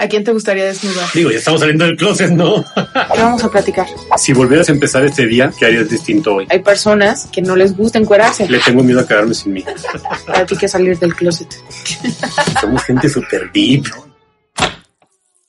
¿A 0.00 0.06
quién 0.08 0.22
te 0.22 0.30
gustaría 0.32 0.64
desnudar? 0.64 1.08
Digo, 1.12 1.30
ya 1.32 1.38
estamos 1.38 1.58
saliendo 1.60 1.84
del 1.84 1.96
closet, 1.96 2.30
¿no? 2.30 2.64
¿Qué 2.74 3.20
vamos 3.20 3.42
a 3.42 3.50
platicar? 3.50 3.84
si 4.16 4.32
volvieras 4.32 4.68
a 4.68 4.72
empezar 4.72 5.04
este 5.04 5.26
día, 5.26 5.50
¿qué 5.58 5.66
harías 5.66 5.88
distinto 5.90 6.36
hoy? 6.36 6.46
Hay 6.50 6.60
personas 6.60 7.26
que 7.32 7.42
no 7.42 7.56
les 7.56 7.76
gusta 7.76 7.98
encuerarse. 7.98 8.48
Le 8.48 8.60
tengo 8.60 8.84
miedo 8.84 9.00
a 9.00 9.06
quedarme 9.08 9.34
sin 9.34 9.54
mí. 9.54 9.64
Para 10.24 10.46
ti 10.46 10.56
que 10.56 10.68
salir 10.68 10.96
del 11.00 11.16
closet. 11.16 11.48
Somos 12.60 12.84
gente 12.84 13.08
súper 13.08 13.50
deep. 13.50 13.86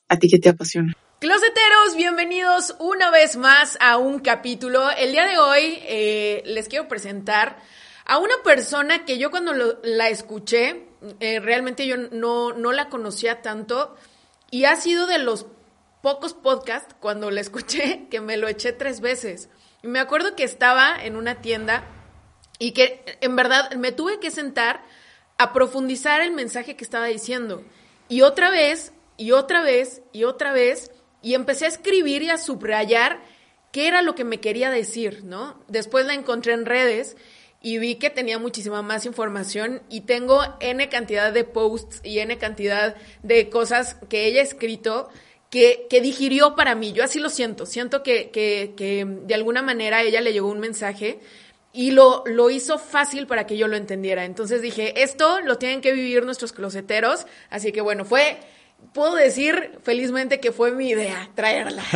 ¿A 0.08 0.18
ti 0.18 0.28
qué 0.28 0.40
te 0.40 0.50
apasiona? 0.50 0.94
Closeteros, 1.20 1.96
bienvenidos 1.96 2.76
una 2.80 3.12
vez 3.12 3.36
más 3.36 3.78
a 3.80 3.98
un 3.98 4.18
capítulo. 4.18 4.90
El 4.90 5.12
día 5.12 5.28
de 5.28 5.38
hoy 5.38 5.78
eh, 5.84 6.42
les 6.48 6.68
quiero 6.68 6.88
presentar 6.88 7.60
a 8.06 8.18
una 8.18 8.34
persona 8.44 9.06
que 9.06 9.20
yo 9.20 9.30
cuando 9.30 9.54
lo- 9.54 9.80
la 9.84 10.10
escuché, 10.10 10.88
eh, 11.20 11.40
realmente 11.40 11.86
yo 11.86 11.98
no, 11.98 12.54
no 12.54 12.72
la 12.72 12.90
conocía 12.90 13.44
tanto 13.44 13.96
y 14.52 14.66
ha 14.66 14.76
sido 14.76 15.08
de 15.08 15.20
los 15.20 15.46
pocos 16.02 16.34
podcasts 16.34 16.96
cuando 17.00 17.32
la 17.32 17.42
escuché 17.42 18.08
que 18.12 18.22
me 18.22 18.38
lo 18.38 18.48
eché 18.48 18.74
tres 18.74 19.02
veces. 19.02 19.50
Y 19.84 19.88
me 19.88 20.00
acuerdo 20.00 20.36
que 20.36 20.44
estaba 20.44 20.96
en 21.02 21.16
una 21.16 21.42
tienda 21.42 21.84
y 22.58 22.72
que 22.72 23.04
en 23.22 23.36
verdad 23.36 23.72
me 23.76 23.92
tuve 23.92 24.20
que 24.20 24.32
sentar 24.32 24.84
a 25.38 25.54
profundizar 25.54 26.22
el 26.22 26.32
mensaje 26.32 26.76
que 26.76 26.84
estaba 26.84 27.06
diciendo. 27.06 27.64
Y 28.10 28.22
otra 28.22 28.50
vez, 28.50 28.92
y 29.16 29.32
otra 29.32 29.62
vez, 29.62 30.02
y 30.12 30.26
otra 30.26 30.52
vez, 30.52 30.92
y 31.22 31.34
empecé 31.34 31.66
a 31.66 31.70
escribir 31.70 32.24
y 32.24 32.30
a 32.30 32.38
subrayar 32.38 33.22
qué 33.72 33.88
era 33.88 34.02
lo 34.02 34.16
que 34.16 34.26
me 34.26 34.42
quería 34.42 34.70
decir, 34.70 35.24
¿no? 35.24 35.64
Después 35.68 36.06
la 36.06 36.14
encontré 36.14 36.54
en 36.54 36.66
redes 36.66 37.16
y 37.62 37.78
vi 37.78 37.96
que 37.96 38.10
tenía 38.10 38.40
muchísima 38.40 38.82
más 38.82 39.06
información 39.06 39.82
y 39.90 40.02
tengo 40.02 40.42
N 40.60 40.88
cantidad 40.90 41.34
de 41.34 41.44
posts 41.44 42.00
y 42.04 42.20
N 42.20 42.38
cantidad 42.38 42.96
de 43.24 43.50
cosas 43.50 43.98
que 44.10 44.26
ella 44.26 44.40
ha 44.40 44.44
escrito 44.44 45.10
que, 45.50 45.88
que 45.90 46.02
digirió 46.02 46.56
para 46.56 46.76
mí. 46.76 46.94
Yo 46.94 47.04
así 47.04 47.20
lo 47.20 47.30
siento. 47.30 47.66
Siento 47.66 48.04
que, 48.04 48.30
que, 48.30 48.74
que 48.78 49.06
de 49.06 49.34
alguna 49.34 49.62
manera 49.62 50.04
ella 50.04 50.22
le 50.22 50.32
llegó 50.32 50.50
un 50.50 50.60
mensaje 50.60 51.20
y 51.74 51.92
lo, 51.92 52.24
lo 52.26 52.50
hizo 52.50 52.78
fácil 52.80 53.28
para 53.28 53.46
que 53.46 53.58
yo 53.58 53.68
lo 53.68 53.76
entendiera. 53.76 54.26
Entonces 54.26 54.62
dije, 54.62 55.02
esto 55.02 55.42
lo 55.42 55.58
tienen 55.58 55.82
que 55.82 55.92
vivir 55.92 56.24
nuestros 56.24 56.54
closeteros. 56.54 57.26
Así 57.50 57.72
que 57.72 57.82
bueno, 57.82 58.06
fue, 58.06 58.38
puedo 58.94 59.16
decir 59.16 59.72
felizmente 59.84 60.40
que 60.40 60.52
fue 60.52 60.72
mi 60.72 60.90
idea 60.90 61.30
traerla. 61.36 61.84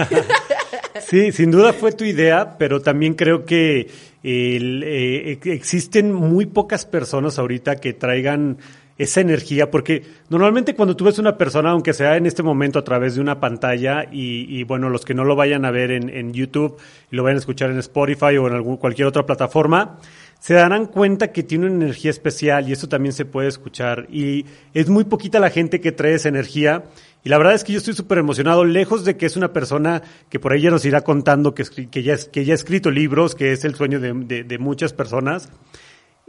Sí, 1.08 1.31
sin 1.31 1.52
duda 1.52 1.73
fue 1.73 1.92
tu 1.92 2.03
idea, 2.03 2.58
pero 2.58 2.81
también 2.81 3.14
creo 3.16 3.45
que 3.45 3.89
eh, 4.23 5.31
ex- 5.31 5.48
existen 5.48 6.14
muy 6.14 6.45
pocas 6.45 6.86
personas 6.86 7.39
ahorita 7.39 7.76
que 7.78 7.94
traigan 7.94 8.58
esa 8.98 9.22
energía, 9.22 9.72
porque 9.72 10.04
normalmente 10.30 10.76
cuando 10.76 10.95
tú 10.95 11.06
ves 11.06 11.17
una 11.17 11.36
persona, 11.38 11.72
aunque 11.72 11.94
sea 11.94 12.16
en 12.16 12.26
este 12.28 12.44
momento 12.44 12.78
a 12.80 12.84
través 12.84 13.16
de 13.16 13.22
una 13.22 13.39
pantalla, 13.39 14.06
y, 14.11 14.45
y, 14.48 14.64
bueno, 14.64 14.89
los 14.89 15.04
que 15.04 15.14
no 15.16 15.23
lo 15.26 15.36
vayan 15.36 15.66
a 15.66 15.72
ver 15.72 15.92
en, 15.92 16.09
en 16.09 16.31
YouTube 16.31 16.78
y 17.11 17.16
lo 17.16 17.23
vayan 17.23 17.38
a 17.38 17.39
escuchar 17.39 17.72
en 17.72 17.80
Spotify 17.80 18.38
o 18.38 18.48
en 18.48 18.54
algún, 18.54 18.78
cualquier 18.78 19.08
otra 19.08 19.26
plataforma, 19.26 19.98
se 20.43 20.55
darán 20.55 20.87
cuenta 20.87 21.31
que 21.31 21.42
tiene 21.42 21.67
una 21.67 21.76
energía 21.86 22.11
especial 22.11 22.67
y 22.67 22.73
eso 22.73 22.89
también 22.89 23.14
se 23.14 23.23
puede 23.23 23.48
escuchar. 23.48 24.08
Y 24.11 24.45
es 24.73 24.89
muy 24.89 25.05
poquita 25.05 25.39
la 25.39 25.49
gente 25.49 25.80
que 25.80 25.93
trae 25.93 26.15
esa 26.15 26.27
energía. 26.27 26.83
Y 27.23 27.30
la 27.30 27.37
verdad 27.37 27.54
es 27.54 27.64
que 27.64 27.71
yo 27.71 27.77
estoy 27.77 27.93
súper 27.93 28.17
emocionado, 28.17 28.65
lejos 28.65 29.05
de 29.05 29.15
que 29.15 29.26
es 29.26 29.37
una 29.37 29.53
persona 29.53 30.02
que 30.27 30.42
por 30.42 30.53
ella 30.53 30.70
nos 30.70 30.83
irá 30.83 30.99
contando 30.99 31.55
que, 31.55 31.64
que, 31.89 32.03
ya, 32.03 32.17
que 32.30 32.43
ya 32.43 32.52
ha 32.52 32.55
escrito 32.55 32.92
libros, 32.92 33.36
que 33.36 33.53
es 33.53 33.64
el 33.64 33.76
sueño 33.76 34.02
de, 34.02 34.11
de- 34.11 34.43
de 34.43 34.58
muchas 34.58 34.92
personas. 34.92 35.48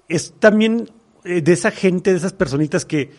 Es 0.09 0.33
también 0.39 0.89
eh, 1.25 1.41
de 1.43 1.53
esa 1.53 1.73
gente, 1.73 2.13
de 2.13 2.19
esas 2.19 2.35
personitas 2.35 2.85
que 2.85 3.11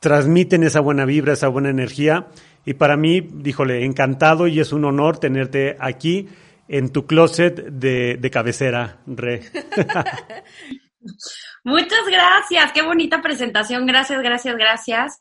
transmiten 0.00 0.62
esa 0.62 0.80
buena 0.80 1.04
vibra, 1.04 1.34
esa 1.34 1.48
buena 1.48 1.68
energía. 1.68 2.28
Y 2.64 2.72
para 2.72 2.96
mí, 2.96 3.20
díjole, 3.20 3.84
encantado 3.84 4.46
y 4.46 4.60
es 4.60 4.72
un 4.72 4.86
honor 4.86 5.18
tenerte 5.18 5.76
aquí 5.78 6.26
en 6.68 6.90
tu 6.90 7.06
closet 7.06 7.54
de, 7.66 8.16
de 8.16 8.30
cabecera, 8.30 8.98
Re. 9.06 9.42
Muchas 11.64 12.06
gracias, 12.10 12.72
qué 12.72 12.82
bonita 12.82 13.22
presentación, 13.22 13.86
gracias, 13.86 14.20
gracias, 14.22 14.56
gracias. 14.56 15.18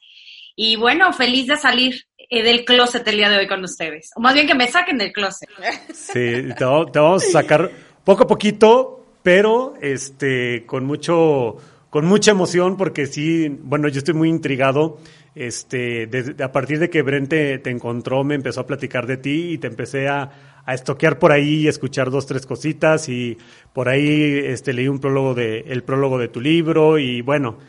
Y 0.56 0.76
bueno, 0.78 1.12
feliz 1.14 1.48
de 1.48 1.58
salir 1.58 2.06
eh, 2.30 2.44
del 2.44 2.64
closet 2.66 3.08
el 3.08 3.18
día 3.18 3.30
de 3.30 3.38
hoy 3.38 3.48
con 3.48 3.64
ustedes. 3.64 4.12
O 4.16 4.22
más 4.22 4.34
bien 4.34 4.48
que 4.48 4.56
me 4.56 4.68
saquen 4.68 4.98
del 4.98 5.12
closet. 5.12 5.50
Sí, 5.94 6.44
te, 6.58 6.66
va- 6.66 6.86
te 6.92 7.00
vamos 7.00 7.26
a 7.26 7.32
sacar 7.42 7.70
poco 8.04 8.24
a 8.24 8.28
poquito, 8.28 9.06
pero 9.22 9.74
este 9.82 10.66
con 10.66 10.86
mucho 10.86 11.58
con 11.90 12.06
mucha 12.06 12.32
emoción 12.32 12.78
porque 12.78 13.06
sí, 13.06 13.48
bueno, 13.50 13.88
yo 13.90 14.00
estoy 14.00 14.14
muy 14.14 14.30
intrigado. 14.30 15.00
Este, 15.34 16.10
a 16.42 16.52
partir 16.54 16.80
de 16.80 16.90
que 16.90 17.02
Brent 17.02 17.30
te, 17.30 17.58
te 17.60 17.70
encontró, 17.70 18.24
me 18.24 18.36
empezó 18.36 18.62
a 18.62 18.66
platicar 18.68 19.06
de 19.06 19.18
ti 19.18 19.52
y 19.54 19.58
te 19.58 19.68
empecé 19.68 20.08
a, 20.08 20.55
a 20.66 20.74
estoquear 20.74 21.20
por 21.20 21.32
ahí 21.32 21.62
y 21.62 21.68
escuchar 21.68 22.10
dos, 22.10 22.26
tres 22.26 22.46
cositas 22.46 23.08
y 23.08 23.38
por 23.72 23.88
ahí 23.88 24.40
este, 24.44 24.74
leí 24.74 24.88
un 24.88 25.00
prólogo 25.00 25.34
de, 25.34 25.60
el 25.68 25.84
prólogo 25.84 26.18
de 26.18 26.28
tu 26.28 26.42
libro 26.42 26.98
y 26.98 27.22
bueno, 27.22 27.60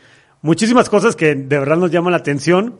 muchísimas 0.41 0.89
cosas 0.89 1.15
que 1.15 1.35
de 1.35 1.59
verdad 1.59 1.77
nos 1.77 1.91
llaman 1.91 2.11
la 2.11 2.17
atención, 2.17 2.75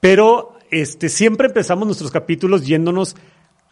pero 0.00 0.54
este, 0.70 1.08
siempre 1.08 1.48
empezamos 1.48 1.86
nuestros 1.86 2.10
capítulos 2.10 2.66
yéndonos 2.66 3.16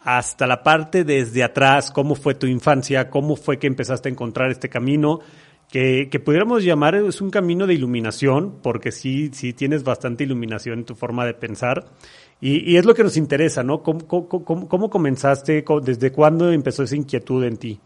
hasta 0.01 0.45
la 0.45 0.63
parte 0.63 1.03
desde 1.03 1.43
atrás, 1.43 1.91
cómo 1.91 2.15
fue 2.15 2.35
tu 2.35 2.47
infancia, 2.47 3.09
cómo 3.09 3.35
fue 3.35 3.57
que 3.57 3.67
empezaste 3.67 4.09
a 4.09 4.11
encontrar 4.11 4.51
este 4.51 4.69
camino, 4.69 5.19
que, 5.69 6.07
que 6.09 6.19
pudiéramos 6.19 6.63
llamar 6.63 6.95
es 6.95 7.19
un 7.19 7.29
camino 7.29 7.67
de 7.67 7.73
iluminación, 7.73 8.59
porque 8.61 8.91
sí, 8.91 9.29
sí 9.33 9.53
tienes 9.53 9.83
bastante 9.83 10.23
iluminación 10.23 10.79
en 10.79 10.85
tu 10.85 10.95
forma 10.95 11.25
de 11.25 11.33
pensar. 11.33 11.85
Y, 12.39 12.75
es 12.77 12.85
lo 12.85 12.93
que 12.93 13.03
nos 13.03 13.17
interesa, 13.17 13.63
¿no? 13.63 13.81
¿Cómo, 13.81 14.07
cómo, 14.07 14.67
cómo- 14.67 14.89
comenzaste? 14.89 15.63
¿Cómo- 15.63 15.81
¿Desde 15.81 16.11
cuándo 16.11 16.51
empezó 16.51 16.83
esa 16.83 16.95
inquietud 16.95 17.43
en 17.43 17.57
ti? 17.57 17.79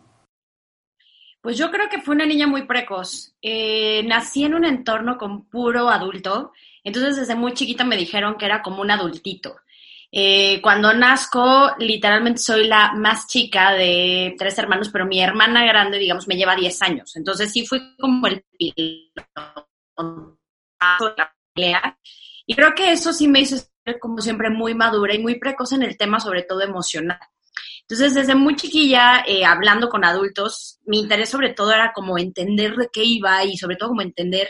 Pues 1.41 1.57
yo 1.57 1.71
creo 1.71 1.89
que 1.89 2.01
fue 2.01 2.13
una 2.15 2.25
niña 2.25 2.47
muy 2.47 2.67
precoz. 2.67 3.33
Eh, 3.41 4.03
nací 4.05 4.43
en 4.43 4.53
un 4.53 4.65
entorno 4.65 5.17
con 5.17 5.45
puro 5.45 5.89
adulto, 5.89 6.51
entonces 6.83 7.15
desde 7.15 7.35
muy 7.35 7.53
chiquita 7.53 7.83
me 7.83 7.97
dijeron 7.97 8.35
que 8.37 8.45
era 8.45 8.61
como 8.61 8.81
un 8.81 8.91
adultito. 8.91 9.55
Eh, 10.11 10.59
cuando 10.61 10.93
nazco, 10.93 11.71
literalmente 11.79 12.41
soy 12.41 12.67
la 12.67 12.91
más 12.93 13.27
chica 13.27 13.71
de 13.71 14.35
tres 14.37 14.57
hermanos, 14.59 14.89
pero 14.89 15.05
mi 15.05 15.21
hermana 15.21 15.63
grande, 15.65 15.97
digamos, 15.97 16.27
me 16.27 16.35
lleva 16.35 16.55
10 16.55 16.81
años. 16.81 17.15
Entonces 17.15 17.51
sí 17.51 17.65
fui 17.65 17.79
como 17.97 18.27
el 18.27 18.43
piloto. 18.57 20.37
Y 22.45 22.53
creo 22.55 22.75
que 22.75 22.91
eso 22.91 23.13
sí 23.13 23.27
me 23.27 23.39
hizo 23.39 23.55
como 23.99 24.19
siempre 24.19 24.49
muy 24.49 24.75
madura 24.75 25.13
y 25.13 25.19
muy 25.19 25.39
precoz 25.39 25.73
en 25.73 25.83
el 25.83 25.97
tema, 25.97 26.19
sobre 26.19 26.43
todo 26.43 26.61
emocional. 26.61 27.19
Entonces, 27.81 28.13
desde 28.13 28.35
muy 28.35 28.55
chiquilla, 28.55 29.23
eh, 29.27 29.43
hablando 29.43 29.89
con 29.89 30.05
adultos, 30.05 30.79
mi 30.85 30.99
interés 30.99 31.29
sobre 31.29 31.53
todo 31.53 31.73
era 31.73 31.91
como 31.93 32.17
entender 32.17 32.75
de 32.75 32.89
qué 32.91 33.03
iba 33.03 33.43
y 33.43 33.57
sobre 33.57 33.75
todo 33.75 33.89
como 33.89 34.01
entender, 34.01 34.49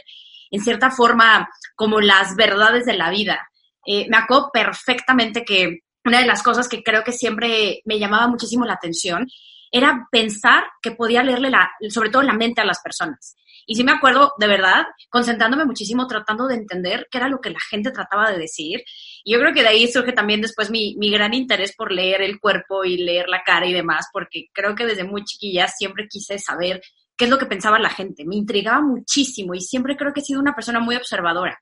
en 0.52 0.62
cierta 0.62 0.92
forma, 0.92 1.50
como 1.76 2.02
las 2.02 2.36
verdades 2.36 2.86
de 2.86 2.94
la 2.94 3.10
vida. 3.10 3.50
Eh, 3.86 4.08
me 4.10 4.18
acuerdo 4.18 4.52
perfectamente 4.54 5.44
que 5.44 5.80
una 6.06 6.20
de 6.20 6.28
las 6.28 6.44
cosas 6.44 6.68
que 6.68 6.84
creo 6.84 7.04
que 7.04 7.12
siempre 7.12 7.82
me 7.86 8.00
llamaba 8.00 8.28
muchísimo 8.28 8.66
la 8.66 8.74
atención 8.74 9.28
era 9.72 10.08
pensar 10.12 10.66
que 10.82 10.92
podía 10.92 11.24
leerle 11.24 11.50
la, 11.50 11.72
sobre 11.90 12.10
todo 12.10 12.22
la 12.24 12.34
mente 12.34 12.62
a 12.62 12.66
las 12.66 12.82
personas. 12.82 13.36
Y 13.66 13.76
sí 13.76 13.84
me 13.84 13.92
acuerdo, 13.94 14.34
de 14.38 14.48
verdad, 14.48 14.86
concentrándome 15.10 15.66
muchísimo, 15.66 16.08
tratando 16.08 16.48
de 16.48 16.56
entender 16.56 17.08
qué 17.10 17.20
era 17.20 17.30
lo 17.30 17.40
que 17.40 17.52
la 17.52 17.60
gente 17.70 17.92
trataba 17.92 18.32
de 18.32 18.38
decir. 18.38 18.84
Y 19.24 19.34
yo 19.34 19.40
creo 19.40 19.54
que 19.54 19.62
de 19.62 19.68
ahí 19.68 19.88
surge 19.88 20.14
también 20.14 20.42
después 20.42 20.70
mi, 20.70 20.96
mi 20.98 21.12
gran 21.12 21.34
interés 21.34 21.76
por 21.76 21.92
leer 21.92 22.22
el 22.22 22.40
cuerpo 22.40 22.84
y 22.84 22.98
leer 22.98 23.28
la 23.30 23.44
cara 23.44 23.66
y 23.68 23.74
demás, 23.74 24.08
porque 24.12 24.48
creo 24.54 24.76
que 24.76 24.86
desde 24.86 25.04
muy 25.04 25.24
chiquilla 25.24 25.68
siempre 25.68 26.08
quise 26.08 26.40
saber 26.40 26.82
qué 27.16 27.26
es 27.26 27.32
lo 27.32 27.38
que 27.38 27.46
pensaba 27.46 27.78
la 27.80 27.90
gente. 27.90 28.26
Me 28.26 28.36
intrigaba 28.36 28.82
muchísimo 28.82 29.54
y 29.54 29.62
siempre 29.62 29.96
creo 29.96 30.14
que 30.14 30.22
he 30.22 30.24
sido 30.24 30.40
una 30.40 30.56
persona 30.56 30.80
muy 30.80 30.96
observadora. 30.96 31.62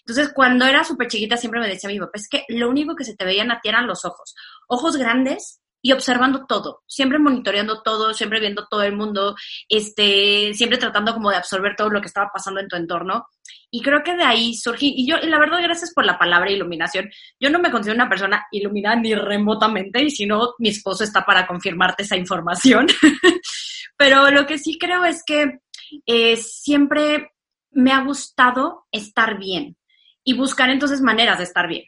Entonces, 0.00 0.32
cuando 0.34 0.64
era 0.64 0.84
súper 0.84 1.08
chiquita, 1.08 1.36
siempre 1.36 1.60
me 1.60 1.68
decía 1.68 1.90
mi 1.90 1.98
papá, 1.98 2.12
es 2.14 2.28
que 2.28 2.44
lo 2.48 2.68
único 2.68 2.94
que 2.94 3.04
se 3.04 3.14
te 3.14 3.24
veían 3.24 3.50
a 3.50 3.60
ti 3.60 3.68
eran 3.68 3.86
los 3.86 4.04
ojos. 4.04 4.34
Ojos 4.66 4.96
grandes, 4.96 5.60
y 5.80 5.92
observando 5.92 6.44
todo, 6.46 6.82
siempre 6.86 7.18
monitoreando 7.18 7.82
todo, 7.82 8.12
siempre 8.12 8.40
viendo 8.40 8.66
todo 8.68 8.82
el 8.82 8.96
mundo, 8.96 9.36
este, 9.68 10.52
siempre 10.54 10.78
tratando 10.78 11.14
como 11.14 11.30
de 11.30 11.36
absorber 11.36 11.76
todo 11.76 11.90
lo 11.90 12.00
que 12.00 12.08
estaba 12.08 12.30
pasando 12.32 12.60
en 12.60 12.68
tu 12.68 12.76
entorno. 12.76 13.26
Y 13.70 13.82
creo 13.82 14.02
que 14.02 14.16
de 14.16 14.24
ahí 14.24 14.54
surgí, 14.54 14.94
y 14.96 15.06
yo, 15.06 15.16
y 15.22 15.26
la 15.26 15.38
verdad, 15.38 15.62
gracias 15.62 15.92
por 15.94 16.04
la 16.04 16.18
palabra 16.18 16.50
iluminación. 16.50 17.08
Yo 17.38 17.50
no 17.50 17.58
me 17.58 17.70
considero 17.70 17.96
una 17.96 18.08
persona 18.08 18.46
iluminada 18.50 18.96
ni 18.96 19.14
remotamente, 19.14 20.02
y 20.02 20.10
si 20.10 20.26
no, 20.26 20.54
mi 20.58 20.70
esposo 20.70 21.04
está 21.04 21.24
para 21.24 21.46
confirmarte 21.46 22.02
esa 22.02 22.16
información. 22.16 22.86
Pero 23.96 24.30
lo 24.30 24.46
que 24.46 24.58
sí 24.58 24.78
creo 24.78 25.04
es 25.04 25.22
que 25.24 25.60
eh, 26.06 26.36
siempre 26.36 27.32
me 27.70 27.92
ha 27.92 28.02
gustado 28.02 28.86
estar 28.90 29.38
bien 29.38 29.76
y 30.24 30.34
buscar 30.34 30.70
entonces 30.70 31.00
maneras 31.00 31.38
de 31.38 31.44
estar 31.44 31.68
bien. 31.68 31.84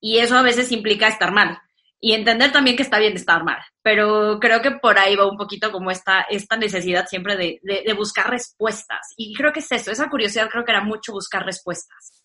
Y 0.00 0.18
eso 0.18 0.36
a 0.36 0.42
veces 0.42 0.72
implica 0.72 1.08
estar 1.08 1.32
mal 1.32 1.60
y 2.00 2.12
entender 2.14 2.50
también 2.50 2.76
que 2.76 2.82
está 2.82 2.98
bien 2.98 3.14
estar 3.14 3.44
mal. 3.44 3.58
Pero 3.82 4.38
creo 4.40 4.62
que 4.62 4.70
por 4.70 4.98
ahí 4.98 5.16
va 5.16 5.30
un 5.30 5.36
poquito 5.36 5.70
como 5.70 5.90
esta, 5.90 6.22
esta 6.22 6.56
necesidad 6.56 7.06
siempre 7.06 7.36
de, 7.36 7.60
de, 7.62 7.92
buscar 7.92 8.30
respuestas. 8.30 9.12
Y 9.16 9.34
creo 9.34 9.52
que 9.52 9.60
es 9.60 9.70
eso, 9.70 9.90
esa 9.90 10.08
curiosidad 10.08 10.48
creo 10.50 10.64
que 10.64 10.72
era 10.72 10.82
mucho 10.82 11.12
buscar 11.12 11.44
respuestas. 11.44 12.24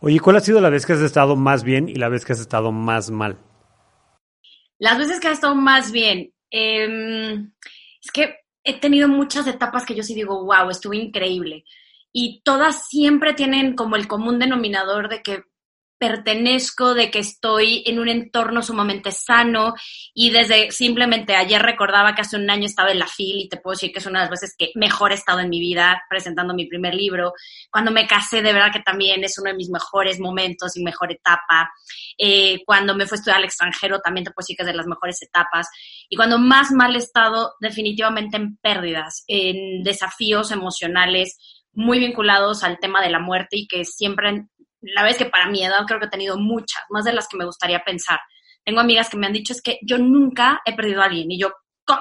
Oye, 0.00 0.20
¿cuál 0.20 0.36
ha 0.36 0.40
sido 0.40 0.60
la 0.60 0.70
vez 0.70 0.86
que 0.86 0.92
has 0.92 1.00
estado 1.00 1.36
más 1.36 1.64
bien 1.64 1.88
y 1.88 1.96
la 1.96 2.08
vez 2.08 2.24
que 2.24 2.32
has 2.32 2.40
estado 2.40 2.72
más 2.72 3.10
mal? 3.10 3.38
Las 4.78 4.96
veces 4.96 5.20
que 5.20 5.28
has 5.28 5.34
estado 5.34 5.54
más 5.54 5.92
bien, 5.92 6.32
eh, 6.50 7.36
es 8.02 8.10
que 8.12 8.36
he 8.64 8.80
tenido 8.80 9.08
muchas 9.08 9.46
etapas 9.46 9.84
que 9.84 9.94
yo 9.94 10.02
sí 10.02 10.14
digo, 10.14 10.44
wow, 10.44 10.70
estuvo 10.70 10.94
increíble. 10.94 11.64
Y 12.12 12.40
todas 12.42 12.88
siempre 12.88 13.34
tienen 13.34 13.74
como 13.74 13.96
el 13.96 14.08
común 14.08 14.38
denominador 14.38 15.08
de 15.08 15.22
que 15.22 15.44
pertenezco, 16.00 16.94
de 16.94 17.10
que 17.10 17.18
estoy 17.18 17.84
en 17.86 17.98
un 17.98 18.08
entorno 18.08 18.62
sumamente 18.62 19.12
sano 19.12 19.74
y 20.14 20.30
desde 20.30 20.70
simplemente 20.70 21.36
ayer 21.36 21.60
recordaba 21.60 22.14
que 22.14 22.22
hace 22.22 22.38
un 22.38 22.48
año 22.48 22.64
estaba 22.64 22.90
en 22.90 22.98
la 22.98 23.06
FIL 23.06 23.42
y 23.42 23.48
te 23.50 23.58
puedo 23.58 23.74
decir 23.74 23.92
que 23.92 23.98
es 23.98 24.06
una 24.06 24.20
de 24.20 24.24
las 24.24 24.30
veces 24.30 24.54
que 24.58 24.72
mejor 24.76 25.12
he 25.12 25.16
estado 25.16 25.40
en 25.40 25.50
mi 25.50 25.60
vida 25.60 26.02
presentando 26.08 26.54
mi 26.54 26.66
primer 26.66 26.94
libro. 26.94 27.34
Cuando 27.70 27.90
me 27.90 28.06
casé, 28.06 28.40
de 28.40 28.54
verdad 28.54 28.72
que 28.72 28.80
también 28.80 29.22
es 29.24 29.38
uno 29.38 29.50
de 29.50 29.56
mis 29.58 29.68
mejores 29.68 30.18
momentos 30.18 30.74
y 30.74 30.82
mejor 30.82 31.12
etapa. 31.12 31.70
Eh, 32.16 32.62
cuando 32.64 32.94
me 32.94 33.04
fui 33.04 33.16
a 33.16 33.18
estudiar 33.18 33.36
al 33.36 33.44
extranjero, 33.44 34.00
también 34.00 34.24
te 34.24 34.30
puedo 34.30 34.44
decir 34.44 34.56
que 34.56 34.62
es 34.62 34.68
de 34.68 34.74
las 34.74 34.86
mejores 34.86 35.20
etapas. 35.20 35.68
Y 36.08 36.16
cuando 36.16 36.38
más 36.38 36.72
mal 36.72 36.96
he 36.96 36.98
estado, 36.98 37.52
definitivamente 37.60 38.38
en 38.38 38.56
pérdidas, 38.56 39.22
en 39.28 39.82
desafíos 39.82 40.50
emocionales 40.50 41.36
muy 41.74 41.98
vinculados 41.98 42.64
al 42.64 42.78
tema 42.78 43.02
de 43.02 43.10
la 43.10 43.20
muerte 43.20 43.58
y 43.58 43.66
que 43.68 43.84
siempre 43.84 44.46
la 44.82 45.02
vez 45.02 45.16
que 45.16 45.26
para 45.26 45.48
mi 45.48 45.64
edad 45.64 45.84
creo 45.86 46.00
que 46.00 46.06
he 46.06 46.10
tenido 46.10 46.38
muchas, 46.38 46.82
más 46.90 47.04
de 47.04 47.12
las 47.12 47.28
que 47.28 47.36
me 47.36 47.44
gustaría 47.44 47.80
pensar. 47.84 48.18
Tengo 48.64 48.80
amigas 48.80 49.08
que 49.08 49.16
me 49.16 49.26
han 49.26 49.32
dicho 49.32 49.52
es 49.52 49.62
que 49.62 49.78
yo 49.82 49.98
nunca 49.98 50.60
he 50.64 50.74
perdido 50.74 51.02
a 51.02 51.06
alguien 51.06 51.30
y 51.30 51.38
yo, 51.38 51.52
¿cómo? 51.84 52.00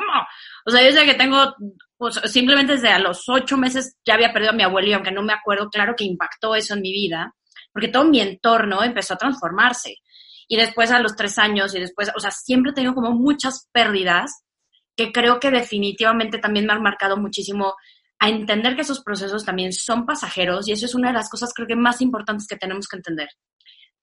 O 0.66 0.72
sea, 0.72 0.84
yo 0.84 0.92
sé 0.92 1.06
que 1.06 1.16
tengo, 1.16 1.56
pues 1.98 2.20
simplemente 2.26 2.74
desde 2.74 2.90
a 2.90 3.00
los 3.00 3.28
ocho 3.28 3.58
meses 3.58 3.98
ya 4.06 4.16
había 4.16 4.34
perdido 4.34 4.52
a 4.52 4.56
mi 4.56 4.64
abuelo 4.64 4.88
y 4.90 4.94
aunque 4.94 5.12
no 5.12 5.24
me 5.24 5.34
acuerdo, 5.34 5.70
claro 5.70 5.96
que 5.96 6.04
impactó 6.04 6.56
eso 6.56 6.74
en 6.74 6.82
mi 6.82 6.92
vida, 6.92 7.34
porque 7.72 7.88
todo 7.88 8.06
mi 8.06 8.20
entorno 8.20 8.84
empezó 8.84 9.14
a 9.14 9.18
transformarse. 9.18 9.96
Y 10.48 10.58
después 10.58 10.92
a 10.92 11.00
los 11.00 11.16
tres 11.16 11.38
años 11.38 11.76
y 11.76 11.80
después, 11.80 12.12
o 12.16 12.20
sea, 12.20 12.32
siempre 12.32 12.72
he 12.72 12.74
tenido 12.76 12.96
como 12.96 13.12
muchas 13.12 13.70
pérdidas 13.72 14.44
que 14.96 15.12
creo 15.12 15.40
que 15.40 15.52
definitivamente 15.52 16.40
también 16.40 16.66
me 16.66 16.74
han 16.74 16.82
marcado 16.82 17.16
muchísimo 17.16 17.76
a 18.20 18.30
entender 18.30 18.76
que 18.76 18.82
esos 18.82 19.02
procesos 19.02 19.46
también 19.46 19.72
son 19.72 20.06
pasajeros 20.06 20.68
y 20.68 20.74
eso 20.74 20.86
es 20.86 20.96
una 20.96 21.08
de 21.10 21.14
las 21.14 21.30
cosas 21.30 21.54
creo 21.54 21.68
que 21.68 21.76
más 21.76 22.02
importantes 22.02 22.48
que 22.48 22.58
tenemos 22.58 22.88
que 22.88 22.98
entender. 22.98 23.30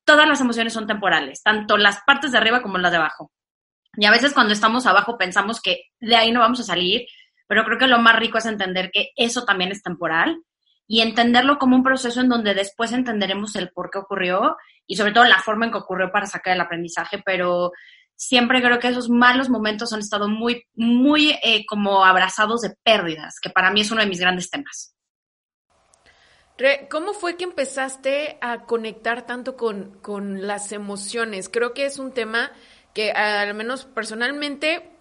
Todas 0.04 0.26
las 0.26 0.40
emociones 0.40 0.72
son 0.72 0.86
temporales, 0.86 1.42
tanto 1.42 1.76
las 1.76 2.00
partes 2.06 2.32
de 2.32 2.38
arriba 2.38 2.62
como 2.62 2.78
las 2.78 2.92
de 2.92 2.98
abajo. 2.98 3.32
Y 3.96 4.06
a 4.06 4.10
veces 4.10 4.32
cuando 4.32 4.52
estamos 4.52 4.86
abajo 4.86 5.18
pensamos 5.18 5.60
que 5.60 5.84
de 6.00 6.16
ahí 6.16 6.32
no 6.32 6.40
vamos 6.40 6.60
a 6.60 6.64
salir, 6.64 7.06
pero 7.46 7.64
creo 7.64 7.78
que 7.78 7.86
lo 7.86 7.98
más 7.98 8.16
rico 8.16 8.38
es 8.38 8.46
entender 8.46 8.90
que 8.92 9.10
eso 9.16 9.44
también 9.44 9.70
es 9.70 9.82
temporal 9.82 10.42
y 10.88 11.00
entenderlo 11.00 11.58
como 11.58 11.76
un 11.76 11.82
proceso 11.82 12.20
en 12.20 12.28
donde 12.28 12.54
después 12.54 12.92
entenderemos 12.92 13.56
el 13.56 13.70
por 13.70 13.90
qué 13.90 13.98
ocurrió 13.98 14.56
y 14.86 14.96
sobre 14.96 15.12
todo 15.12 15.24
la 15.24 15.40
forma 15.40 15.66
en 15.66 15.72
que 15.72 15.78
ocurrió 15.78 16.10
para 16.12 16.26
sacar 16.26 16.54
el 16.54 16.60
aprendizaje, 16.60 17.20
pero 17.24 17.72
siempre 18.16 18.62
creo 18.62 18.78
que 18.78 18.88
esos 18.88 19.08
malos 19.08 19.48
momentos 19.48 19.92
han 19.92 20.00
estado 20.00 20.28
muy, 20.28 20.64
muy 20.74 21.38
eh, 21.42 21.64
como 21.66 22.04
abrazados 22.04 22.62
de 22.62 22.74
pérdidas, 22.82 23.38
que 23.40 23.50
para 23.50 23.70
mí 23.70 23.82
es 23.82 23.90
uno 23.90 24.00
de 24.00 24.08
mis 24.08 24.20
grandes 24.20 24.50
temas. 24.50 24.94
¿Cómo 26.90 27.12
fue 27.12 27.36
que 27.36 27.44
empezaste 27.44 28.38
a 28.40 28.62
conectar 28.64 29.26
tanto 29.26 29.58
con, 29.58 29.98
con 30.00 30.46
las 30.46 30.72
emociones? 30.72 31.50
Creo 31.50 31.74
que 31.74 31.84
es 31.84 31.98
un 31.98 32.12
tema 32.12 32.50
que 32.94 33.12
al 33.12 33.52
menos 33.52 33.84
personalmente 33.84 34.96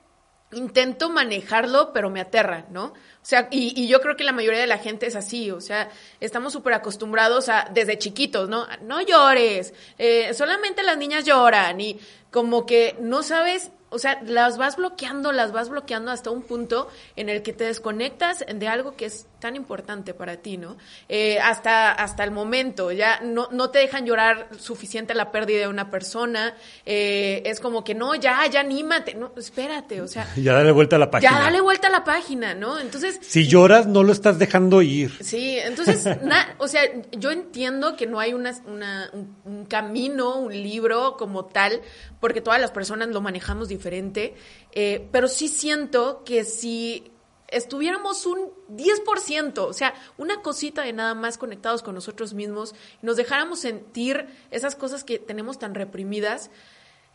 intento 0.52 1.10
manejarlo, 1.10 1.92
pero 1.94 2.10
me 2.10 2.22
aterra, 2.22 2.66
¿no? 2.70 2.86
O 2.86 2.94
sea, 3.22 3.48
y, 3.52 3.88
yo 3.88 4.00
creo 4.02 4.16
que 4.16 4.24
la 4.24 4.32
mayoría 4.32 4.60
de 4.60 4.68
la 4.68 4.78
gente 4.78 5.08
es 5.08 5.16
así, 5.16 5.52
o 5.52 5.62
sea, 5.62 5.90
estamos 6.20 6.54
súper 6.54 6.74
acostumbrados 6.74 7.50
a, 7.50 7.70
desde 7.74 7.98
chiquitos, 7.98 8.50
¿no? 8.50 8.68
No 8.82 9.02
llores, 9.02 9.74
eh, 9.98 10.34
solamente 10.34 10.84
las 10.84 10.98
niñas 10.98 11.26
lloran 11.26 11.80
y 11.82 12.00
como 12.36 12.66
que 12.66 12.98
no 13.00 13.24
sabes 13.24 13.72
o 13.92 13.98
sea, 13.98 14.22
las 14.24 14.58
vas 14.58 14.76
bloqueando, 14.76 15.32
las 15.32 15.54
vas 15.54 15.70
bloqueando 15.70 16.12
hasta 16.12 16.30
un 16.30 16.42
punto 16.42 16.90
en 17.16 17.30
el 17.30 17.44
que 17.44 17.54
te 17.54 17.64
desconectas 17.64 18.44
de 18.54 18.68
algo 18.68 18.98
que 18.98 19.06
es 19.06 19.26
tan 19.40 19.56
importante 19.56 20.14
para 20.14 20.38
ti, 20.38 20.58
¿no? 20.58 20.78
Eh, 21.10 21.40
hasta, 21.40 21.92
hasta 21.92 22.24
el 22.24 22.32
momento, 22.32 22.92
ya 22.92 23.20
no, 23.22 23.50
no 23.52 23.70
te 23.70 23.80
dejan 23.80 24.06
llorar 24.06 24.50
suficiente 24.58 25.14
la 25.14 25.32
pérdida 25.32 25.60
de 25.60 25.68
una 25.68 25.90
persona, 25.92 26.56
eh, 26.86 27.44
es 27.46 27.60
como 27.60 27.84
que 27.84 27.96
no, 27.96 28.16
ya, 28.16 28.46
ya 28.48 28.62
anímate, 28.62 29.16
no, 29.16 29.32
espérate, 29.38 30.02
o 30.02 30.08
sea. 30.08 30.28
Ya 30.46 30.54
dale 30.54 30.72
vuelta 30.72 30.98
a 30.98 31.00
la 31.00 31.10
página. 31.10 31.32
Ya 31.32 31.40
dale 31.40 31.62
vuelta 31.62 31.88
a 31.88 31.92
la 31.92 32.04
página, 32.04 32.54
¿no? 32.54 32.80
Entonces. 32.80 33.20
Si 33.22 33.48
lloras, 33.48 33.88
no 33.88 34.04
lo 34.04 34.12
estás 34.12 34.38
dejando 34.38 34.82
ir. 34.82 35.18
Sí, 35.24 35.58
entonces, 35.58 36.06
o 36.58 36.68
sea, 36.68 36.82
yo 37.12 37.32
entiendo 37.32 37.96
que 37.96 38.06
no 38.06 38.20
hay 38.20 38.34
una, 38.34 38.52
una 38.68 39.10
un 39.46 39.66
camino, 39.66 40.38
un 40.38 40.54
libro 40.54 41.16
como 41.18 41.46
tal, 41.46 41.82
porque 42.20 42.42
todas 42.42 42.60
las 42.60 42.72
personas 42.72 43.10
lo 43.10 43.22
manejamos 43.22 43.68
diferente, 43.68 44.36
eh, 44.72 45.08
pero 45.12 45.28
sí 45.28 45.48
siento 45.48 46.24
que 46.24 46.44
si 46.44 47.12
estuviéramos 47.48 48.26
un 48.26 48.52
10%, 48.70 49.58
o 49.60 49.74
sea, 49.74 49.94
una 50.18 50.42
cosita 50.42 50.84
de 50.84 50.94
nada 50.94 51.14
más 51.14 51.38
conectados 51.38 51.84
con 51.84 51.96
nosotros 51.96 52.34
mismos, 52.34 52.76
nos 53.02 53.18
dejáramos 53.18 53.60
sentir 53.60 54.28
esas 54.52 54.76
cosas 54.76 55.04
que 55.04 55.20
tenemos 55.20 55.60
tan 55.60 55.76
reprimidas, 55.76 56.52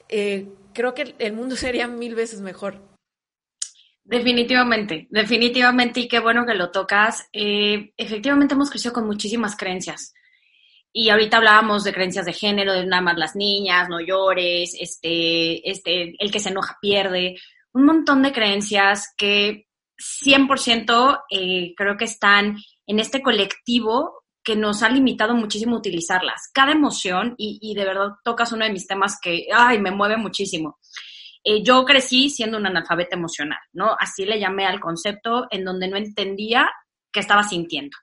eh, 0.08 0.48
creo 0.72 0.94
que 0.94 1.14
el 1.18 1.32
mundo 1.32 1.56
sería 1.56 1.86
mil 1.86 2.14
veces 2.14 2.40
mejor. 2.40 2.80
Definitivamente, 4.02 5.06
definitivamente, 5.10 6.00
y 6.00 6.08
qué 6.08 6.18
bueno 6.18 6.44
que 6.44 6.54
lo 6.54 6.70
tocas. 6.72 7.28
Eh, 7.32 7.92
efectivamente 7.96 8.54
hemos 8.54 8.70
crecido 8.70 8.92
con 8.92 9.06
muchísimas 9.06 9.56
creencias. 9.56 10.14
Y 10.92 11.10
ahorita 11.10 11.36
hablábamos 11.36 11.84
de 11.84 11.92
creencias 11.92 12.26
de 12.26 12.32
género, 12.32 12.72
de 12.72 12.84
nada 12.86 13.02
más 13.02 13.16
las 13.16 13.36
niñas, 13.36 13.88
no 13.88 14.00
llores, 14.00 14.74
este, 14.80 15.70
este, 15.70 16.14
el 16.18 16.32
que 16.32 16.40
se 16.40 16.48
enoja 16.48 16.78
pierde, 16.80 17.36
un 17.72 17.84
montón 17.84 18.22
de 18.22 18.32
creencias 18.32 19.14
que 19.16 19.68
100% 20.00 21.20
eh, 21.30 21.74
creo 21.76 21.96
que 21.96 22.06
están 22.06 22.56
en 22.86 22.98
este 22.98 23.22
colectivo 23.22 24.24
que 24.42 24.56
nos 24.56 24.82
ha 24.82 24.88
limitado 24.88 25.34
muchísimo 25.34 25.76
utilizarlas. 25.76 26.50
Cada 26.52 26.72
emoción, 26.72 27.34
y, 27.36 27.74
de 27.74 27.84
verdad 27.84 28.08
tocas 28.24 28.52
uno 28.52 28.64
de 28.64 28.72
mis 28.72 28.86
temas 28.86 29.18
que, 29.20 29.46
ay, 29.54 29.78
me 29.78 29.90
mueve 29.90 30.16
muchísimo. 30.16 30.78
Eh, 31.44 31.62
yo 31.62 31.84
crecí 31.84 32.30
siendo 32.30 32.58
un 32.58 32.66
analfabeta 32.66 33.16
emocional, 33.16 33.60
¿no? 33.72 33.96
Así 33.98 34.24
le 34.24 34.40
llamé 34.40 34.66
al 34.66 34.80
concepto 34.80 35.46
en 35.50 35.64
donde 35.64 35.88
no 35.88 35.96
entendía 35.96 36.70
qué 37.12 37.20
estaba 37.20 37.42
sintiendo. 37.42 37.96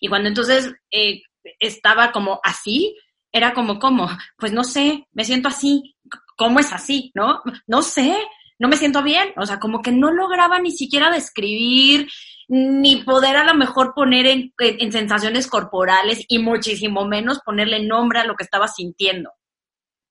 Y 0.00 0.08
cuando 0.08 0.28
entonces 0.28 0.72
eh, 0.90 1.22
estaba 1.58 2.12
como 2.12 2.40
así, 2.42 2.96
era 3.32 3.52
como, 3.52 3.78
¿cómo? 3.78 4.08
Pues 4.36 4.52
no 4.52 4.64
sé, 4.64 5.06
me 5.12 5.24
siento 5.24 5.48
así. 5.48 5.96
¿Cómo 6.36 6.58
es 6.58 6.72
así? 6.72 7.10
¿No? 7.14 7.42
No 7.66 7.82
sé, 7.82 8.16
no 8.60 8.68
me 8.68 8.76
siento 8.76 9.02
bien. 9.02 9.32
O 9.36 9.46
sea, 9.46 9.58
como 9.58 9.82
que 9.82 9.90
no 9.90 10.12
lograba 10.12 10.60
ni 10.60 10.70
siquiera 10.70 11.10
describir, 11.10 12.08
ni 12.46 13.02
poder 13.02 13.36
a 13.36 13.44
lo 13.44 13.54
mejor 13.54 13.94
poner 13.94 14.26
en, 14.26 14.52
en 14.58 14.92
sensaciones 14.92 15.46
corporales 15.46 16.24
y 16.28 16.38
muchísimo 16.38 17.06
menos 17.06 17.40
ponerle 17.44 17.84
nombre 17.84 18.20
a 18.20 18.24
lo 18.24 18.36
que 18.36 18.44
estaba 18.44 18.68
sintiendo. 18.68 19.30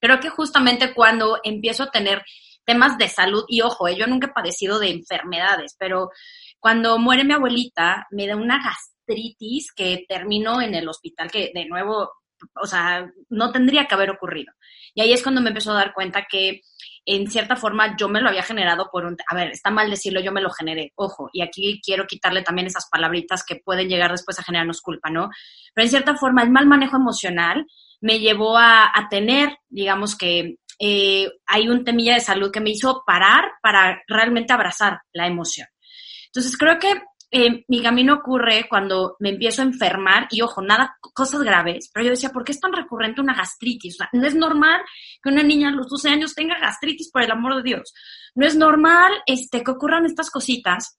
Creo 0.00 0.18
que 0.18 0.30
justamente 0.30 0.92
cuando 0.94 1.38
empiezo 1.44 1.84
a 1.84 1.90
tener 1.90 2.24
temas 2.64 2.98
de 2.98 3.08
salud, 3.08 3.44
y 3.48 3.60
ojo, 3.60 3.86
eh, 3.86 3.96
yo 3.96 4.06
nunca 4.06 4.26
he 4.26 4.32
padecido 4.32 4.78
de 4.78 4.90
enfermedades, 4.90 5.76
pero 5.78 6.10
cuando 6.58 6.98
muere 6.98 7.24
mi 7.24 7.34
abuelita, 7.34 8.06
me 8.10 8.26
da 8.26 8.36
una 8.36 8.60
gastritis 8.62 9.72
que 9.72 10.04
terminó 10.08 10.60
en 10.60 10.74
el 10.74 10.88
hospital, 10.88 11.30
que 11.30 11.52
de 11.54 11.66
nuevo, 11.66 12.10
o 12.60 12.66
sea, 12.66 13.08
no 13.28 13.52
tendría 13.52 13.86
que 13.86 13.94
haber 13.94 14.10
ocurrido. 14.10 14.52
Y 14.94 15.02
ahí 15.02 15.12
es 15.12 15.22
cuando 15.22 15.40
me 15.40 15.50
empezó 15.50 15.72
a 15.72 15.76
dar 15.76 15.94
cuenta 15.94 16.26
que 16.28 16.62
en 17.16 17.30
cierta 17.30 17.56
forma 17.56 17.96
yo 17.96 18.08
me 18.08 18.20
lo 18.20 18.28
había 18.28 18.42
generado 18.42 18.88
por 18.90 19.04
un, 19.04 19.16
a 19.28 19.34
ver, 19.34 19.50
está 19.50 19.70
mal 19.70 19.90
decirlo, 19.90 20.20
yo 20.20 20.32
me 20.32 20.40
lo 20.40 20.50
generé, 20.50 20.92
ojo, 20.94 21.28
y 21.32 21.42
aquí 21.42 21.80
quiero 21.84 22.06
quitarle 22.06 22.42
también 22.42 22.66
esas 22.66 22.88
palabritas 22.88 23.44
que 23.44 23.56
pueden 23.56 23.88
llegar 23.88 24.12
después 24.12 24.38
a 24.38 24.44
generarnos 24.44 24.80
culpa, 24.80 25.10
¿no? 25.10 25.28
Pero 25.74 25.84
en 25.84 25.90
cierta 25.90 26.14
forma 26.14 26.42
el 26.42 26.50
mal 26.50 26.66
manejo 26.66 26.96
emocional 26.96 27.66
me 28.00 28.20
llevó 28.20 28.56
a, 28.56 28.92
tener, 29.10 29.56
digamos 29.68 30.16
que, 30.16 30.56
eh, 30.78 31.28
hay 31.46 31.68
un 31.68 31.84
temilla 31.84 32.14
de 32.14 32.20
salud 32.20 32.50
que 32.50 32.60
me 32.60 32.70
hizo 32.70 33.02
parar 33.04 33.44
para 33.60 34.02
realmente 34.06 34.52
abrazar 34.52 35.00
la 35.12 35.26
emoción. 35.26 35.66
Entonces 36.26 36.56
creo 36.56 36.78
que 36.78 37.02
eh, 37.32 37.64
mi 37.68 37.80
camino 37.80 38.14
ocurre 38.14 38.66
cuando 38.68 39.16
me 39.20 39.30
empiezo 39.30 39.62
a 39.62 39.64
enfermar 39.64 40.26
y 40.30 40.42
ojo, 40.42 40.62
nada, 40.62 40.96
cosas 41.00 41.42
graves, 41.42 41.88
pero 41.92 42.06
yo 42.06 42.10
decía, 42.10 42.30
¿por 42.30 42.44
qué 42.44 42.50
es 42.50 42.60
tan 42.60 42.72
recurrente 42.72 43.20
una 43.20 43.34
gastritis? 43.34 43.94
O 43.94 43.98
sea, 43.98 44.08
no 44.12 44.26
es 44.26 44.34
normal 44.34 44.80
que 45.22 45.28
una 45.28 45.44
niña 45.44 45.68
a 45.68 45.72
los 45.72 45.88
12 45.88 46.08
años 46.08 46.34
tenga 46.34 46.58
gastritis, 46.58 47.10
por 47.12 47.22
el 47.22 47.30
amor 47.30 47.56
de 47.56 47.62
Dios. 47.62 47.94
No 48.34 48.46
es 48.46 48.56
normal 48.56 49.12
este, 49.26 49.62
que 49.62 49.70
ocurran 49.70 50.06
estas 50.06 50.28
cositas. 50.28 50.98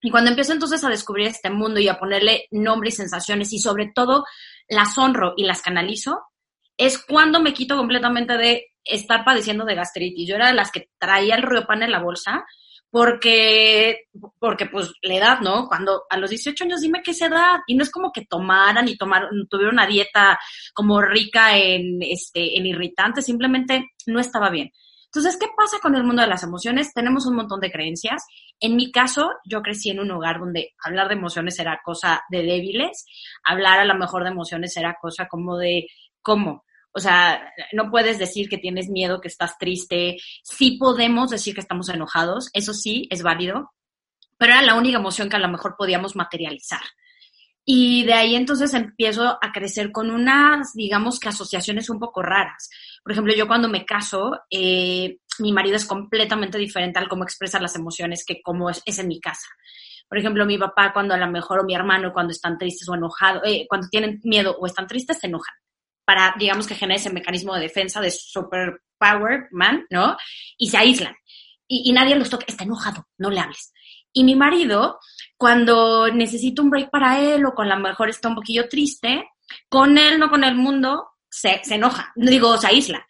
Y 0.00 0.10
cuando 0.10 0.30
empiezo 0.30 0.52
entonces 0.52 0.82
a 0.82 0.88
descubrir 0.88 1.26
este 1.26 1.50
mundo 1.50 1.78
y 1.78 1.88
a 1.88 1.98
ponerle 1.98 2.46
nombre 2.50 2.88
y 2.88 2.92
sensaciones 2.92 3.52
y 3.52 3.58
sobre 3.58 3.92
todo 3.94 4.24
las 4.68 4.96
honro 4.96 5.34
y 5.36 5.44
las 5.44 5.60
canalizo, 5.60 6.22
es 6.78 6.98
cuando 6.98 7.40
me 7.40 7.52
quito 7.52 7.76
completamente 7.76 8.38
de 8.38 8.66
estar 8.82 9.24
padeciendo 9.24 9.64
de 9.64 9.74
gastritis. 9.74 10.28
Yo 10.28 10.36
era 10.36 10.48
de 10.48 10.54
las 10.54 10.70
que 10.70 10.88
traía 10.98 11.34
el 11.34 11.42
riopan 11.42 11.82
en 11.82 11.90
la 11.90 12.02
bolsa 12.02 12.44
porque, 12.90 14.06
porque 14.38 14.66
pues 14.66 14.92
la 15.02 15.14
edad, 15.14 15.40
¿no? 15.40 15.66
Cuando 15.68 16.04
a 16.08 16.16
los 16.16 16.30
18 16.30 16.64
años 16.64 16.80
dime 16.80 17.02
qué 17.02 17.10
es 17.10 17.20
edad 17.20 17.60
y 17.66 17.74
no 17.74 17.82
es 17.82 17.90
como 17.90 18.12
que 18.12 18.24
tomaran 18.24 18.88
y 18.88 18.96
tomaron, 18.96 19.46
tuvieron 19.48 19.74
una 19.74 19.86
dieta 19.86 20.38
como 20.72 21.00
rica 21.02 21.56
en, 21.56 22.02
este, 22.02 22.56
en 22.56 22.66
irritantes, 22.66 23.26
simplemente 23.26 23.90
no 24.06 24.20
estaba 24.20 24.50
bien. 24.50 24.70
Entonces, 25.06 25.38
¿qué 25.38 25.46
pasa 25.56 25.78
con 25.80 25.94
el 25.94 26.04
mundo 26.04 26.22
de 26.22 26.28
las 26.28 26.42
emociones? 26.42 26.92
Tenemos 26.92 27.26
un 27.26 27.36
montón 27.36 27.60
de 27.60 27.70
creencias. 27.70 28.26
En 28.60 28.76
mi 28.76 28.92
caso, 28.92 29.30
yo 29.44 29.62
crecí 29.62 29.90
en 29.90 30.00
un 30.00 30.10
hogar 30.10 30.40
donde 30.40 30.74
hablar 30.84 31.08
de 31.08 31.14
emociones 31.14 31.58
era 31.58 31.80
cosa 31.82 32.22
de 32.28 32.42
débiles, 32.42 33.06
hablar 33.42 33.78
a 33.78 33.84
lo 33.86 33.94
mejor 33.94 34.24
de 34.24 34.30
emociones 34.30 34.76
era 34.76 34.96
cosa 35.00 35.26
como 35.26 35.56
de, 35.56 35.86
¿cómo? 36.20 36.64
O 36.96 36.98
sea, 36.98 37.52
no 37.74 37.90
puedes 37.90 38.18
decir 38.18 38.48
que 38.48 38.56
tienes 38.56 38.88
miedo, 38.88 39.20
que 39.20 39.28
estás 39.28 39.58
triste. 39.58 40.16
Sí 40.42 40.78
podemos 40.78 41.28
decir 41.28 41.52
que 41.54 41.60
estamos 41.60 41.90
enojados, 41.90 42.48
eso 42.54 42.72
sí, 42.72 43.06
es 43.10 43.22
válido, 43.22 43.74
pero 44.38 44.54
era 44.54 44.62
la 44.62 44.76
única 44.76 44.96
emoción 44.96 45.28
que 45.28 45.36
a 45.36 45.40
lo 45.40 45.48
mejor 45.48 45.76
podíamos 45.76 46.16
materializar. 46.16 46.80
Y 47.66 48.04
de 48.04 48.14
ahí 48.14 48.34
entonces 48.34 48.72
empiezo 48.72 49.38
a 49.42 49.52
crecer 49.52 49.92
con 49.92 50.10
unas, 50.10 50.72
digamos 50.72 51.20
que 51.20 51.28
asociaciones 51.28 51.90
un 51.90 51.98
poco 51.98 52.22
raras. 52.22 52.70
Por 53.02 53.12
ejemplo, 53.12 53.34
yo 53.34 53.46
cuando 53.46 53.68
me 53.68 53.84
caso, 53.84 54.40
eh, 54.50 55.18
mi 55.40 55.52
marido 55.52 55.76
es 55.76 55.84
completamente 55.84 56.56
diferente 56.56 56.98
al 56.98 57.08
cómo 57.08 57.24
expresa 57.24 57.60
las 57.60 57.76
emociones 57.76 58.24
que 58.26 58.40
como 58.40 58.70
es, 58.70 58.82
en 58.86 59.08
mi 59.08 59.20
casa. 59.20 59.48
Por 60.08 60.16
ejemplo, 60.16 60.46
mi 60.46 60.56
papá 60.56 60.94
cuando 60.94 61.12
a 61.12 61.18
lo 61.18 61.30
mejor 61.30 61.60
o 61.60 61.64
mi 61.64 61.74
hermano 61.74 62.14
cuando 62.14 62.30
están 62.30 62.56
tristes 62.56 62.88
o 62.88 62.94
enojados, 62.94 63.42
eh, 63.44 63.66
cuando 63.68 63.88
tienen 63.88 64.18
miedo 64.24 64.56
o 64.58 64.64
están 64.64 64.86
tristes, 64.86 65.18
se 65.18 65.26
enojan 65.26 65.54
para, 66.06 66.34
digamos, 66.38 66.66
que 66.66 66.76
genere 66.76 67.00
ese 67.00 67.12
mecanismo 67.12 67.54
de 67.54 67.62
defensa 67.62 68.00
de 68.00 68.10
super 68.10 68.80
power 68.98 69.48
man, 69.50 69.84
¿no? 69.90 70.16
Y 70.56 70.70
se 70.70 70.78
aíslan. 70.78 71.14
Y, 71.68 71.92
nadie 71.92 72.14
los 72.14 72.30
toca, 72.30 72.44
está 72.46 72.62
enojado, 72.62 73.08
no 73.18 73.28
le 73.28 73.40
hables. 73.40 73.72
Y 74.12 74.22
mi 74.22 74.36
marido, 74.36 75.00
cuando 75.36 76.08
necesita 76.08 76.62
un 76.62 76.70
break 76.70 76.90
para 76.90 77.20
él 77.20 77.44
o 77.44 77.54
con 77.54 77.68
la 77.68 77.76
mejor 77.76 78.08
está 78.08 78.28
un 78.28 78.36
poquillo 78.36 78.68
triste, 78.68 79.28
con 79.68 79.98
él, 79.98 80.20
no 80.20 80.30
con 80.30 80.44
el 80.44 80.54
mundo, 80.54 81.08
se, 81.28 81.60
se 81.64 81.74
enoja, 81.74 82.12
digo, 82.14 82.56
se 82.56 82.68
aísla. 82.68 83.04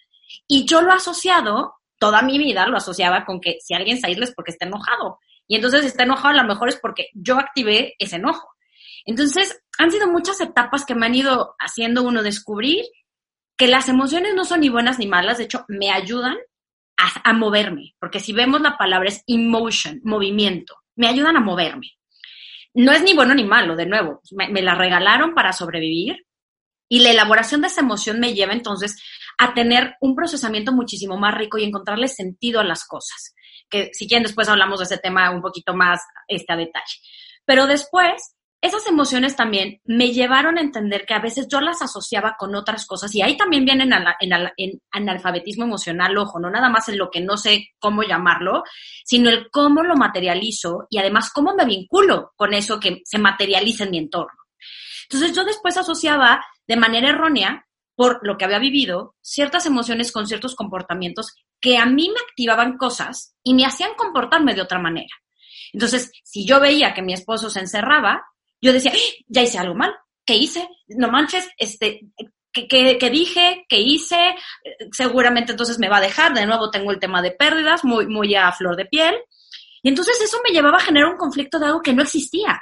Y 0.49 0.65
yo 0.65 0.81
lo 0.81 0.91
he 0.91 0.97
asociado, 0.97 1.75
toda 1.99 2.23
mi 2.23 2.39
vida 2.39 2.67
lo 2.67 2.79
asociaba 2.79 3.27
con 3.27 3.41
que 3.41 3.59
si 3.61 3.75
alguien 3.75 4.01
se 4.01 4.07
aísla 4.07 4.25
es 4.25 4.35
porque 4.35 4.53
está 4.53 4.67
enojado. 4.67 5.19
Y 5.47 5.57
entonces 5.57 5.85
está 5.85 6.05
enojado 6.05 6.31
a 6.31 6.43
lo 6.43 6.49
mejor 6.49 6.71
es 6.71 6.77
porque 6.77 7.09
yo 7.13 7.39
activé 7.39 7.95
ese 7.99 8.17
enojo. 8.17 8.49
Entonces, 9.05 9.63
han 9.79 9.91
sido 9.91 10.09
muchas 10.09 10.41
etapas 10.41 10.85
que 10.85 10.95
me 10.95 11.07
han 11.07 11.15
ido 11.15 11.55
haciendo 11.59 12.03
uno 12.03 12.23
descubrir 12.23 12.85
que 13.57 13.69
las 13.69 13.89
emociones 13.89 14.35
no 14.35 14.45
son 14.45 14.61
ni 14.61 14.69
buenas 14.69 14.99
ni 14.99 15.07
malas, 15.07 15.39
de 15.39 15.45
hecho, 15.45 15.65
me 15.69 15.91
ayudan 15.91 16.37
a, 16.99 17.33
moverme, 17.35 17.95
porque 17.99 18.21
si 18.21 18.33
vemos 18.33 18.61
la 18.61 18.79
palabra 18.79 19.09
es 19.09 19.23
emotion, 19.27 20.01
movimiento, 20.03 20.77
me 20.95 21.09
ayudan 21.09 21.37
a 21.37 21.41
moverme. 21.41 21.93
No 22.75 22.93
es 22.93 23.03
ni 23.03 23.15
bueno 23.15 23.35
ni 23.35 23.45
malo, 23.45 23.77
de 23.77 23.87
nuevo, 23.87 24.21
me, 24.33 24.63
la 24.63 24.75
regalaron 24.75 25.35
para 25.35 25.53
sobrevivir 25.53 26.27
y 26.89 27.01
la 27.01 27.11
elaboración 27.11 27.61
de 27.61 27.67
esa 27.67 27.81
emoción 27.81 28.21
me 28.21 28.35
lleva 28.35 28.53
entonces 28.53 29.03
a 29.39 29.55
tener 29.55 29.97
un 30.01 30.15
procesamiento 30.15 30.73
muchísimo 30.73 31.19
más 31.19 31.35
rico 31.35 31.59
y 31.59 31.65
encontrarle 31.65 32.09
sentido 32.09 32.61
a 32.61 32.65
las 32.65 32.87
cosas. 32.87 33.35
Que 33.69 33.91
si 33.93 34.07
quieren 34.07 34.23
después 34.23 34.49
hablamos 34.49 34.79
de 34.79 34.85
ese 34.85 34.99
tema 34.99 35.31
un 35.31 35.43
poquito 35.43 35.75
más 35.75 36.01
este, 36.29 36.53
a 36.53 36.57
detalle. 36.57 36.97
Pero 37.45 37.67
después 37.67 38.36
esas 38.61 38.87
emociones 38.87 39.37
también 39.37 39.81
me 39.85 40.13
llevaron 40.13 40.59
a 40.59 40.61
entender 40.61 41.05
que 41.07 41.15
a 41.15 41.21
veces 41.21 41.47
yo 41.49 41.61
las 41.61 41.83
asociaba 41.83 42.37
con 42.39 42.55
otras 42.55 42.87
cosas 42.87 43.15
y 43.15 43.23
ahí 43.23 43.37
también 43.37 43.65
viene 43.65 43.85
en, 43.85 43.93
en, 44.57 44.83
analfabetismo 44.91 45.65
emocional, 45.65 46.17
ojo, 46.17 46.41
no 46.41 46.51
nada 46.51 46.69
más 46.69 46.89
en 46.89 46.99
lo 46.99 47.11
que 47.11 47.21
no 47.21 47.37
sé 47.37 47.69
cómo 47.79 48.03
llamarlo, 48.03 48.65
sino 49.05 49.29
el 49.31 49.51
cómo 49.51 49.83
lo 49.83 49.95
materializo 49.97 50.87
y 50.91 50.99
además 50.99 51.31
cómo 51.33 51.55
me 51.55 51.65
vinculo 51.65 52.33
con 52.37 52.55
eso 52.55 52.81
que 52.81 53.03
se 53.05 53.19
materializa 53.19 53.85
en 53.85 53.91
mi 53.91 53.99
entorno. 53.99 54.39
Entonces 55.09 55.37
yo 55.37 55.45
después 55.45 55.77
asociaba 55.77 56.45
de 56.67 56.77
manera 56.77 57.11
errónea, 57.11 57.67
por 57.95 58.21
lo 58.27 58.37
que 58.37 58.45
había 58.45 58.59
vivido, 58.59 59.15
ciertas 59.23 59.65
emociones 59.67 60.13
con 60.13 60.27
ciertos 60.27 60.55
comportamientos 60.55 61.35
que 61.61 61.79
a 61.79 61.87
mí 61.87 62.09
me 62.09 62.21
activaban 62.29 62.77
cosas 62.77 63.35
y 63.43 63.55
me 63.55 63.65
hacían 63.65 63.95
comportarme 63.97 64.55
de 64.55 64.61
otra 64.61 64.79
manera. 64.79 65.15
Entonces, 65.73 66.11
si 66.23 66.47
yo 66.47 66.61
veía 66.61 66.93
que 66.95 67.03
mi 67.03 67.15
esposo 67.15 67.49
se 67.49 67.61
encerraba, 67.61 68.25
yo 68.61 68.73
decía, 68.73 68.93
¡Ah! 68.95 69.25
ya 69.29 69.43
hice 69.43 69.59
algo 69.59 69.75
mal, 69.75 69.95
¿qué 70.25 70.35
hice? 70.35 70.69
No 70.89 71.09
manches, 71.11 71.49
este, 71.59 72.01
¿qué, 72.53 73.11
dije? 73.11 73.67
¿Qué 73.69 73.79
hice? 73.79 74.35
Seguramente 74.93 75.53
entonces 75.53 75.79
me 75.79 75.89
va 75.89 75.99
a 75.99 76.03
dejar, 76.03 76.35
de 76.35 76.47
nuevo 76.47 76.71
tengo 76.71 76.91
el 76.91 76.99
tema 76.99 77.23
de 77.23 77.33
pérdidas, 77.33 77.85
muy, 77.85 78.07
muy 78.07 78.35
a 78.35 78.51
flor 78.53 78.77
de 78.77 78.87
piel. 78.87 79.15
Y 79.83 79.89
entonces 79.89 80.21
eso 80.21 80.39
me 80.45 80.53
llevaba 80.53 80.79
a 80.79 80.83
generar 80.83 81.11
un 81.11 81.19
conflicto 81.19 81.59
de 81.59 81.67
algo 81.67 81.83
que 81.83 81.93
no 81.93 82.03
existía. 82.03 82.61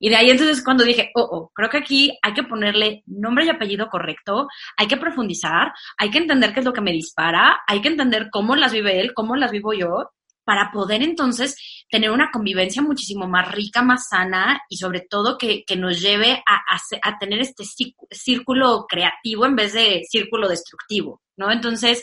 Y 0.00 0.08
de 0.08 0.16
ahí 0.16 0.30
entonces 0.30 0.64
cuando 0.64 0.84
dije, 0.84 1.10
oh, 1.14 1.28
oh, 1.30 1.50
creo 1.54 1.68
que 1.68 1.78
aquí 1.78 2.18
hay 2.22 2.32
que 2.32 2.42
ponerle 2.42 3.02
nombre 3.06 3.44
y 3.44 3.50
apellido 3.50 3.88
correcto, 3.88 4.48
hay 4.76 4.86
que 4.86 4.96
profundizar, 4.96 5.72
hay 5.98 6.10
que 6.10 6.18
entender 6.18 6.54
qué 6.54 6.60
es 6.60 6.66
lo 6.66 6.72
que 6.72 6.80
me 6.80 6.92
dispara, 6.92 7.60
hay 7.66 7.82
que 7.82 7.88
entender 7.88 8.28
cómo 8.30 8.56
las 8.56 8.72
vive 8.72 9.00
él, 9.00 9.12
cómo 9.12 9.36
las 9.36 9.50
vivo 9.50 9.74
yo, 9.74 10.10
para 10.44 10.70
poder 10.70 11.02
entonces 11.02 11.56
tener 11.90 12.10
una 12.10 12.30
convivencia 12.30 12.82
muchísimo 12.82 13.26
más 13.26 13.50
rica, 13.52 13.82
más 13.82 14.08
sana 14.08 14.60
y 14.68 14.76
sobre 14.76 15.00
todo 15.00 15.38
que, 15.38 15.64
nos 15.76 16.00
lleve 16.00 16.42
a, 16.46 17.18
tener 17.18 17.40
este 17.40 17.64
círculo 18.10 18.86
creativo 18.88 19.46
en 19.46 19.56
vez 19.56 19.72
de 19.72 20.02
círculo 20.08 20.48
destructivo, 20.48 21.22
¿no? 21.36 21.50
Entonces, 21.50 22.02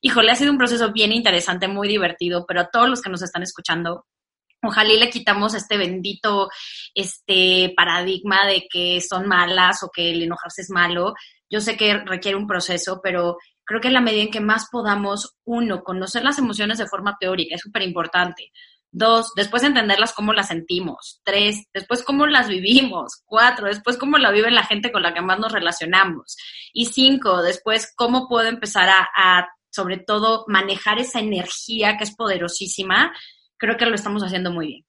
híjole, 0.00 0.30
ha 0.30 0.36
sido 0.36 0.52
un 0.52 0.58
proceso 0.58 0.92
bien 0.92 1.12
interesante, 1.12 1.68
muy 1.68 1.88
divertido, 1.88 2.44
pero 2.46 2.62
a 2.62 2.70
todos 2.70 2.88
los 2.88 3.02
que 3.02 3.10
nos 3.10 3.22
están 3.22 3.42
escuchando, 3.42 4.06
ojalá 4.62 4.94
le 4.94 5.10
quitamos 5.10 5.54
este 5.54 5.76
bendito 5.76 6.48
este 6.94 7.72
paradigma 7.76 8.46
de 8.46 8.66
que 8.70 9.00
son 9.00 9.26
malas 9.26 9.82
o 9.82 9.90
que 9.94 10.12
el 10.12 10.22
enojarse 10.22 10.62
es 10.62 10.70
malo. 10.70 11.14
Yo 11.54 11.60
sé 11.60 11.76
que 11.76 11.98
requiere 11.98 12.36
un 12.36 12.48
proceso, 12.48 13.00
pero 13.00 13.38
creo 13.62 13.80
que 13.80 13.86
en 13.86 13.94
la 13.94 14.00
medida 14.00 14.24
en 14.24 14.32
que 14.32 14.40
más 14.40 14.66
podamos, 14.72 15.36
uno, 15.44 15.84
conocer 15.84 16.24
las 16.24 16.36
emociones 16.36 16.78
de 16.78 16.88
forma 16.88 17.16
teórica, 17.20 17.54
es 17.54 17.60
súper 17.60 17.82
importante. 17.82 18.50
Dos, 18.90 19.30
después 19.36 19.62
entenderlas 19.62 20.12
cómo 20.12 20.32
las 20.32 20.48
sentimos. 20.48 21.20
Tres, 21.22 21.66
después 21.72 22.02
cómo 22.02 22.26
las 22.26 22.48
vivimos. 22.48 23.22
Cuatro, 23.24 23.68
después 23.68 23.96
cómo 23.98 24.18
la 24.18 24.32
vive 24.32 24.50
la 24.50 24.64
gente 24.64 24.90
con 24.90 25.02
la 25.02 25.14
que 25.14 25.20
más 25.20 25.38
nos 25.38 25.52
relacionamos. 25.52 26.36
Y 26.72 26.86
cinco, 26.86 27.40
después 27.40 27.92
cómo 27.94 28.26
puedo 28.26 28.48
empezar 28.48 28.88
a, 28.88 29.46
sobre 29.70 29.98
todo, 29.98 30.44
manejar 30.48 30.98
esa 30.98 31.20
energía 31.20 31.96
que 31.96 32.02
es 32.02 32.16
poderosísima. 32.16 33.14
Creo 33.58 33.76
que 33.76 33.86
lo 33.86 33.94
estamos 33.94 34.24
haciendo 34.24 34.50
muy 34.50 34.66
bien. 34.66 34.86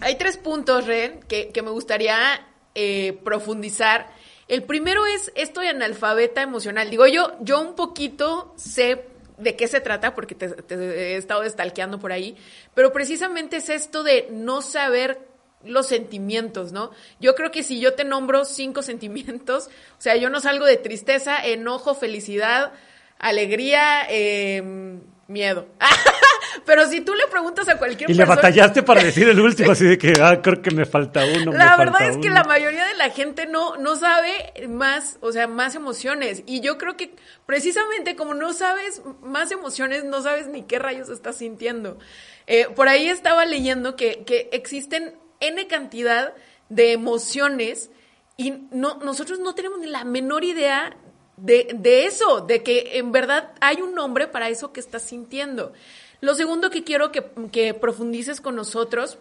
Hay 0.00 0.16
tres 0.16 0.36
puntos, 0.36 0.86
Ren, 0.86 1.18
que, 1.28 1.50
me 1.60 1.70
gustaría 1.70 2.46
eh, 2.76 3.18
profundizar 3.24 4.19
el 4.50 4.64
primero 4.64 5.06
es 5.06 5.30
esto 5.36 5.60
de 5.60 5.68
analfabeta 5.68 6.42
emocional. 6.42 6.90
Digo, 6.90 7.06
yo, 7.06 7.36
yo 7.40 7.60
un 7.60 7.76
poquito 7.76 8.52
sé 8.56 9.06
de 9.38 9.54
qué 9.54 9.68
se 9.68 9.80
trata, 9.80 10.12
porque 10.12 10.34
te, 10.34 10.46
he 10.74 11.16
estado 11.16 11.42
destalqueando 11.42 12.00
por 12.00 12.10
ahí, 12.10 12.36
pero 12.74 12.92
precisamente 12.92 13.58
es 13.58 13.68
esto 13.68 14.02
de 14.02 14.26
no 14.32 14.60
saber 14.60 15.20
los 15.64 15.86
sentimientos, 15.86 16.72
¿no? 16.72 16.90
Yo 17.20 17.36
creo 17.36 17.52
que 17.52 17.62
si 17.62 17.78
yo 17.78 17.94
te 17.94 18.02
nombro 18.02 18.44
cinco 18.44 18.82
sentimientos, 18.90 19.68
o 19.96 20.00
sea, 20.00 20.16
yo 20.16 20.30
no 20.30 20.40
salgo 20.40 20.66
de 20.66 20.76
tristeza, 20.76 21.46
enojo, 21.46 21.94
felicidad, 21.94 22.72
alegría, 23.20 24.04
eh, 24.10 25.00
miedo. 25.28 25.68
Pero 26.64 26.86
si 26.86 27.00
tú 27.00 27.14
le 27.14 27.26
preguntas 27.26 27.68
a 27.68 27.78
cualquier 27.78 28.10
y 28.10 28.14
persona. 28.14 28.24
Y 28.24 28.28
le 28.28 28.36
batallaste 28.36 28.82
para 28.82 29.02
decir 29.02 29.28
el 29.28 29.40
último, 29.40 29.72
así 29.72 29.84
de 29.84 29.98
que, 29.98 30.14
ah, 30.20 30.40
creo 30.42 30.62
que 30.62 30.70
me 30.70 30.84
falta 30.84 31.24
uno. 31.24 31.52
La 31.52 31.76
verdad 31.76 32.02
es 32.02 32.16
que 32.18 32.30
la 32.30 32.44
mayoría 32.44 32.84
de 32.86 32.94
la 32.94 33.10
gente 33.10 33.46
no, 33.46 33.76
no 33.76 33.96
sabe 33.96 34.66
más, 34.68 35.18
o 35.20 35.32
sea, 35.32 35.46
más 35.46 35.74
emociones. 35.74 36.42
Y 36.46 36.60
yo 36.60 36.78
creo 36.78 36.96
que 36.96 37.14
precisamente 37.46 38.16
como 38.16 38.34
no 38.34 38.52
sabes 38.52 39.02
más 39.22 39.50
emociones, 39.50 40.04
no 40.04 40.22
sabes 40.22 40.46
ni 40.48 40.62
qué 40.62 40.78
rayos 40.78 41.08
estás 41.08 41.36
sintiendo. 41.36 41.98
Eh, 42.46 42.66
por 42.74 42.88
ahí 42.88 43.08
estaba 43.08 43.44
leyendo 43.44 43.96
que, 43.96 44.24
que 44.24 44.48
existen 44.52 45.14
N 45.40 45.66
cantidad 45.66 46.34
de 46.68 46.92
emociones 46.92 47.90
y 48.36 48.52
no, 48.70 48.98
nosotros 49.04 49.38
no 49.38 49.54
tenemos 49.54 49.80
ni 49.80 49.86
la 49.86 50.04
menor 50.04 50.44
idea 50.44 50.96
de, 51.36 51.68
de 51.74 52.06
eso, 52.06 52.40
de 52.40 52.62
que 52.62 52.98
en 52.98 53.12
verdad 53.12 53.52
hay 53.60 53.82
un 53.82 53.94
nombre 53.94 54.26
para 54.26 54.48
eso 54.48 54.72
que 54.72 54.80
estás 54.80 55.02
sintiendo. 55.02 55.72
Lo 56.20 56.34
segundo 56.34 56.70
que 56.70 56.84
quiero 56.84 57.10
que, 57.12 57.74
profundices 57.74 58.40
con 58.40 58.56
nosotros 58.56 59.18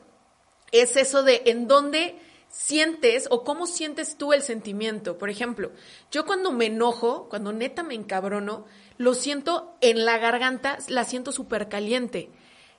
es 0.71 0.95
eso 0.97 1.23
de 1.23 1.43
en 1.45 1.67
dónde 1.67 2.19
sientes 2.49 3.27
o 3.29 3.43
cómo 3.43 3.67
sientes 3.67 4.17
tú 4.17 4.33
el 4.33 4.41
sentimiento. 4.41 5.17
Por 5.17 5.29
ejemplo, 5.29 5.71
yo 6.11 6.25
cuando 6.25 6.51
me 6.51 6.65
enojo, 6.65 7.29
cuando 7.29 7.53
neta 7.53 7.83
me 7.83 7.95
encabrono, 7.95 8.65
lo 8.97 9.13
siento 9.13 9.75
en 9.81 10.05
la 10.05 10.17
garganta, 10.17 10.77
la 10.87 11.05
siento 11.05 11.31
súper 11.31 11.69
caliente. 11.69 12.29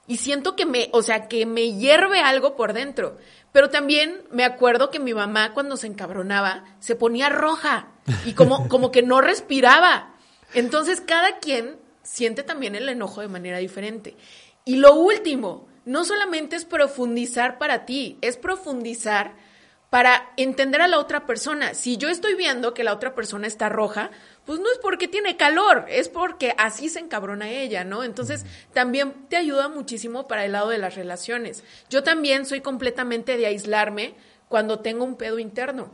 Y 0.06 0.16
siento 0.16 0.56
que 0.56 0.66
me, 0.66 0.90
o 0.92 1.02
sea, 1.02 1.28
que 1.28 1.46
me 1.46 1.72
hierve 1.72 2.20
algo 2.20 2.56
por 2.56 2.72
dentro. 2.72 3.16
Pero 3.52 3.70
también 3.70 4.22
me 4.30 4.44
acuerdo 4.44 4.90
que 4.90 4.98
mi 4.98 5.14
mamá 5.14 5.54
cuando 5.54 5.76
se 5.76 5.86
encabronaba 5.86 6.64
se 6.80 6.96
ponía 6.96 7.28
roja 7.28 7.92
y 8.24 8.34
como, 8.34 8.68
como 8.68 8.90
que 8.90 9.02
no 9.02 9.20
respiraba. 9.20 10.14
Entonces 10.52 11.00
cada 11.00 11.38
quien 11.38 11.79
siente 12.02 12.42
también 12.42 12.74
el 12.74 12.88
enojo 12.88 13.20
de 13.20 13.28
manera 13.28 13.58
diferente. 13.58 14.16
Y 14.64 14.76
lo 14.76 14.94
último, 14.94 15.68
no 15.84 16.04
solamente 16.04 16.56
es 16.56 16.64
profundizar 16.64 17.58
para 17.58 17.86
ti, 17.86 18.18
es 18.20 18.36
profundizar 18.36 19.34
para 19.90 20.32
entender 20.36 20.80
a 20.82 20.88
la 20.88 21.00
otra 21.00 21.26
persona. 21.26 21.74
Si 21.74 21.96
yo 21.96 22.08
estoy 22.08 22.36
viendo 22.36 22.74
que 22.74 22.84
la 22.84 22.94
otra 22.94 23.14
persona 23.14 23.48
está 23.48 23.68
roja, 23.68 24.10
pues 24.44 24.60
no 24.60 24.70
es 24.70 24.78
porque 24.78 25.08
tiene 25.08 25.36
calor, 25.36 25.84
es 25.88 26.08
porque 26.08 26.54
así 26.58 26.88
se 26.88 27.00
encabrona 27.00 27.50
ella, 27.50 27.84
¿no? 27.84 28.04
Entonces, 28.04 28.46
también 28.72 29.26
te 29.28 29.36
ayuda 29.36 29.68
muchísimo 29.68 30.28
para 30.28 30.44
el 30.44 30.52
lado 30.52 30.68
de 30.70 30.78
las 30.78 30.94
relaciones. 30.94 31.64
Yo 31.88 32.04
también 32.04 32.46
soy 32.46 32.60
completamente 32.60 33.36
de 33.36 33.46
aislarme 33.46 34.14
cuando 34.48 34.78
tengo 34.78 35.04
un 35.04 35.16
pedo 35.16 35.40
interno. 35.40 35.90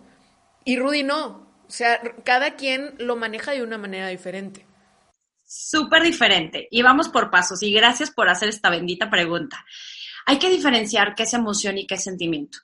Y 0.65 0.77
Rudy 0.77 1.03
no. 1.03 1.47
O 1.67 1.71
sea, 1.71 2.01
cada 2.23 2.55
quien 2.55 2.95
lo 2.99 3.17
maneja 3.17 3.53
de 3.53 3.63
una 3.63 3.79
manera 3.79 4.09
diferente. 4.09 4.66
Súper 5.47 6.03
diferente. 6.03 6.67
Y 6.71 6.83
vamos 6.83 7.09
por 7.09 7.31
pasos. 7.31 7.63
Y 7.63 7.73
gracias 7.73 8.11
por 8.11 8.29
hacer 8.29 8.49
esta 8.49 8.69
bendita 8.69 9.09
pregunta. 9.09 9.65
Hay 10.27 10.39
que 10.39 10.51
diferenciar 10.51 11.15
qué 11.15 11.23
es 11.23 11.35
emoción 11.35 11.79
y 11.79 11.87
qué 11.87 11.95
es 11.95 12.05
sentimiento. 12.05 12.59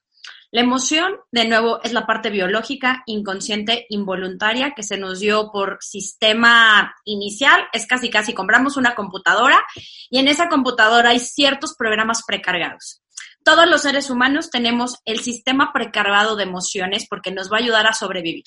La 0.51 0.61
emoción, 0.61 1.17
de 1.31 1.49
nuevo, 1.49 1.81
es 1.83 1.95
la 1.95 2.07
parte 2.07 2.29
biológica, 2.29 3.05
inconsciente, 3.07 3.87
involuntaria 3.89 4.75
que 4.77 4.83
se 4.83 4.99
nos 4.99 5.21
dio 5.21 5.51
por 5.51 5.79
sistema 5.81 6.95
inicial. 7.07 7.69
Es 7.73 7.87
casi, 7.87 8.11
casi 8.11 8.35
compramos 8.35 8.77
una 8.77 8.95
computadora 8.95 9.65
y 10.11 10.19
en 10.19 10.29
esa 10.29 10.51
computadora 10.51 11.11
hay 11.11 11.21
ciertos 11.21 11.75
programas 11.75 12.23
precargados. 12.27 13.03
Todos 13.45 13.67
los 13.67 13.81
seres 13.81 14.11
humanos 14.11 14.51
tenemos 14.51 14.99
el 15.07 15.21
sistema 15.21 15.73
precargado 15.73 16.37
de 16.37 16.43
emociones 16.43 17.07
porque 17.09 17.33
nos 17.33 17.51
va 17.51 17.57
a 17.57 17.61
ayudar 17.61 17.87
a 17.87 17.95
sobrevivir. 17.95 18.45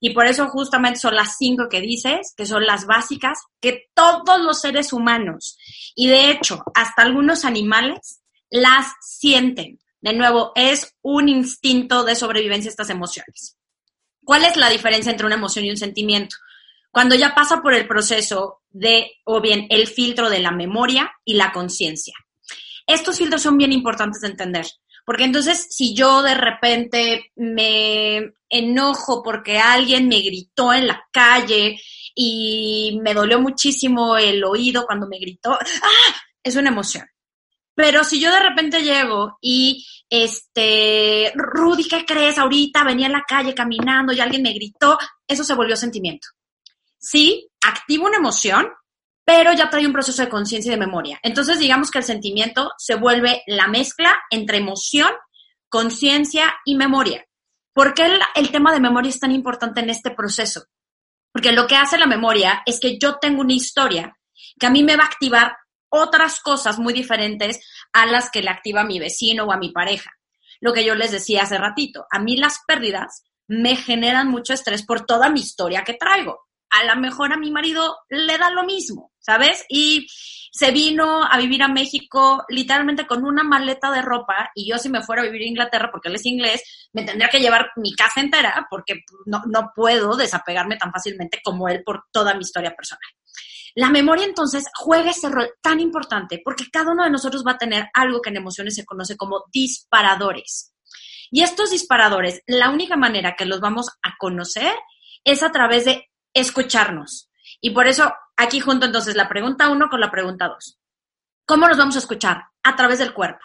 Y 0.00 0.10
por 0.10 0.26
eso 0.26 0.48
justamente 0.48 1.00
son 1.00 1.14
las 1.14 1.36
cinco 1.36 1.68
que 1.68 1.80
dices, 1.80 2.34
que 2.36 2.46
son 2.46 2.66
las 2.66 2.86
básicas, 2.86 3.38
que 3.60 3.90
todos 3.94 4.40
los 4.40 4.60
seres 4.60 4.92
humanos, 4.92 5.56
y 5.94 6.08
de 6.08 6.30
hecho 6.30 6.62
hasta 6.74 7.02
algunos 7.02 7.44
animales, 7.44 8.22
las 8.50 8.86
sienten. 9.00 9.78
De 10.00 10.12
nuevo, 10.12 10.52
es 10.56 10.96
un 11.02 11.28
instinto 11.28 12.04
de 12.04 12.16
sobrevivencia 12.16 12.68
estas 12.68 12.90
emociones. 12.90 13.56
¿Cuál 14.24 14.44
es 14.44 14.56
la 14.56 14.68
diferencia 14.68 15.10
entre 15.10 15.26
una 15.26 15.36
emoción 15.36 15.64
y 15.64 15.70
un 15.70 15.76
sentimiento? 15.76 16.36
Cuando 16.90 17.14
ya 17.14 17.34
pasa 17.34 17.62
por 17.62 17.72
el 17.72 17.86
proceso 17.86 18.62
de, 18.70 19.12
o 19.24 19.40
bien, 19.40 19.66
el 19.70 19.86
filtro 19.86 20.28
de 20.28 20.40
la 20.40 20.50
memoria 20.50 21.12
y 21.24 21.34
la 21.34 21.52
conciencia. 21.52 22.14
Estos 22.86 23.18
filtros 23.18 23.42
son 23.42 23.56
bien 23.56 23.72
importantes 23.72 24.20
de 24.20 24.28
entender, 24.28 24.66
porque 25.04 25.24
entonces 25.24 25.66
si 25.70 25.94
yo 25.94 26.22
de 26.22 26.34
repente 26.34 27.32
me 27.36 28.32
enojo 28.48 29.22
porque 29.22 29.58
alguien 29.58 30.08
me 30.08 30.20
gritó 30.20 30.72
en 30.72 30.86
la 30.86 31.04
calle 31.10 31.80
y 32.14 32.98
me 33.02 33.14
dolió 33.14 33.40
muchísimo 33.40 34.16
el 34.16 34.44
oído 34.44 34.84
cuando 34.86 35.08
me 35.08 35.18
gritó, 35.18 35.52
¡ah! 35.82 36.16
Es 36.42 36.56
una 36.56 36.70
emoción. 36.70 37.06
Pero 37.74 38.04
si 38.04 38.20
yo 38.20 38.30
de 38.30 38.40
repente 38.40 38.82
llego 38.82 39.38
y, 39.40 39.86
este, 40.10 41.32
Rudy, 41.34 41.88
¿qué 41.88 42.04
crees? 42.04 42.36
Ahorita 42.36 42.84
venía 42.84 43.06
en 43.06 43.12
la 43.12 43.24
calle 43.26 43.54
caminando 43.54 44.12
y 44.12 44.20
alguien 44.20 44.42
me 44.42 44.52
gritó, 44.52 44.98
eso 45.26 45.42
se 45.42 45.54
volvió 45.54 45.74
sentimiento. 45.74 46.28
Sí, 46.98 47.48
activo 47.62 48.06
una 48.06 48.18
emoción, 48.18 48.68
pero 49.24 49.52
ya 49.52 49.70
trae 49.70 49.86
un 49.86 49.92
proceso 49.92 50.22
de 50.22 50.28
conciencia 50.28 50.70
y 50.70 50.74
de 50.74 50.84
memoria. 50.84 51.18
Entonces, 51.22 51.58
digamos 51.58 51.90
que 51.90 51.98
el 51.98 52.04
sentimiento 52.04 52.72
se 52.78 52.96
vuelve 52.96 53.42
la 53.46 53.68
mezcla 53.68 54.14
entre 54.30 54.58
emoción, 54.58 55.10
conciencia 55.68 56.54
y 56.64 56.74
memoria. 56.74 57.24
¿Por 57.72 57.94
qué 57.94 58.18
el, 58.34 58.50
tema 58.50 58.72
de 58.72 58.80
memoria 58.80 59.08
es 59.08 59.20
tan 59.20 59.32
importante 59.32 59.80
en 59.80 59.90
este 59.90 60.10
proceso? 60.10 60.64
Porque 61.32 61.52
lo 61.52 61.66
que 61.66 61.76
hace 61.76 61.96
la 61.96 62.06
memoria 62.06 62.62
es 62.66 62.78
que 62.80 62.98
yo 62.98 63.18
tengo 63.18 63.40
una 63.40 63.54
historia 63.54 64.14
que 64.58 64.66
a 64.66 64.70
mí 64.70 64.82
me 64.82 64.96
va 64.96 65.04
a 65.04 65.06
activar 65.06 65.56
otras 65.88 66.40
cosas 66.40 66.78
muy 66.78 66.92
diferentes 66.92 67.60
a 67.92 68.06
las 68.06 68.30
que 68.30 68.42
le 68.42 68.50
activa 68.50 68.84
mi 68.84 68.98
vecino 68.98 69.44
o 69.44 69.52
a 69.52 69.56
mi 69.56 69.70
pareja. 69.70 70.10
Lo 70.60 70.72
que 70.72 70.84
yo 70.84 70.94
les 70.94 71.10
decía 71.10 71.42
hace 71.42 71.58
ratito, 71.58 72.06
a 72.10 72.18
mí 72.18 72.36
las 72.36 72.60
pérdidas 72.66 73.22
me 73.48 73.76
generan 73.76 74.28
mucho 74.28 74.52
estrés 74.52 74.84
por 74.84 75.06
toda 75.06 75.30
mi 75.30 75.40
historia 75.40 75.84
que 75.84 75.94
traigo. 75.94 76.46
A 76.70 76.84
lo 76.84 77.00
mejor 77.00 77.32
a 77.32 77.36
mi 77.36 77.50
marido 77.50 77.98
le 78.08 78.38
da 78.38 78.50
lo 78.50 78.64
mismo, 78.64 79.11
¿sabes? 79.22 79.64
Y 79.68 80.06
se 80.52 80.70
vino 80.70 81.24
a 81.24 81.38
vivir 81.38 81.62
a 81.62 81.68
México 81.68 82.44
literalmente 82.48 83.06
con 83.06 83.24
una 83.24 83.42
maleta 83.42 83.90
de 83.90 84.02
ropa 84.02 84.50
y 84.54 84.68
yo 84.68 84.76
si 84.76 84.90
me 84.90 85.02
fuera 85.02 85.22
a 85.22 85.24
vivir 85.24 85.42
a 85.42 85.46
Inglaterra 85.46 85.88
porque 85.90 86.08
él 86.08 86.16
es 86.16 86.26
inglés, 86.26 86.62
me 86.92 87.04
tendría 87.04 87.30
que 87.30 87.40
llevar 87.40 87.70
mi 87.76 87.94
casa 87.94 88.20
entera 88.20 88.66
porque 88.68 89.00
no, 89.24 89.42
no 89.46 89.72
puedo 89.74 90.14
desapegarme 90.16 90.76
tan 90.76 90.92
fácilmente 90.92 91.40
como 91.42 91.68
él 91.68 91.82
por 91.82 92.04
toda 92.12 92.34
mi 92.34 92.40
historia 92.40 92.74
personal. 92.76 93.08
La 93.74 93.88
memoria 93.88 94.26
entonces 94.26 94.66
juega 94.74 95.12
ese 95.12 95.30
rol 95.30 95.50
tan 95.62 95.80
importante 95.80 96.42
porque 96.44 96.64
cada 96.70 96.92
uno 96.92 97.04
de 97.04 97.10
nosotros 97.10 97.42
va 97.46 97.52
a 97.52 97.58
tener 97.58 97.88
algo 97.94 98.20
que 98.20 98.28
en 98.28 98.36
emociones 98.36 98.74
se 98.74 98.84
conoce 98.84 99.16
como 99.16 99.44
disparadores. 99.50 100.74
Y 101.30 101.42
estos 101.42 101.70
disparadores, 101.70 102.42
la 102.46 102.68
única 102.68 102.96
manera 102.98 103.34
que 103.36 103.46
los 103.46 103.60
vamos 103.60 103.88
a 104.02 104.16
conocer 104.18 104.74
es 105.24 105.42
a 105.42 105.50
través 105.50 105.86
de 105.86 106.10
escucharnos. 106.34 107.30
Y 107.62 107.70
por 107.70 107.86
eso 107.86 108.12
aquí 108.36 108.60
junto 108.60 108.84
entonces 108.84 109.14
la 109.14 109.28
pregunta 109.28 109.70
uno 109.70 109.88
con 109.88 110.00
la 110.00 110.10
pregunta 110.10 110.48
dos. 110.48 110.78
¿Cómo 111.46 111.66
nos 111.66 111.78
vamos 111.78 111.96
a 111.96 112.00
escuchar? 112.00 112.42
A 112.62 112.76
través 112.76 112.98
del 112.98 113.14
cuerpo. 113.14 113.44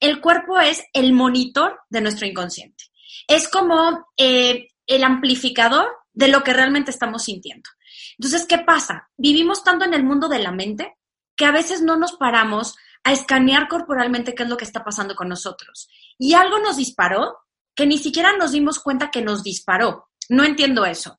El 0.00 0.20
cuerpo 0.20 0.58
es 0.58 0.82
el 0.92 1.12
monitor 1.12 1.80
de 1.88 2.00
nuestro 2.00 2.26
inconsciente. 2.26 2.84
Es 3.28 3.48
como 3.48 4.08
eh, 4.16 4.68
el 4.86 5.04
amplificador 5.04 5.88
de 6.12 6.28
lo 6.28 6.42
que 6.42 6.52
realmente 6.52 6.90
estamos 6.90 7.24
sintiendo. 7.24 7.70
Entonces, 8.18 8.46
¿qué 8.46 8.58
pasa? 8.58 9.08
Vivimos 9.16 9.62
tanto 9.62 9.84
en 9.84 9.94
el 9.94 10.04
mundo 10.04 10.28
de 10.28 10.40
la 10.40 10.50
mente 10.50 10.96
que 11.36 11.44
a 11.44 11.52
veces 11.52 11.82
no 11.82 11.96
nos 11.96 12.12
paramos 12.12 12.76
a 13.04 13.12
escanear 13.12 13.68
corporalmente 13.68 14.34
qué 14.34 14.42
es 14.42 14.48
lo 14.48 14.56
que 14.56 14.64
está 14.64 14.84
pasando 14.84 15.14
con 15.14 15.28
nosotros. 15.28 15.88
Y 16.18 16.34
algo 16.34 16.58
nos 16.58 16.76
disparó 16.76 17.38
que 17.74 17.86
ni 17.86 17.98
siquiera 17.98 18.36
nos 18.36 18.52
dimos 18.52 18.80
cuenta 18.80 19.10
que 19.10 19.22
nos 19.22 19.42
disparó. 19.42 20.10
No 20.28 20.44
entiendo 20.44 20.84
eso. 20.84 21.18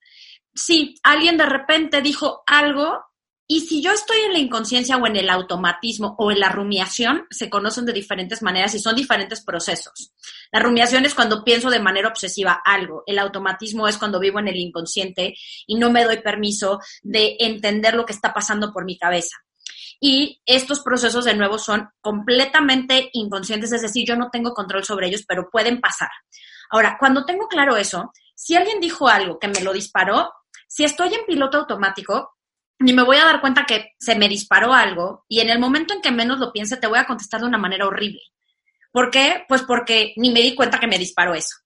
Sí, 0.54 0.96
alguien 1.04 1.38
de 1.38 1.46
repente 1.46 2.02
dijo 2.02 2.44
algo 2.46 3.00
y 3.46 3.62
si 3.62 3.82
yo 3.82 3.92
estoy 3.92 4.20
en 4.20 4.34
la 4.34 4.40
inconsciencia 4.40 4.98
o 4.98 5.06
en 5.06 5.18
el 5.18 5.30
automatismo 5.30 6.16
o 6.18 6.32
en 6.32 6.40
la 6.40 6.50
rumiación, 6.50 7.28
se 7.30 7.50
conocen 7.50 7.86
de 7.86 7.92
diferentes 7.92 8.42
maneras 8.42 8.74
y 8.74 8.80
son 8.80 8.96
diferentes 8.96 9.44
procesos. 9.44 10.14
La 10.52 10.62
rumiación 10.62 11.06
es 11.06 11.14
cuando 11.14 11.44
pienso 11.44 11.70
de 11.70 11.80
manera 11.80 12.08
obsesiva 12.08 12.62
algo. 12.64 13.04
El 13.06 13.20
automatismo 13.20 13.88
es 13.88 13.98
cuando 13.98 14.20
vivo 14.20 14.40
en 14.40 14.48
el 14.48 14.56
inconsciente 14.56 15.36
y 15.68 15.76
no 15.76 15.92
me 15.92 16.06
doy 16.06 16.22
permiso 16.22 16.80
de 17.02 17.36
entender 17.40 17.96
lo 17.96 18.06
que 18.06 18.14
está 18.14 18.34
pasando 18.34 18.72
por 18.72 18.86
mi 18.86 18.98
cabeza. 18.98 19.36
Y 20.00 20.42
estos 20.46 20.80
procesos 20.82 21.26
de 21.26 21.36
nuevo 21.36 21.58
son 21.58 21.90
completamente 22.02 23.10
inconscientes, 23.14 23.72
es 23.72 23.82
decir, 23.82 24.06
yo 24.08 24.16
no 24.16 24.30
tengo 24.32 24.54
control 24.54 24.84
sobre 24.84 25.08
ellos, 25.08 25.24
pero 25.28 25.50
pueden 25.50 25.80
pasar. 25.82 26.10
Ahora, 26.70 26.98
cuando 27.00 27.26
tengo 27.26 27.48
claro 27.48 27.78
eso, 27.78 28.12
si 28.36 28.56
alguien 28.56 28.80
dijo 28.80 29.08
algo 29.08 29.38
que 29.38 29.48
me 29.48 29.62
lo 29.62 29.74
disparó, 29.74 30.32
si 30.74 30.84
estoy 30.84 31.14
en 31.14 31.24
piloto 31.28 31.60
automático, 31.60 32.34
ni 32.80 32.94
me 32.94 33.04
voy 33.04 33.18
a 33.18 33.26
dar 33.26 33.42
cuenta 33.42 33.64
que 33.64 33.92
se 34.00 34.16
me 34.16 34.28
disparó 34.28 34.74
algo 34.74 35.24
y 35.30 35.40
en 35.40 35.52
el 35.52 35.60
momento 35.60 35.94
en 35.94 36.02
que 36.02 36.10
menos 36.10 36.40
lo 36.40 36.52
piense 36.52 36.78
te 36.78 36.88
voy 36.88 36.98
a 36.98 37.06
contestar 37.06 37.42
de 37.42 37.46
una 37.46 37.60
manera 37.60 37.86
horrible. 37.86 38.22
¿Por 38.92 39.12
qué? 39.12 39.46
Pues 39.48 39.62
porque 39.62 40.14
ni 40.16 40.32
me 40.32 40.42
di 40.42 40.56
cuenta 40.56 40.80
que 40.80 40.88
me 40.88 40.98
disparó 40.98 41.36
eso. 41.36 41.58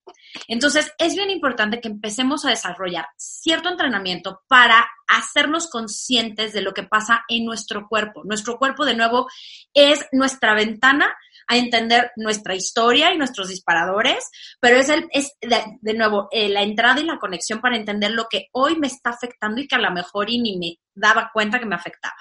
Entonces, 0.49 0.91
es 0.97 1.15
bien 1.15 1.29
importante 1.29 1.79
que 1.79 1.87
empecemos 1.87 2.43
a 2.43 2.49
desarrollar 2.49 3.07
cierto 3.15 3.69
entrenamiento 3.69 4.41
para 4.49 4.85
hacernos 5.07 5.69
conscientes 5.69 6.51
de 6.51 6.61
lo 6.61 6.73
que 6.73 6.83
pasa 6.83 7.23
en 7.29 7.45
nuestro 7.45 7.87
cuerpo. 7.87 8.23
Nuestro 8.25 8.57
cuerpo, 8.57 8.85
de 8.85 8.95
nuevo, 8.95 9.29
es 9.73 10.05
nuestra 10.11 10.53
ventana 10.53 11.15
a 11.47 11.57
entender 11.57 12.11
nuestra 12.15 12.55
historia 12.55 13.13
y 13.13 13.17
nuestros 13.17 13.49
disparadores, 13.49 14.29
pero 14.59 14.77
es, 14.77 14.89
el, 14.89 15.07
es 15.11 15.33
de, 15.41 15.93
nuevo 15.93 16.27
eh, 16.31 16.49
la 16.49 16.61
entrada 16.61 16.99
y 16.99 17.05
la 17.05 17.19
conexión 17.19 17.61
para 17.61 17.77
entender 17.77 18.11
lo 18.11 18.27
que 18.29 18.47
hoy 18.51 18.77
me 18.77 18.87
está 18.87 19.11
afectando 19.11 19.61
y 19.61 19.67
que 19.67 19.75
a 19.75 19.79
lo 19.79 19.91
mejor 19.91 20.29
y 20.29 20.39
ni 20.39 20.57
me 20.57 20.75
daba 20.93 21.31
cuenta 21.33 21.59
que 21.59 21.65
me 21.65 21.75
afectaba. 21.75 22.15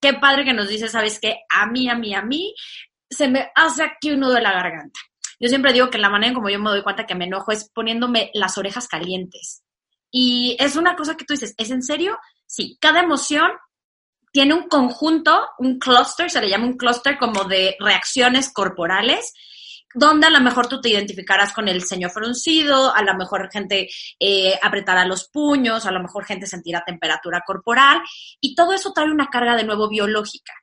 Qué 0.00 0.14
padre 0.14 0.44
que 0.44 0.52
nos 0.52 0.68
dice, 0.68 0.88
¿sabes 0.88 1.18
qué? 1.20 1.40
A 1.48 1.66
mí, 1.66 1.88
a 1.88 1.94
mí, 1.94 2.14
a 2.14 2.22
mí, 2.22 2.54
se 3.08 3.28
me 3.28 3.50
hace 3.54 3.84
aquí 3.84 4.10
un 4.10 4.20
nudo 4.20 4.34
de 4.34 4.42
la 4.42 4.52
garganta. 4.52 4.98
Yo 5.38 5.48
siempre 5.48 5.72
digo 5.72 5.90
que 5.90 5.98
la 5.98 6.08
manera 6.08 6.28
en 6.28 6.34
como 6.34 6.50
yo 6.50 6.58
me 6.60 6.70
doy 6.70 6.82
cuenta 6.82 7.06
que 7.06 7.14
me 7.14 7.24
enojo 7.24 7.52
es 7.52 7.68
poniéndome 7.70 8.30
las 8.34 8.58
orejas 8.58 8.86
calientes. 8.86 9.64
Y 10.10 10.56
es 10.60 10.76
una 10.76 10.94
cosa 10.94 11.16
que 11.16 11.24
tú 11.24 11.34
dices, 11.34 11.54
¿es 11.56 11.70
en 11.70 11.82
serio? 11.82 12.18
Sí, 12.46 12.78
cada 12.80 13.00
emoción 13.00 13.50
tiene 14.32 14.54
un 14.54 14.68
conjunto, 14.68 15.46
un 15.58 15.78
cluster, 15.78 16.30
se 16.30 16.40
le 16.40 16.48
llama 16.48 16.66
un 16.66 16.76
cluster 16.76 17.18
como 17.18 17.44
de 17.44 17.76
reacciones 17.78 18.50
corporales, 18.52 19.32
donde 19.94 20.26
a 20.26 20.30
lo 20.30 20.40
mejor 20.40 20.66
tú 20.68 20.80
te 20.80 20.88
identificarás 20.88 21.52
con 21.52 21.68
el 21.68 21.84
ceño 21.84 22.08
fruncido, 22.08 22.94
a 22.94 23.02
lo 23.02 23.14
mejor 23.14 23.50
gente 23.52 23.88
eh, 24.18 24.58
apretará 24.62 25.04
los 25.04 25.28
puños, 25.28 25.84
a 25.84 25.92
lo 25.92 26.00
mejor 26.00 26.24
gente 26.24 26.46
sentirá 26.46 26.82
temperatura 26.84 27.42
corporal, 27.46 28.00
y 28.40 28.54
todo 28.54 28.72
eso 28.72 28.92
trae 28.94 29.10
una 29.10 29.28
carga 29.28 29.54
de 29.54 29.64
nuevo 29.64 29.88
biológica. 29.88 30.54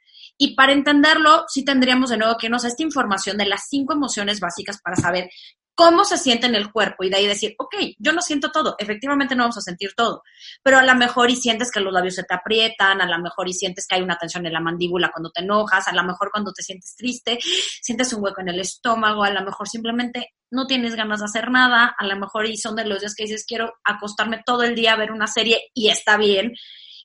Y 0.41 0.55
para 0.55 0.71
entenderlo, 0.71 1.43
sí 1.49 1.65
tendríamos 1.65 2.09
de 2.09 2.17
nuevo 2.17 2.37
que 2.37 2.49
nos 2.49 2.63
esta 2.63 2.81
información 2.81 3.37
de 3.37 3.45
las 3.45 3.67
cinco 3.67 3.93
emociones 3.93 4.39
básicas 4.39 4.79
para 4.81 4.95
saber 4.95 5.29
cómo 5.75 6.03
se 6.03 6.17
siente 6.17 6.45
en 6.47 6.55
el 6.55 6.71
cuerpo 6.71 7.03
y 7.03 7.09
de 7.09 7.17
ahí 7.17 7.27
decir, 7.27 7.55
ok, 7.57 7.75
yo 7.97 8.11
no 8.11 8.21
siento 8.21 8.51
todo, 8.51 8.75
efectivamente 8.77 9.35
no 9.35 9.43
vamos 9.43 9.57
a 9.57 9.61
sentir 9.61 9.93
todo, 9.95 10.23
pero 10.61 10.77
a 10.77 10.83
lo 10.83 10.93
mejor 10.95 11.29
y 11.29 11.35
sientes 11.35 11.71
que 11.71 11.79
los 11.79 11.93
labios 11.93 12.15
se 12.15 12.23
te 12.23 12.33
aprietan, 12.33 13.01
a 13.01 13.05
lo 13.05 13.17
mejor 13.19 13.47
y 13.47 13.53
sientes 13.53 13.87
que 13.87 13.95
hay 13.95 14.01
una 14.01 14.17
tensión 14.17 14.45
en 14.45 14.53
la 14.53 14.59
mandíbula 14.59 15.09
cuando 15.11 15.31
te 15.31 15.41
enojas, 15.41 15.87
a 15.87 15.93
lo 15.93 16.03
mejor 16.03 16.31
cuando 16.31 16.51
te 16.51 16.63
sientes 16.63 16.95
triste, 16.95 17.39
sientes 17.81 18.11
un 18.13 18.23
hueco 18.23 18.41
en 18.41 18.49
el 18.49 18.59
estómago, 18.59 19.23
a 19.23 19.31
lo 19.31 19.41
mejor 19.41 19.69
simplemente 19.69 20.33
no 20.51 20.67
tienes 20.67 20.95
ganas 20.95 21.19
de 21.19 21.25
hacer 21.25 21.49
nada, 21.49 21.95
a 21.97 22.05
lo 22.05 22.17
mejor 22.17 22.45
y 22.45 22.57
son 22.57 22.75
de 22.75 22.85
los 22.85 22.99
días 22.99 23.15
que 23.15 23.23
dices, 23.23 23.45
quiero 23.47 23.73
acostarme 23.83 24.41
todo 24.45 24.63
el 24.63 24.75
día 24.75 24.93
a 24.93 24.97
ver 24.97 25.11
una 25.11 25.27
serie 25.27 25.69
y 25.73 25.89
está 25.89 26.17
bien. 26.17 26.53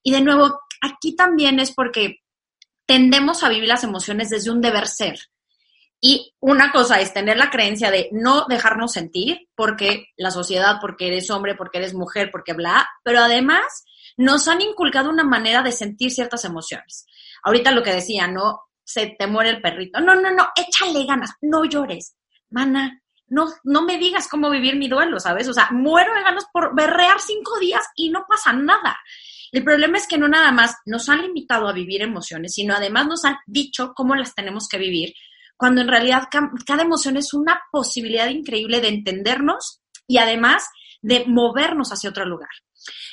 Y 0.02 0.12
de 0.12 0.20
nuevo, 0.20 0.60
aquí 0.80 1.14
también 1.14 1.60
es 1.60 1.72
porque 1.72 2.16
tendemos 2.86 3.42
a 3.42 3.48
vivir 3.48 3.68
las 3.68 3.84
emociones 3.84 4.30
desde 4.30 4.50
un 4.50 4.60
deber 4.60 4.86
ser 4.86 5.18
y 6.00 6.34
una 6.40 6.70
cosa 6.70 7.00
es 7.00 7.14
tener 7.14 7.36
la 7.36 7.50
creencia 7.50 7.90
de 7.90 8.08
no 8.12 8.46
dejarnos 8.46 8.92
sentir 8.92 9.48
porque 9.54 10.08
la 10.16 10.30
sociedad, 10.30 10.76
porque 10.80 11.06
eres 11.06 11.30
hombre, 11.30 11.54
porque 11.54 11.78
eres 11.78 11.94
mujer, 11.94 12.30
porque 12.30 12.52
bla, 12.52 12.86
pero 13.02 13.20
además 13.20 13.84
nos 14.16 14.46
han 14.48 14.60
inculcado 14.60 15.10
una 15.10 15.24
manera 15.24 15.62
de 15.62 15.72
sentir 15.72 16.10
ciertas 16.10 16.44
emociones. 16.44 17.06
Ahorita 17.42 17.70
lo 17.70 17.82
que 17.82 17.92
decía, 17.92 18.26
no, 18.26 18.60
se 18.84 19.14
te 19.18 19.26
muere 19.26 19.50
el 19.50 19.62
perrito. 19.62 20.00
No, 20.00 20.14
no, 20.14 20.30
no, 20.30 20.48
échale 20.56 21.04
ganas, 21.06 21.32
no 21.40 21.64
llores. 21.64 22.16
Mana, 22.50 23.02
no, 23.26 23.46
no 23.64 23.82
me 23.82 23.98
digas 23.98 24.28
cómo 24.28 24.50
vivir 24.50 24.76
mi 24.76 24.88
duelo, 24.88 25.18
¿sabes? 25.18 25.48
O 25.48 25.54
sea, 25.54 25.70
muero 25.72 26.14
de 26.14 26.22
ganas 26.22 26.46
por 26.52 26.74
berrear 26.74 27.20
cinco 27.20 27.58
días 27.58 27.84
y 27.96 28.10
no 28.10 28.24
pasa 28.28 28.52
nada. 28.52 28.96
El 29.52 29.64
problema 29.64 29.98
es 29.98 30.06
que 30.06 30.18
no 30.18 30.28
nada 30.28 30.52
más 30.52 30.76
nos 30.84 31.08
han 31.08 31.22
limitado 31.22 31.68
a 31.68 31.72
vivir 31.72 32.02
emociones, 32.02 32.54
sino 32.54 32.74
además 32.74 33.06
nos 33.06 33.24
han 33.24 33.36
dicho 33.46 33.92
cómo 33.94 34.14
las 34.14 34.34
tenemos 34.34 34.68
que 34.68 34.78
vivir 34.78 35.14
cuando 35.56 35.80
en 35.80 35.88
realidad 35.88 36.24
cada 36.66 36.82
emoción 36.82 37.16
es 37.16 37.32
una 37.34 37.60
posibilidad 37.70 38.28
increíble 38.28 38.80
de 38.80 38.88
entendernos 38.88 39.80
y 40.06 40.18
además 40.18 40.68
de 41.02 41.24
movernos 41.26 41.90
hacia 41.92 42.10
otro 42.10 42.24
lugar. 42.24 42.50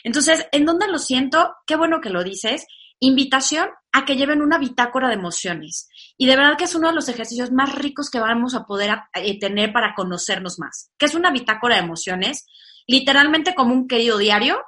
Entonces, 0.04 0.48
¿en 0.52 0.66
dónde 0.66 0.88
lo 0.88 0.98
siento? 0.98 1.56
Qué 1.66 1.76
bueno 1.76 2.02
que 2.02 2.10
lo 2.10 2.24
dices. 2.24 2.66
Invitación 3.00 3.70
a 3.92 4.06
que 4.06 4.16
lleven 4.16 4.42
una 4.42 4.58
bitácora 4.58 5.08
de 5.08 5.16
emociones. 5.16 5.90
Y 6.18 6.28
de 6.28 6.36
verdad 6.36 6.58
que 6.58 6.66
es 6.66 6.76
uno 6.76 6.90
de 6.90 6.96
los 6.96 7.10
ejercicios 7.10 7.52
más 7.52 7.74
ricos 7.74 8.10
que 8.10 8.20
vamos 8.20 8.56
a 8.56 8.64
poder 8.64 8.92
eh, 9.14 9.40
tener 9.40 9.74
para 9.74 9.94
conocernos 9.96 10.60
más. 10.60 10.92
¿Qué 10.98 11.06
es 11.06 11.16
una 11.16 11.32
bitácora 11.32 11.76
de 11.76 11.82
emociones? 11.82 12.46
Literalmente 12.88 13.56
como 13.56 13.74
un 13.74 13.88
querido 13.88 14.18
diario, 14.18 14.62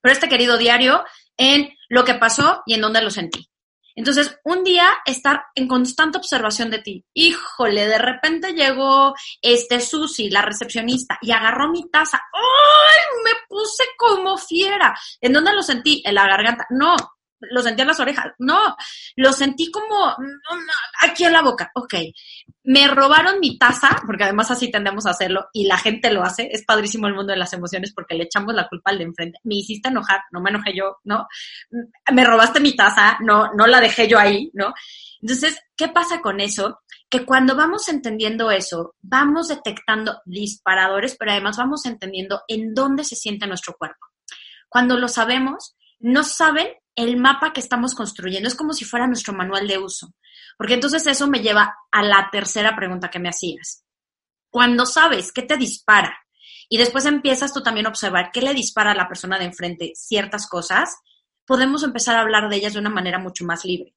pero 0.00 0.12
este 0.12 0.28
querido 0.28 0.58
diario 0.58 1.04
en 1.36 1.70
lo 1.88 2.04
que 2.04 2.14
pasó 2.14 2.62
y 2.66 2.74
en 2.74 2.80
dónde 2.80 3.02
lo 3.02 3.10
sentí. 3.10 3.48
Entonces, 3.94 4.38
un 4.44 4.64
día 4.64 4.88
estar 5.04 5.44
en 5.54 5.68
constante 5.68 6.18
observación 6.18 6.70
de 6.70 6.78
ti. 6.78 7.04
Híjole, 7.14 7.86
de 7.86 7.98
repente 7.98 8.52
llegó 8.52 9.14
este 9.40 9.80
Susi, 9.80 10.30
la 10.30 10.42
recepcionista, 10.42 11.18
y 11.20 11.30
agarró 11.30 11.70
mi 11.70 11.88
taza. 11.90 12.20
¡Ay! 12.32 13.22
Me 13.24 13.32
puse 13.48 13.84
como 13.96 14.36
fiera. 14.38 14.96
¿En 15.20 15.32
dónde 15.32 15.54
lo 15.54 15.62
sentí? 15.62 16.02
En 16.04 16.14
la 16.14 16.26
garganta. 16.26 16.66
No, 16.70 16.96
lo 17.50 17.62
sentí 17.62 17.82
en 17.82 17.88
las 17.88 18.00
orejas. 18.00 18.32
No, 18.38 18.76
lo 19.16 19.32
sentí 19.32 19.70
como 19.70 20.16
aquí 21.02 21.24
en 21.24 21.32
la 21.32 21.42
boca. 21.42 21.70
Ok. 21.74 21.94
Me 22.64 22.86
robaron 22.86 23.40
mi 23.40 23.58
taza, 23.58 24.00
porque 24.06 24.24
además 24.24 24.50
así 24.50 24.70
tendemos 24.70 25.06
a 25.06 25.10
hacerlo 25.10 25.48
y 25.52 25.66
la 25.66 25.78
gente 25.78 26.12
lo 26.12 26.22
hace. 26.22 26.48
Es 26.52 26.64
padrísimo 26.64 27.08
el 27.08 27.14
mundo 27.14 27.32
de 27.32 27.38
las 27.38 27.52
emociones 27.52 27.92
porque 27.92 28.14
le 28.14 28.24
echamos 28.24 28.54
la 28.54 28.68
culpa 28.68 28.90
al 28.90 28.98
de 28.98 29.04
enfrente. 29.04 29.38
Me 29.42 29.56
hiciste 29.56 29.88
enojar, 29.88 30.20
no 30.30 30.40
me 30.40 30.50
enojé 30.50 30.74
yo, 30.74 30.98
¿no? 31.04 31.26
Me 32.12 32.24
robaste 32.24 32.60
mi 32.60 32.76
taza, 32.76 33.18
no, 33.20 33.52
no 33.54 33.66
la 33.66 33.80
dejé 33.80 34.06
yo 34.06 34.18
ahí, 34.18 34.50
¿no? 34.54 34.72
Entonces, 35.20 35.60
¿qué 35.76 35.88
pasa 35.88 36.20
con 36.20 36.40
eso? 36.40 36.80
Que 37.08 37.24
cuando 37.24 37.56
vamos 37.56 37.88
entendiendo 37.88 38.50
eso, 38.50 38.94
vamos 39.02 39.48
detectando 39.48 40.20
disparadores, 40.24 41.16
pero 41.18 41.32
además 41.32 41.56
vamos 41.56 41.84
entendiendo 41.84 42.42
en 42.48 42.74
dónde 42.74 43.04
se 43.04 43.16
siente 43.16 43.46
nuestro 43.46 43.74
cuerpo. 43.74 44.06
Cuando 44.68 44.96
lo 44.96 45.08
sabemos, 45.08 45.76
no 46.00 46.24
saben 46.24 46.68
el 46.96 47.16
mapa 47.16 47.52
que 47.52 47.60
estamos 47.60 47.94
construyendo. 47.94 48.48
Es 48.48 48.54
como 48.54 48.72
si 48.72 48.84
fuera 48.84 49.06
nuestro 49.06 49.32
manual 49.32 49.66
de 49.66 49.78
uso. 49.78 50.14
Porque 50.56 50.74
entonces 50.74 51.06
eso 51.06 51.28
me 51.28 51.40
lleva 51.40 51.74
a 51.90 52.02
la 52.02 52.28
tercera 52.30 52.76
pregunta 52.76 53.10
que 53.10 53.18
me 53.18 53.28
hacías. 53.28 53.84
Cuando 54.50 54.86
sabes 54.86 55.32
qué 55.32 55.42
te 55.42 55.56
dispara 55.56 56.16
y 56.68 56.76
después 56.76 57.06
empiezas 57.06 57.52
tú 57.52 57.62
también 57.62 57.86
a 57.86 57.88
observar 57.88 58.30
qué 58.32 58.42
le 58.42 58.54
dispara 58.54 58.92
a 58.92 58.94
la 58.94 59.08
persona 59.08 59.38
de 59.38 59.46
enfrente 59.46 59.92
ciertas 59.94 60.46
cosas, 60.46 60.94
podemos 61.46 61.82
empezar 61.82 62.16
a 62.16 62.20
hablar 62.20 62.48
de 62.48 62.56
ellas 62.56 62.74
de 62.74 62.78
una 62.78 62.90
manera 62.90 63.18
mucho 63.18 63.44
más 63.44 63.64
libre. 63.64 63.94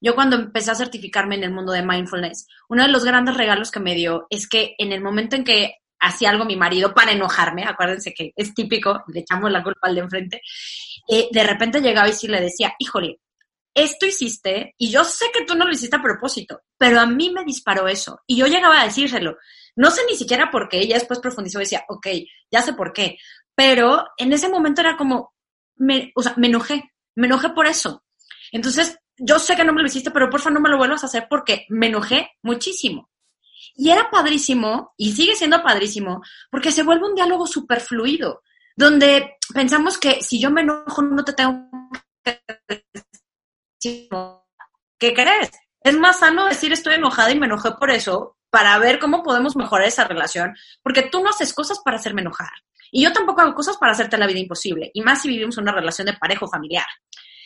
Yo 0.00 0.14
cuando 0.14 0.36
empecé 0.36 0.70
a 0.70 0.76
certificarme 0.76 1.36
en 1.36 1.44
el 1.44 1.52
mundo 1.52 1.72
de 1.72 1.82
mindfulness, 1.82 2.46
uno 2.68 2.82
de 2.82 2.88
los 2.88 3.04
grandes 3.04 3.36
regalos 3.36 3.70
que 3.70 3.80
me 3.80 3.94
dio 3.94 4.26
es 4.30 4.48
que 4.48 4.74
en 4.78 4.92
el 4.92 5.02
momento 5.02 5.36
en 5.36 5.44
que 5.44 5.76
hacía 6.06 6.30
algo 6.30 6.44
mi 6.44 6.56
marido 6.56 6.94
para 6.94 7.12
enojarme, 7.12 7.64
acuérdense 7.64 8.14
que 8.14 8.32
es 8.34 8.54
típico, 8.54 9.04
le 9.08 9.20
echamos 9.20 9.50
la 9.50 9.62
culpa 9.62 9.88
al 9.88 9.94
de 9.94 10.00
enfrente, 10.00 10.42
eh, 11.08 11.28
de 11.30 11.44
repente 11.44 11.80
llegaba 11.80 12.08
y 12.08 12.12
sí 12.12 12.28
le 12.28 12.40
decía, 12.40 12.74
híjole, 12.78 13.20
esto 13.74 14.06
hiciste 14.06 14.74
y 14.78 14.90
yo 14.90 15.04
sé 15.04 15.26
que 15.32 15.44
tú 15.44 15.54
no 15.54 15.66
lo 15.66 15.72
hiciste 15.72 15.96
a 15.96 16.02
propósito, 16.02 16.62
pero 16.78 16.98
a 16.98 17.06
mí 17.06 17.30
me 17.30 17.44
disparó 17.44 17.86
eso. 17.88 18.22
Y 18.26 18.36
yo 18.38 18.46
llegaba 18.46 18.80
a 18.80 18.84
decírselo. 18.84 19.36
No 19.76 19.90
sé 19.90 20.00
ni 20.08 20.16
siquiera 20.16 20.50
por 20.50 20.70
qué, 20.70 20.78
ella 20.78 20.94
después 20.94 21.20
profundizó 21.20 21.58
y 21.58 21.64
decía, 21.64 21.84
ok, 21.88 22.06
ya 22.50 22.62
sé 22.62 22.72
por 22.72 22.94
qué. 22.94 23.18
Pero 23.54 24.06
en 24.16 24.32
ese 24.32 24.48
momento 24.48 24.80
era 24.80 24.96
como, 24.96 25.34
me, 25.76 26.10
o 26.14 26.22
sea, 26.22 26.32
me 26.38 26.46
enojé, 26.46 26.90
me 27.14 27.26
enojé 27.26 27.50
por 27.50 27.66
eso. 27.66 28.02
Entonces, 28.50 28.98
yo 29.18 29.38
sé 29.38 29.56
que 29.56 29.64
no 29.64 29.74
me 29.74 29.82
lo 29.82 29.88
hiciste, 29.88 30.10
pero 30.10 30.30
por 30.30 30.40
favor 30.40 30.54
no 30.54 30.60
me 30.60 30.70
lo 30.70 30.78
vuelvas 30.78 31.02
a 31.02 31.06
hacer 31.06 31.26
porque 31.28 31.66
me 31.68 31.88
enojé 31.88 32.30
muchísimo. 32.42 33.10
Y 33.76 33.90
era 33.90 34.10
padrísimo, 34.10 34.94
y 34.96 35.12
sigue 35.12 35.36
siendo 35.36 35.62
padrísimo, 35.62 36.22
porque 36.50 36.72
se 36.72 36.82
vuelve 36.82 37.06
un 37.06 37.14
diálogo 37.14 37.46
súper 37.46 37.80
fluido, 37.80 38.42
donde 38.74 39.36
pensamos 39.52 39.98
que 39.98 40.22
si 40.22 40.40
yo 40.40 40.50
me 40.50 40.62
enojo 40.62 41.02
no 41.02 41.24
te 41.24 41.34
tengo 41.34 41.68
que 42.24 42.40
decir, 43.82 44.08
¿qué 44.98 45.14
crees? 45.14 45.50
Es 45.80 45.96
más 45.98 46.20
sano 46.20 46.46
decir 46.46 46.72
estoy 46.72 46.94
enojada 46.94 47.30
y 47.30 47.38
me 47.38 47.46
enojé 47.46 47.72
por 47.72 47.90
eso, 47.90 48.38
para 48.50 48.78
ver 48.78 48.98
cómo 48.98 49.22
podemos 49.22 49.54
mejorar 49.56 49.86
esa 49.86 50.04
relación, 50.04 50.56
porque 50.82 51.02
tú 51.02 51.22
no 51.22 51.28
haces 51.30 51.52
cosas 51.52 51.80
para 51.84 51.98
hacerme 51.98 52.22
enojar. 52.22 52.50
Y 52.90 53.04
yo 53.04 53.12
tampoco 53.12 53.42
hago 53.42 53.54
cosas 53.54 53.76
para 53.76 53.92
hacerte 53.92 54.16
la 54.16 54.26
vida 54.26 54.40
imposible, 54.40 54.90
y 54.94 55.02
más 55.02 55.20
si 55.20 55.28
vivimos 55.28 55.58
una 55.58 55.72
relación 55.72 56.06
de 56.06 56.14
parejo 56.14 56.48
familiar. 56.48 56.86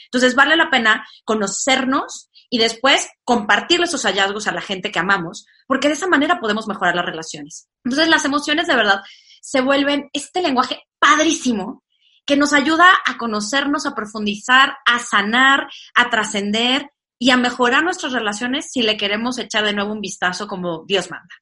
Entonces 0.04 0.34
vale 0.34 0.56
la 0.56 0.70
pena 0.70 1.06
conocernos 1.24 2.29
y 2.50 2.58
después 2.58 3.08
compartir 3.24 3.80
esos 3.80 4.02
hallazgos 4.02 4.48
a 4.48 4.52
la 4.52 4.60
gente 4.60 4.90
que 4.90 4.98
amamos, 4.98 5.46
porque 5.66 5.88
de 5.88 5.94
esa 5.94 6.08
manera 6.08 6.40
podemos 6.40 6.66
mejorar 6.66 6.96
las 6.96 7.06
relaciones. 7.06 7.68
Entonces 7.84 8.08
las 8.08 8.24
emociones 8.24 8.66
de 8.66 8.74
verdad 8.74 9.02
se 9.40 9.60
vuelven 9.60 10.10
este 10.12 10.42
lenguaje 10.42 10.82
padrísimo 10.98 11.84
que 12.26 12.36
nos 12.36 12.52
ayuda 12.52 12.86
a 13.06 13.16
conocernos, 13.16 13.86
a 13.86 13.94
profundizar, 13.94 14.74
a 14.84 14.98
sanar, 14.98 15.68
a 15.94 16.10
trascender 16.10 16.90
y 17.18 17.30
a 17.30 17.36
mejorar 17.36 17.84
nuestras 17.84 18.12
relaciones 18.12 18.70
si 18.70 18.82
le 18.82 18.96
queremos 18.96 19.38
echar 19.38 19.64
de 19.64 19.72
nuevo 19.72 19.92
un 19.92 20.00
vistazo 20.00 20.46
como 20.46 20.84
Dios 20.86 21.10
manda. 21.10 21.34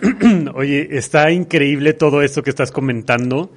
Oye, 0.54 0.96
está 0.96 1.30
increíble 1.30 1.92
todo 1.92 2.22
esto 2.22 2.42
que 2.42 2.50
estás 2.50 2.70
comentando 2.70 3.50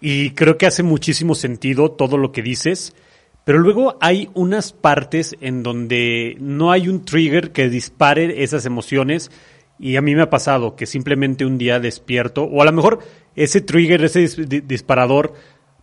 y 0.00 0.30
creo 0.30 0.58
que 0.58 0.66
hace 0.66 0.82
muchísimo 0.82 1.34
sentido 1.34 1.92
todo 1.92 2.18
lo 2.18 2.32
que 2.32 2.42
dices. 2.42 2.94
Pero 3.44 3.58
luego 3.58 3.96
hay 4.00 4.30
unas 4.34 4.72
partes 4.72 5.36
en 5.40 5.62
donde 5.62 6.36
no 6.38 6.70
hay 6.70 6.88
un 6.88 7.04
trigger 7.04 7.52
que 7.52 7.68
dispare 7.68 8.42
esas 8.42 8.66
emociones 8.66 9.30
y 9.78 9.96
a 9.96 10.02
mí 10.02 10.14
me 10.14 10.22
ha 10.22 10.30
pasado 10.30 10.76
que 10.76 10.86
simplemente 10.86 11.44
un 11.44 11.58
día 11.58 11.80
despierto 11.80 12.44
o 12.44 12.62
a 12.62 12.64
lo 12.64 12.72
mejor 12.72 13.00
ese 13.34 13.60
trigger, 13.60 14.04
ese 14.04 14.28
disparador 14.46 15.34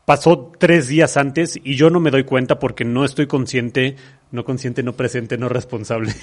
pasó 0.06 0.54
tres 0.58 0.88
días 0.88 1.17
antes 1.17 1.60
y 1.63 1.76
yo 1.76 1.89
no 1.89 2.00
me 2.00 2.10
doy 2.10 2.24
cuenta 2.24 2.58
porque 2.58 2.84
no 2.84 3.06
estoy 3.06 3.28
consciente, 3.28 3.95
no 4.32 4.43
consciente, 4.43 4.82
no 4.82 4.93
presente, 4.93 5.38
no 5.38 5.50
responsable. 5.50 6.13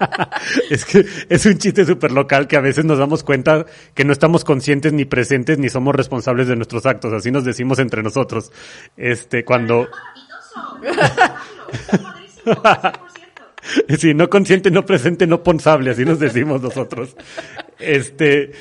es 0.70 0.84
que 0.84 1.04
es 1.28 1.46
un 1.46 1.58
chiste 1.58 1.84
súper 1.84 2.12
local 2.12 2.46
que 2.46 2.56
a 2.56 2.60
veces 2.60 2.84
nos 2.84 2.98
damos 2.98 3.24
cuenta 3.24 3.66
que 3.94 4.04
no 4.04 4.12
estamos 4.12 4.44
conscientes 4.44 4.92
ni 4.92 5.04
presentes 5.04 5.58
ni 5.58 5.68
somos 5.68 5.96
responsables 5.96 6.46
de 6.46 6.54
nuestros 6.54 6.86
actos. 6.86 7.12
Así 7.12 7.32
nos 7.32 7.44
decimos 7.44 7.80
entre 7.80 8.04
nosotros. 8.04 8.52
Este, 8.96 9.44
cuando... 9.44 9.88
Sí, 13.98 14.14
no 14.14 14.30
consciente, 14.30 14.70
no 14.70 14.86
presente, 14.86 15.26
no 15.26 15.42
ponsable, 15.42 15.90
así 15.90 16.04
nos 16.04 16.18
decimos 16.18 16.62
nosotros. 16.62 17.14
Este, 17.78 18.52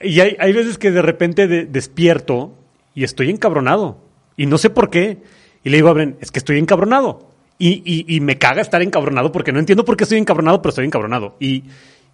Y 0.00 0.20
hay, 0.20 0.36
hay 0.38 0.52
veces 0.52 0.78
que 0.78 0.90
de 0.92 1.02
repente 1.02 1.48
de- 1.48 1.64
despierto 1.64 2.54
y 2.94 3.02
estoy 3.04 3.30
encabronado. 3.30 3.98
Y 4.36 4.46
no 4.46 4.58
sé 4.58 4.70
por 4.70 4.90
qué. 4.90 5.18
Y 5.64 5.70
le 5.70 5.78
digo 5.78 5.88
a 5.88 5.94
Bren, 5.94 6.16
es 6.20 6.30
que 6.30 6.38
estoy 6.38 6.58
encabronado. 6.58 7.30
Y, 7.58 7.82
y, 7.84 8.04
y 8.16 8.20
me 8.20 8.36
caga 8.38 8.60
estar 8.60 8.82
encabronado 8.82 9.32
porque 9.32 9.50
no 9.50 9.58
entiendo 9.58 9.84
por 9.84 9.96
qué 9.96 10.04
estoy 10.04 10.18
encabronado, 10.18 10.60
pero 10.62 10.70
estoy 10.70 10.84
encabronado. 10.86 11.36
Y, 11.40 11.64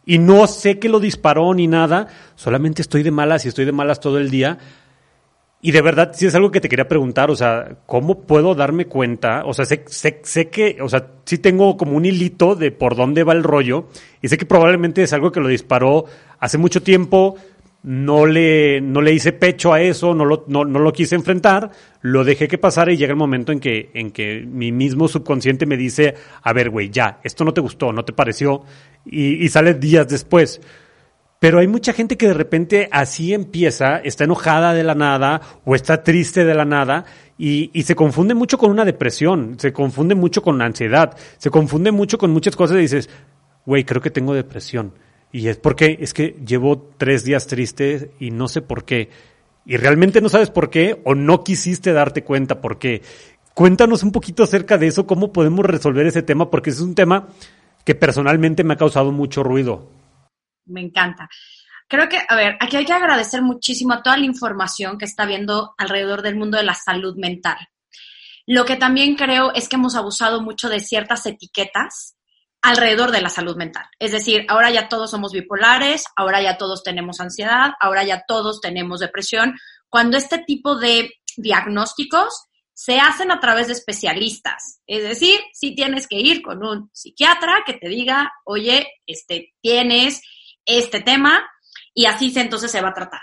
y 0.06 0.18
no 0.18 0.46
sé 0.46 0.78
que 0.78 0.88
lo 0.88 1.00
disparó 1.00 1.52
ni 1.52 1.66
nada. 1.66 2.08
Solamente 2.36 2.80
estoy 2.80 3.02
de 3.02 3.10
malas 3.10 3.44
y 3.44 3.48
estoy 3.48 3.64
de 3.66 3.72
malas 3.72 4.00
todo 4.00 4.18
el 4.18 4.30
día. 4.30 4.56
Y 5.62 5.72
de 5.72 5.82
verdad, 5.82 6.12
sí 6.14 6.26
es 6.26 6.34
algo 6.34 6.50
que 6.50 6.60
te 6.60 6.70
quería 6.70 6.88
preguntar, 6.88 7.30
o 7.30 7.36
sea, 7.36 7.76
¿cómo 7.84 8.22
puedo 8.22 8.54
darme 8.54 8.86
cuenta? 8.86 9.44
O 9.44 9.52
sea, 9.52 9.66
sé, 9.66 9.84
sé, 9.86 10.20
sé 10.24 10.48
que, 10.48 10.78
o 10.80 10.88
sea, 10.88 11.06
sí 11.26 11.36
tengo 11.36 11.76
como 11.76 11.96
un 11.96 12.06
hilito 12.06 12.54
de 12.54 12.70
por 12.70 12.96
dónde 12.96 13.24
va 13.24 13.34
el 13.34 13.42
rollo, 13.42 13.88
y 14.22 14.28
sé 14.28 14.38
que 14.38 14.46
probablemente 14.46 15.02
es 15.02 15.12
algo 15.12 15.30
que 15.30 15.40
lo 15.40 15.48
disparó 15.48 16.06
hace 16.38 16.56
mucho 16.56 16.82
tiempo, 16.82 17.36
no 17.82 18.24
le, 18.24 18.80
no 18.80 19.02
le 19.02 19.12
hice 19.12 19.32
pecho 19.32 19.74
a 19.74 19.82
eso, 19.82 20.14
no 20.14 20.24
lo, 20.24 20.44
no, 20.48 20.64
no 20.64 20.78
lo 20.78 20.94
quise 20.94 21.14
enfrentar, 21.14 21.70
lo 22.00 22.24
dejé 22.24 22.48
que 22.48 22.56
pasara 22.56 22.92
y 22.92 22.96
llega 22.96 23.12
el 23.12 23.18
momento 23.18 23.52
en 23.52 23.60
que, 23.60 23.90
en 23.92 24.12
que 24.12 24.40
mi 24.46 24.72
mismo 24.72 25.08
subconsciente 25.08 25.66
me 25.66 25.76
dice, 25.76 26.14
a 26.42 26.54
ver, 26.54 26.70
güey, 26.70 26.88
ya, 26.88 27.20
esto 27.22 27.44
no 27.44 27.52
te 27.52 27.60
gustó, 27.60 27.92
no 27.92 28.06
te 28.06 28.14
pareció, 28.14 28.62
y, 29.04 29.44
y 29.44 29.48
sale 29.50 29.74
días 29.74 30.08
después. 30.08 30.62
Pero 31.40 31.58
hay 31.58 31.66
mucha 31.66 31.94
gente 31.94 32.18
que 32.18 32.28
de 32.28 32.34
repente 32.34 32.88
así 32.92 33.32
empieza, 33.32 33.96
está 33.96 34.24
enojada 34.24 34.74
de 34.74 34.84
la 34.84 34.94
nada 34.94 35.40
o 35.64 35.74
está 35.74 36.04
triste 36.04 36.44
de 36.44 36.54
la 36.54 36.66
nada 36.66 37.06
y, 37.38 37.70
se 37.82 37.96
confunde 37.96 38.34
mucho 38.34 38.58
con 38.58 38.70
una 38.70 38.84
depresión, 38.84 39.56
se 39.58 39.72
confunde 39.72 40.14
mucho 40.14 40.42
con 40.42 40.60
ansiedad, 40.60 41.16
se 41.38 41.48
confunde 41.48 41.92
mucho 41.92 42.18
con 42.18 42.30
muchas 42.30 42.56
cosas 42.56 42.76
y 42.76 42.82
dices, 42.82 43.08
güey, 43.64 43.84
creo 43.84 44.02
que 44.02 44.10
tengo 44.10 44.34
depresión. 44.34 44.92
Y 45.32 45.48
es 45.48 45.56
porque 45.56 45.96
es 46.02 46.12
que 46.12 46.36
llevo 46.46 46.90
tres 46.98 47.24
días 47.24 47.46
triste 47.46 48.10
y 48.20 48.32
no 48.32 48.46
sé 48.46 48.60
por 48.60 48.84
qué. 48.84 49.08
Y 49.64 49.78
realmente 49.78 50.20
no 50.20 50.28
sabes 50.28 50.50
por 50.50 50.68
qué 50.68 51.00
o 51.04 51.14
no 51.14 51.42
quisiste 51.42 51.94
darte 51.94 52.22
cuenta 52.22 52.60
por 52.60 52.78
qué. 52.78 53.00
Cuéntanos 53.54 54.02
un 54.02 54.12
poquito 54.12 54.42
acerca 54.42 54.76
de 54.76 54.88
eso, 54.88 55.06
cómo 55.06 55.32
podemos 55.32 55.64
resolver 55.64 56.06
ese 56.06 56.22
tema, 56.22 56.50
porque 56.50 56.68
es 56.68 56.82
un 56.82 56.94
tema 56.94 57.28
que 57.86 57.94
personalmente 57.94 58.62
me 58.62 58.74
ha 58.74 58.76
causado 58.76 59.10
mucho 59.10 59.42
ruido. 59.42 59.99
Me 60.66 60.80
encanta. 60.80 61.28
Creo 61.88 62.08
que, 62.08 62.20
a 62.28 62.36
ver, 62.36 62.56
aquí 62.60 62.76
hay 62.76 62.84
que 62.84 62.92
agradecer 62.92 63.42
muchísimo 63.42 64.00
toda 64.02 64.16
la 64.16 64.24
información 64.24 64.96
que 64.96 65.04
está 65.04 65.26
viendo 65.26 65.74
alrededor 65.76 66.22
del 66.22 66.36
mundo 66.36 66.56
de 66.56 66.64
la 66.64 66.74
salud 66.74 67.16
mental. 67.16 67.58
Lo 68.46 68.64
que 68.64 68.76
también 68.76 69.16
creo 69.16 69.52
es 69.54 69.68
que 69.68 69.76
hemos 69.76 69.96
abusado 69.96 70.40
mucho 70.40 70.68
de 70.68 70.80
ciertas 70.80 71.26
etiquetas 71.26 72.16
alrededor 72.62 73.10
de 73.10 73.22
la 73.22 73.28
salud 73.28 73.56
mental. 73.56 73.86
Es 73.98 74.12
decir, 74.12 74.44
ahora 74.48 74.70
ya 74.70 74.88
todos 74.88 75.10
somos 75.10 75.32
bipolares, 75.32 76.04
ahora 76.14 76.42
ya 76.42 76.58
todos 76.58 76.82
tenemos 76.82 77.20
ansiedad, 77.20 77.72
ahora 77.80 78.04
ya 78.04 78.24
todos 78.26 78.60
tenemos 78.60 79.00
depresión, 79.00 79.58
cuando 79.88 80.16
este 80.16 80.38
tipo 80.38 80.76
de 80.76 81.10
diagnósticos 81.36 82.44
se 82.72 82.98
hacen 82.98 83.30
a 83.30 83.40
través 83.40 83.66
de 83.66 83.74
especialistas. 83.74 84.80
Es 84.86 85.02
decir, 85.02 85.38
si 85.52 85.74
tienes 85.74 86.06
que 86.06 86.18
ir 86.18 86.40
con 86.42 86.64
un 86.64 86.90
psiquiatra 86.92 87.62
que 87.66 87.74
te 87.74 87.88
diga, 87.88 88.32
oye, 88.44 88.86
este, 89.06 89.52
tienes 89.60 90.22
este 90.78 91.00
tema 91.00 91.48
y 91.94 92.06
así 92.06 92.30
se, 92.30 92.40
entonces 92.40 92.70
se 92.70 92.80
va 92.80 92.90
a 92.90 92.94
tratar. 92.94 93.22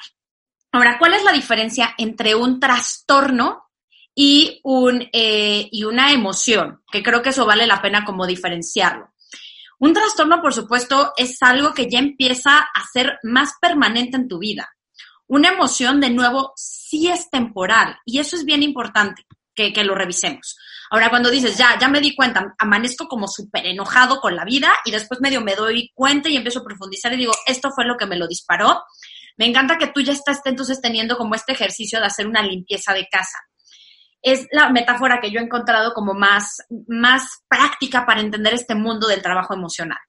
Ahora, 0.72 0.98
¿cuál 1.00 1.14
es 1.14 1.24
la 1.24 1.32
diferencia 1.32 1.96
entre 1.98 2.36
un 2.36 2.60
trastorno 2.60 3.64
y, 4.14 4.60
un, 4.64 5.08
eh, 5.14 5.70
y 5.72 5.84
una 5.84 6.12
emoción? 6.12 6.82
Que 6.92 7.02
creo 7.02 7.22
que 7.22 7.30
eso 7.30 7.46
vale 7.46 7.66
la 7.66 7.82
pena 7.82 8.06
como 8.06 8.28
diferenciarlo. 8.28 9.14
Un 9.80 9.94
trastorno, 9.94 10.42
por 10.42 10.54
supuesto, 10.54 11.14
es 11.18 11.42
algo 11.42 11.74
que 11.74 11.90
ya 11.90 12.00
empieza 12.00 12.60
a 12.60 12.86
ser 12.92 13.20
más 13.24 13.54
permanente 13.62 14.18
en 14.18 14.28
tu 14.28 14.40
vida. 14.40 14.70
Una 15.28 15.50
emoción, 15.50 16.00
de 16.00 16.10
nuevo, 16.10 16.54
sí 16.56 17.08
es 17.08 17.30
temporal 17.30 17.98
y 18.06 18.20
eso 18.20 18.36
es 18.36 18.46
bien 18.46 18.64
importante 18.64 19.26
que, 19.54 19.74
que 19.74 19.84
lo 19.84 19.94
revisemos. 19.94 20.58
Ahora, 20.90 21.10
cuando 21.10 21.30
dices, 21.30 21.58
ya, 21.58 21.78
ya 21.80 21.88
me 21.88 22.00
di 22.00 22.16
cuenta, 22.16 22.56
amanezco 22.58 23.08
como 23.08 23.28
súper 23.28 23.66
enojado 23.66 24.22
con 24.22 24.36
la 24.36 24.46
vida 24.46 24.72
y 24.86 24.92
después 24.92 25.20
medio 25.20 25.42
me 25.42 25.56
doy 25.56 25.92
cuenta 25.94 26.30
y 26.30 26.38
empiezo 26.38 26.60
a 26.60 26.64
profundizar 26.64 27.12
y 27.14 27.18
digo, 27.18 27.34
esto 27.46 27.72
fue 27.72 27.86
lo 27.86 27.98
que 27.98 28.06
me 28.06 28.16
lo 28.16 28.28
disparó. 28.28 28.84
Me 29.38 29.46
encanta 29.46 29.78
que 29.78 29.88
tú 29.88 30.02
ya 30.02 30.14
estás 30.14 30.42
entonces 30.46 30.82
teniendo 30.82 31.18
como 31.18 31.36
este 31.36 31.52
ejercicio 31.52 32.00
de 32.00 32.06
hacer 32.06 32.28
una 32.28 32.42
limpieza 32.42 32.94
de 32.94 33.08
casa. 33.08 33.38
Es 34.22 34.48
la 34.52 34.70
metáfora 34.70 35.20
que 35.22 35.30
yo 35.30 35.40
he 35.40 35.44
encontrado 35.44 35.94
como 35.94 36.14
más, 36.14 36.58
más 36.88 37.44
práctica 37.48 38.06
para 38.06 38.22
entender 38.22 38.54
este 38.54 38.74
mundo 38.74 39.08
del 39.08 39.22
trabajo 39.22 39.54
emocional. 39.54 40.00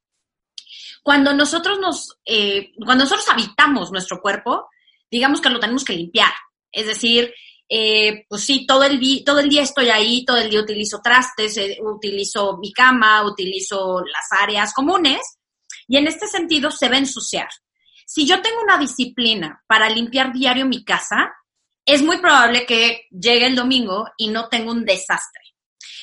Cuando 1.03 1.35
nosotros 1.35 1.79
nos, 1.79 2.19
eh, 2.25 2.73
cuando 2.85 3.05
nosotros 3.05 3.29
habitamos 3.29 3.91
nuestro 3.91 4.21
cuerpo, 4.21 4.69
digamos 5.11 5.41
que 5.41 5.51
lo 5.51 5.61
tenemos 5.61 5.85
que 5.85 5.95
limpiar. 5.95 6.33
Es 6.73 6.87
decir, 6.87 7.33
eh, 7.69 8.25
pues 8.29 8.45
sí, 8.45 8.67
todo 8.67 8.85
el, 8.85 8.99
vi- 8.99 9.25
todo 9.25 9.41
el 9.41 9.49
día 9.49 9.63
estoy 9.63 9.91
ahí, 9.91 10.25
todo 10.25 10.39
el 10.39 10.51
día 10.51 10.61
utilizo 10.61 11.01
trastes, 11.03 11.57
eh, 11.59 11.79
utilizo 11.83 12.57
mi 12.59 12.73
cama, 12.73 13.25
utilizo 13.25 14.01
las 14.05 14.41
áreas 14.41 14.73
comunes 14.73 15.21
y 15.87 15.97
en 15.97 16.07
este 16.07 16.27
sentido 16.27 16.71
se 16.71 16.89
va 16.89 16.97
a 16.97 17.01
ensuciar. 17.01 17.49
Si 18.07 18.27
yo 18.27 18.41
tengo 18.41 18.63
una 18.63 18.79
disciplina 18.79 19.63
para 19.67 19.89
limpiar 19.91 20.33
diario 20.33 20.65
mi 20.67 20.85
casa, 20.85 21.33
es 21.85 22.03
muy 22.03 22.19
probable 22.19 22.65
que 22.67 23.07
llegue 23.11 23.47
el 23.47 23.57
domingo 23.57 24.07
y 24.17 24.29
no 24.29 24.49
tenga 24.49 24.71
un 24.73 24.85
desastre. 24.85 25.43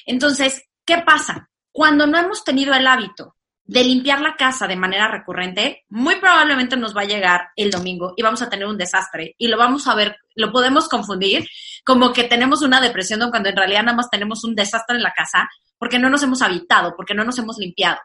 Entonces, 0.05 0.63
¿qué 0.85 0.99
pasa? 0.99 1.49
Cuando 1.71 2.05
no 2.07 2.17
hemos 2.17 2.43
tenido 2.43 2.73
el 2.73 2.87
hábito 2.87 3.35
de 3.65 3.83
limpiar 3.83 4.21
la 4.21 4.35
casa 4.35 4.67
de 4.67 4.75
manera 4.75 5.07
recurrente, 5.07 5.85
muy 5.89 6.15
probablemente 6.17 6.77
nos 6.77 6.95
va 6.95 7.01
a 7.01 7.05
llegar 7.05 7.49
el 7.55 7.71
domingo 7.71 8.13
y 8.15 8.21
vamos 8.21 8.41
a 8.41 8.49
tener 8.49 8.67
un 8.67 8.77
desastre 8.77 9.35
y 9.37 9.47
lo 9.47 9.57
vamos 9.57 9.87
a 9.87 9.95
ver, 9.95 10.17
lo 10.35 10.51
podemos 10.51 10.87
confundir 10.87 11.47
como 11.83 12.13
que 12.13 12.25
tenemos 12.25 12.61
una 12.61 12.79
depresión 12.79 13.19
cuando 13.29 13.49
en 13.49 13.55
realidad 13.55 13.83
nada 13.83 13.97
más 13.97 14.09
tenemos 14.09 14.43
un 14.43 14.55
desastre 14.55 14.97
en 14.97 15.03
la 15.03 15.13
casa 15.13 15.49
porque 15.77 15.99
no 15.99 16.09
nos 16.09 16.23
hemos 16.23 16.41
habitado, 16.41 16.93
porque 16.95 17.15
no 17.15 17.23
nos 17.23 17.37
hemos 17.39 17.57
limpiado. 17.57 17.97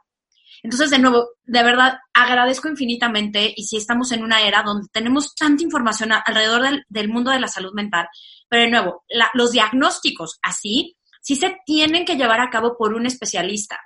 Entonces, 0.62 0.90
de 0.90 0.98
nuevo, 0.98 1.30
de 1.44 1.62
verdad, 1.62 1.98
agradezco 2.12 2.68
infinitamente 2.68 3.52
y 3.56 3.64
si 3.64 3.76
estamos 3.76 4.12
en 4.12 4.22
una 4.22 4.42
era 4.42 4.62
donde 4.62 4.88
tenemos 4.92 5.34
tanta 5.34 5.62
información 5.62 6.12
alrededor 6.12 6.84
del, 6.88 7.08
mundo 7.08 7.30
de 7.30 7.40
la 7.40 7.48
salud 7.48 7.72
mental, 7.72 8.08
pero 8.48 8.64
de 8.64 8.70
nuevo, 8.70 9.04
los 9.34 9.52
diagnósticos 9.52 10.38
así 10.42 10.96
sí 11.22 11.36
se 11.36 11.56
tienen 11.64 12.04
que 12.04 12.16
llevar 12.16 12.40
a 12.40 12.50
cabo 12.50 12.76
por 12.76 12.92
un 12.94 13.06
especialista. 13.06 13.78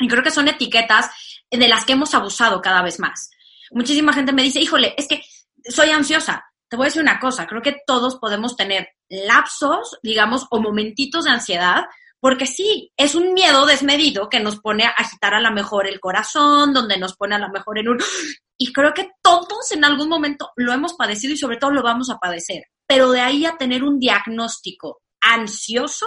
Y 0.00 0.08
creo 0.08 0.22
que 0.22 0.30
son 0.30 0.48
etiquetas 0.48 1.10
de 1.50 1.68
las 1.68 1.84
que 1.84 1.92
hemos 1.92 2.14
abusado 2.14 2.60
cada 2.60 2.82
vez 2.82 2.98
más. 2.98 3.30
Muchísima 3.70 4.12
gente 4.12 4.32
me 4.32 4.42
dice, 4.42 4.60
híjole, 4.60 4.94
es 4.96 5.08
que 5.08 5.22
soy 5.64 5.90
ansiosa. 5.90 6.44
Te 6.68 6.76
voy 6.76 6.84
a 6.84 6.88
decir 6.88 7.02
una 7.02 7.20
cosa, 7.20 7.46
creo 7.46 7.62
que 7.62 7.76
todos 7.86 8.16
podemos 8.16 8.56
tener 8.56 8.88
lapsos, 9.08 9.98
digamos, 10.02 10.46
o 10.50 10.60
momentitos 10.60 11.24
de 11.24 11.30
ansiedad, 11.30 11.84
porque 12.24 12.46
sí, 12.46 12.90
es 12.96 13.14
un 13.14 13.34
miedo 13.34 13.66
desmedido 13.66 14.30
que 14.30 14.40
nos 14.40 14.58
pone 14.58 14.84
a 14.84 14.88
agitar 14.88 15.34
a 15.34 15.40
lo 15.40 15.50
mejor 15.50 15.86
el 15.86 16.00
corazón, 16.00 16.72
donde 16.72 16.96
nos 16.96 17.14
pone 17.16 17.34
a 17.34 17.38
lo 17.38 17.50
mejor 17.50 17.78
en 17.78 17.88
un... 17.88 17.98
Y 18.56 18.72
creo 18.72 18.94
que 18.94 19.10
todos 19.20 19.72
en 19.72 19.84
algún 19.84 20.08
momento 20.08 20.52
lo 20.54 20.72
hemos 20.72 20.94
padecido 20.94 21.34
y 21.34 21.36
sobre 21.36 21.56
todo 21.56 21.72
lo 21.72 21.82
vamos 21.82 22.08
a 22.08 22.18
padecer. 22.18 22.62
Pero 22.86 23.10
de 23.10 23.20
ahí 23.20 23.44
a 23.44 23.56
tener 23.56 23.82
un 23.82 23.98
diagnóstico 23.98 25.02
ansioso, 25.20 26.06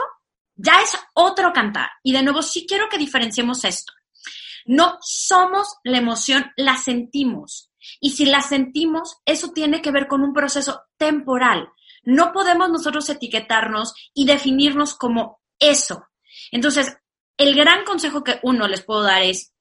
ya 0.58 0.82
es 0.82 0.98
otro 1.14 1.54
cantar. 1.54 1.90
Y 2.04 2.12
de 2.12 2.24
nuevo, 2.24 2.42
sí 2.42 2.66
quiero 2.68 2.90
que 2.90 2.98
diferenciemos 2.98 3.64
esto. 3.64 3.94
No 4.66 4.98
somos 5.02 5.78
la 5.84 5.98
emoción, 5.98 6.52
la 6.58 6.78
sentimos. 6.78 7.72
Y 8.02 8.12
si 8.12 8.26
la 8.26 8.42
sentimos, 8.42 9.18
eso 9.26 9.52
tiene 9.54 9.82
que 9.82 9.92
ver 9.92 10.08
con 10.08 10.24
un 10.24 10.34
proceso 10.34 10.82
temporal. 10.98 11.70
No 12.04 12.34
podemos 12.34 12.70
nosotros 12.70 13.10
etiquetarnos 13.10 13.94
y 14.14 14.26
definirnos 14.26 14.96
como 14.96 15.40
eso. 15.60 16.08
Entonces, 16.52 16.98
el 17.38 17.56
gran 17.56 17.86
consejo 17.86 18.24
que 18.24 18.40
uno 18.44 18.68
les 18.68 18.84
puedo 18.84 19.04
dar 19.04 19.22
es, 19.22 19.54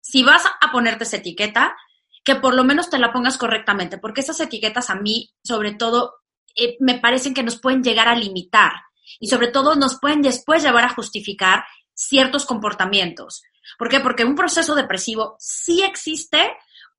si 0.00 0.22
vas 0.22 0.44
a 0.46 0.72
ponerte 0.72 1.04
esa 1.04 1.16
etiqueta, 1.16 1.76
que 2.24 2.36
por 2.36 2.54
lo 2.54 2.64
menos 2.64 2.88
te 2.88 2.98
la 2.98 3.12
pongas 3.12 3.36
correctamente, 3.38 3.98
porque 3.98 4.20
esas 4.20 4.40
etiquetas 4.40 4.90
a 4.90 4.94
mí, 4.94 5.34
sobre 5.44 5.74
todo, 5.74 6.14
eh, 6.54 6.76
me 6.80 6.98
parecen 6.98 7.34
que 7.34 7.42
nos 7.42 7.60
pueden 7.60 7.82
llegar 7.82 8.08
a 8.08 8.16
limitar 8.16 8.72
y 9.20 9.28
sobre 9.28 9.48
todo 9.48 9.74
nos 9.74 9.98
pueden 10.00 10.22
después 10.22 10.62
llevar 10.62 10.84
a 10.84 10.94
justificar 10.94 11.64
ciertos 11.94 12.46
comportamientos. 12.46 13.42
¿Por 13.78 13.88
qué? 13.88 14.00
Porque 14.00 14.24
un 14.24 14.34
proceso 14.34 14.74
depresivo 14.74 15.36
sí 15.38 15.82
existe 15.82 16.52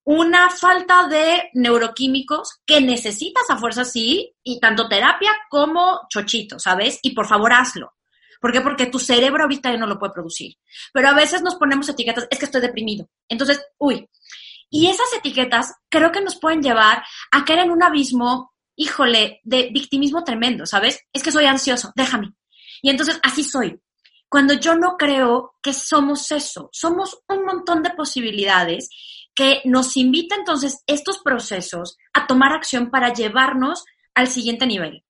una 0.04 0.50
falta 0.50 1.08
de 1.08 1.50
neuroquímicos 1.54 2.62
que 2.66 2.80
necesitas 2.80 3.44
a 3.50 3.58
fuerza 3.58 3.84
sí, 3.84 4.34
y 4.42 4.58
tanto 4.60 4.88
terapia 4.88 5.32
como 5.50 6.08
chochito, 6.10 6.60
¿sabes? 6.60 7.00
Y 7.02 7.12
por 7.12 7.28
favor 7.28 7.52
hazlo. 7.52 7.94
¿Por 8.40 8.54
qué? 8.54 8.62
Porque 8.62 8.86
tu 8.86 9.00
cerebro 9.00 9.44
ahorita 9.44 9.70
ya 9.72 9.78
no 9.78 9.86
lo 9.86 10.00
puede 10.00 10.14
producir. 10.14 10.56
Pero 10.94 11.10
a 11.10 11.14
veces 11.14 11.42
nos 11.42 11.56
ponemos 11.56 11.90
etiquetas, 11.90 12.26
es 12.30 12.40
que 12.40 12.46
estoy 12.46 12.62
deprimido. 12.62 13.10
Entonces, 13.28 13.62
uy. 13.78 14.10
Y 14.70 14.88
esas 14.88 15.12
etiquetas 15.14 15.74
creo 15.90 16.12
que 16.12 16.22
nos 16.22 16.40
pueden 16.40 16.62
llevar 16.62 17.04
a 17.32 17.44
caer 17.44 17.60
en 17.60 17.72
un 17.72 17.84
abismo, 17.84 18.54
híjole, 18.78 19.42
de 19.44 19.70
victimismo 19.74 20.24
tremendo, 20.24 20.66
¿sabes? 20.66 21.02
Es 21.12 21.24
que 21.24 21.32
soy 21.32 21.46
ansioso, 21.46 21.92
déjame. 21.96 22.34
Y 22.82 22.90
entonces 22.90 23.20
así 23.24 23.44
soy. 23.44 23.82
Cuando 24.30 24.54
yo 24.54 24.76
no 24.76 24.96
creo 24.98 25.56
que 25.62 25.74
somos 25.74 26.32
eso, 26.32 26.70
somos 26.72 27.20
un 27.28 27.44
montón 27.44 27.82
de 27.82 27.92
posibilidades 27.92 28.90
que 29.34 29.62
nos 29.66 29.98
invita 29.98 30.36
entonces 30.36 30.84
estos 30.88 31.20
procesos 31.20 31.98
a 32.14 32.28
tomar 32.28 32.54
acción 32.54 32.90
para 32.90 33.14
llevarnos 33.14 33.84
al 34.14 34.28
siguiente 34.28 34.68
nivel. 34.68 35.04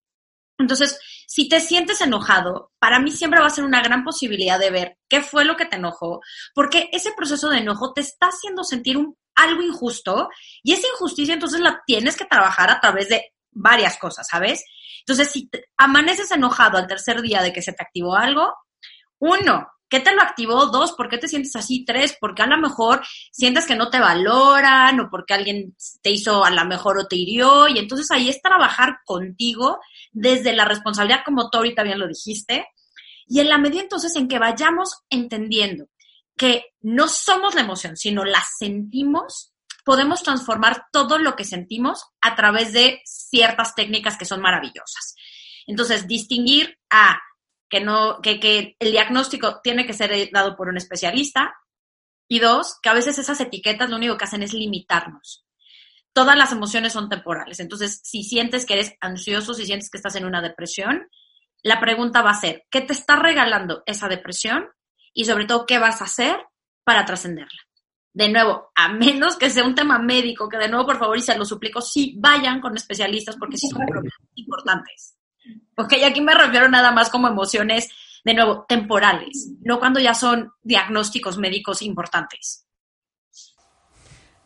Entonces, 0.60 0.99
si 1.27 1.47
te 1.49 1.60
sientes 1.60 2.01
enojado, 2.01 2.71
para 2.80 2.99
mí 2.99 3.12
siempre 3.12 3.39
va 3.39 3.47
a 3.47 3.51
ser 3.51 3.63
una 3.63 3.82
gran 3.82 4.03
posibilidad 4.03 4.60
de 4.60 4.71
ver 4.71 4.97
qué 5.08 5.21
fue 5.21 5.45
lo 5.45 5.56
que 5.56 5.65
te 5.65 5.75
enojó, 5.75 6.21
porque 6.53 6.89
ese 6.91 7.12
proceso 7.15 7.49
de 7.49 7.60
enojo 7.60 7.93
te 7.93 8.01
está 8.01 8.27
haciendo 8.27 8.63
sentir 8.63 8.97
un, 8.97 9.15
algo 9.36 9.62
injusto 9.62 10.30
y 10.63 10.73
esa 10.73 10.88
injusticia 10.93 11.34
entonces 11.34 11.60
la 11.60 11.84
tienes 11.86 12.17
que 12.17 12.25
trabajar 12.25 12.71
a 12.71 12.80
través 12.80 13.08
de 13.08 13.34
varias 13.57 13.97
cosas, 13.97 14.27
¿sabes? 14.29 14.63
Entonces, 14.99 15.31
si 15.31 15.49
amaneces 15.77 16.31
enojado 16.31 16.77
al 16.77 16.87
tercer 16.87 17.21
día 17.21 17.41
de 17.41 17.53
que 17.53 17.61
se 17.61 17.73
te 17.73 17.83
activó 17.83 18.15
algo, 18.15 18.53
uno, 19.19 19.67
¿Qué 19.89 20.01
te 20.01 20.13
lo 20.13 20.21
activó? 20.21 20.65
Dos, 20.65 20.91
¿por 20.91 21.07
qué 21.07 21.17
te 21.17 21.29
sientes 21.29 21.55
así? 21.55 21.85
Tres, 21.85 22.17
porque 22.19 22.41
a 22.41 22.47
lo 22.47 22.57
mejor 22.57 23.05
sientes 23.31 23.65
que 23.65 23.75
no 23.75 23.89
te 23.89 23.99
valoran 23.99 24.99
o 24.99 25.09
porque 25.09 25.33
alguien 25.33 25.75
te 26.01 26.11
hizo 26.11 26.43
a 26.43 26.49
lo 26.49 26.65
mejor 26.65 26.99
o 26.99 27.07
te 27.07 27.15
hirió. 27.15 27.69
Y 27.69 27.79
entonces 27.79 28.11
ahí 28.11 28.27
es 28.27 28.41
trabajar 28.41 28.99
contigo 29.05 29.79
desde 30.11 30.53
la 30.53 30.65
responsabilidad, 30.65 31.21
como 31.23 31.49
tú 31.49 31.59
ahorita 31.59 31.83
bien 31.83 31.99
lo 31.99 32.07
dijiste. 32.07 32.67
Y 33.27 33.39
en 33.39 33.47
la 33.47 33.57
medida 33.57 33.81
entonces 33.81 34.15
en 34.17 34.27
que 34.27 34.39
vayamos 34.39 35.03
entendiendo 35.09 35.85
que 36.35 36.65
no 36.81 37.07
somos 37.07 37.55
la 37.55 37.61
emoción, 37.61 37.95
sino 37.95 38.25
la 38.25 38.43
sentimos, 38.59 39.53
podemos 39.88 40.21
transformar 40.21 40.88
todo 40.91 41.17
lo 41.17 41.38
que 41.38 41.45
sentimos 41.45 42.08
a 42.19 42.36
través 42.36 42.73
de 42.73 43.02
ciertas 43.06 43.73
técnicas 43.73 44.17
que 44.17 44.26
son 44.26 44.41
maravillosas. 44.41 45.15
Entonces, 45.65 46.10
distinguir 46.10 46.78
a 46.89 47.17
que, 47.69 47.80
no, 47.80 48.19
que, 48.21 48.38
que 48.41 48.76
el 48.80 48.91
diagnóstico 48.91 49.62
tiene 49.63 49.88
que 49.88 49.93
ser 49.93 50.30
dado 50.34 50.58
por 50.58 50.67
un 50.67 50.76
especialista. 50.76 51.56
Y 52.28 52.39
dos, 52.39 52.78
que 52.84 52.89
a 52.89 52.93
veces 52.93 53.17
esas 53.17 53.39
etiquetas 53.39 53.89
lo 53.89 53.95
único 53.95 54.17
que 54.17 54.26
hacen 54.26 54.43
es 54.43 54.52
limitarnos. 54.52 55.45
Todas 56.12 56.36
las 56.36 56.52
emociones 56.52 56.91
son 56.91 57.08
temporales. 57.08 57.62
Entonces, 57.62 58.02
si 58.04 58.23
sientes 58.23 58.65
que 58.65 58.73
eres 58.73 58.93
ansioso, 59.00 59.54
si 59.54 59.65
sientes 59.65 59.89
que 59.89 60.00
estás 60.00 60.17
en 60.17 60.26
una 60.26 60.41
depresión, 60.41 61.08
la 61.63 61.80
pregunta 61.80 62.21
va 62.21 62.32
a 62.32 62.41
ser, 62.41 62.65
¿qué 62.69 62.82
te 62.82 62.91
está 62.91 63.15
regalando 63.15 63.84
esa 63.86 64.10
depresión? 64.10 64.67
Y 65.13 65.23
sobre 65.23 65.45
todo, 65.45 65.65
¿qué 65.65 65.80
vas 65.80 66.02
a 66.02 66.06
hacer 66.06 66.38
para 66.84 67.06
trascenderla? 67.06 67.66
De 68.17 68.30
nuevo, 68.30 68.71
a 68.73 68.89
menos 68.89 69.36
que 69.36 69.51
sea 69.51 69.63
un 69.63 69.75
tema 69.75 69.99
médico, 69.99 70.49
que 70.49 70.58
de 70.58 70.67
nuevo, 70.67 70.88
por 70.88 70.97
favor, 70.97 71.15
y 71.15 71.21
se 71.21 71.38
lo 71.38 71.45
suplico, 71.45 71.82
sí 71.82 72.15
vayan 72.17 72.60
con 72.60 72.75
especialistas 72.75 73.36
porque 73.38 73.58
sí 73.58 73.67
son 73.67 73.86
problemas 73.86 74.17
importantes. 74.34 75.15
Ok, 75.75 75.93
aquí 76.03 76.19
me 76.19 76.34
refiero 76.34 76.67
nada 76.67 76.91
más 76.91 77.12
como 77.12 77.27
emociones, 77.27 77.91
de 78.25 78.34
nuevo, 78.34 78.65
temporales, 78.67 79.51
no 79.62 79.77
cuando 79.77 79.99
ya 79.99 80.15
son 80.15 80.51
diagnósticos 80.63 81.38
médicos 81.38 81.84
importantes. 81.84 82.65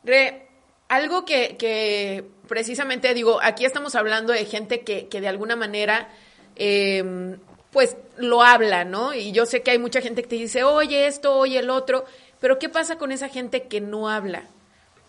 Re, 0.03 0.49
algo 0.89 1.23
que, 1.23 2.29
precisamente 2.49 3.13
digo, 3.13 3.39
aquí 3.41 3.63
estamos 3.63 3.95
hablando 3.95 4.33
de 4.33 4.43
gente 4.43 4.81
que, 4.81 5.07
de 5.09 5.27
alguna 5.29 5.55
manera, 5.55 6.09
em, 6.57 7.39
pues 7.71 7.95
lo 8.17 8.43
habla, 8.43 8.83
¿no? 8.83 9.13
Y 9.13 9.31
yo 9.31 9.45
sé 9.45 9.63
que 9.63 9.71
hay 9.71 9.79
mucha 9.79 10.01
gente 10.01 10.23
que 10.23 10.27
te 10.27 10.35
dice, 10.35 10.65
oye 10.65 11.07
esto, 11.07 11.33
oye 11.37 11.59
el 11.59 11.69
otro, 11.69 12.03
pero 12.41 12.59
¿qué 12.59 12.67
pasa 12.67 12.97
con 12.97 13.13
esa 13.13 13.29
gente 13.29 13.69
que 13.69 13.79
no 13.79 14.09
habla? 14.09 14.43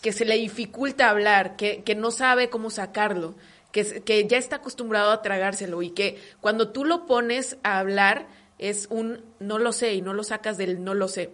Que 0.00 0.12
se 0.12 0.24
le 0.24 0.36
dificulta 0.36 1.10
hablar, 1.10 1.56
que, 1.56 1.82
que 1.82 1.96
no 1.96 2.12
sabe 2.12 2.50
cómo 2.50 2.70
sacarlo 2.70 3.34
que, 3.72 4.26
ya 4.28 4.38
está 4.38 4.56
acostumbrado 4.56 5.10
a 5.10 5.22
tragárselo 5.22 5.82
y 5.82 5.90
que 5.90 6.20
cuando 6.40 6.68
tú 6.68 6.84
lo 6.84 7.06
pones 7.06 7.56
a 7.62 7.78
hablar 7.78 8.26
es 8.58 8.86
un 8.90 9.24
no 9.40 9.58
lo 9.58 9.72
sé 9.72 9.94
y 9.94 10.02
no 10.02 10.12
lo 10.12 10.22
sacas 10.22 10.58
del 10.58 10.84
no 10.84 10.94
lo 10.94 11.08
sé. 11.08 11.30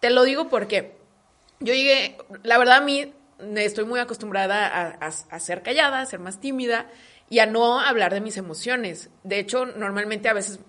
Te 0.00 0.10
lo 0.10 0.24
digo 0.24 0.48
porque 0.48 0.96
yo 1.60 1.74
llegué, 1.74 2.16
la 2.42 2.58
verdad 2.58 2.78
a 2.78 2.80
mí 2.80 3.12
estoy 3.56 3.84
muy 3.84 4.00
acostumbrada 4.00 4.66
a, 4.66 5.38
ser 5.38 5.62
callada, 5.62 6.00
a 6.00 6.06
ser 6.06 6.18
más 6.18 6.40
tímida 6.40 6.88
y 7.28 7.38
a 7.38 7.46
no 7.46 7.78
hablar 7.78 8.12
de 8.12 8.20
mis 8.20 8.36
emociones. 8.36 9.10
De 9.22 9.38
hecho, 9.38 9.66
normalmente 9.66 10.28
a 10.28 10.34
veces 10.34 10.60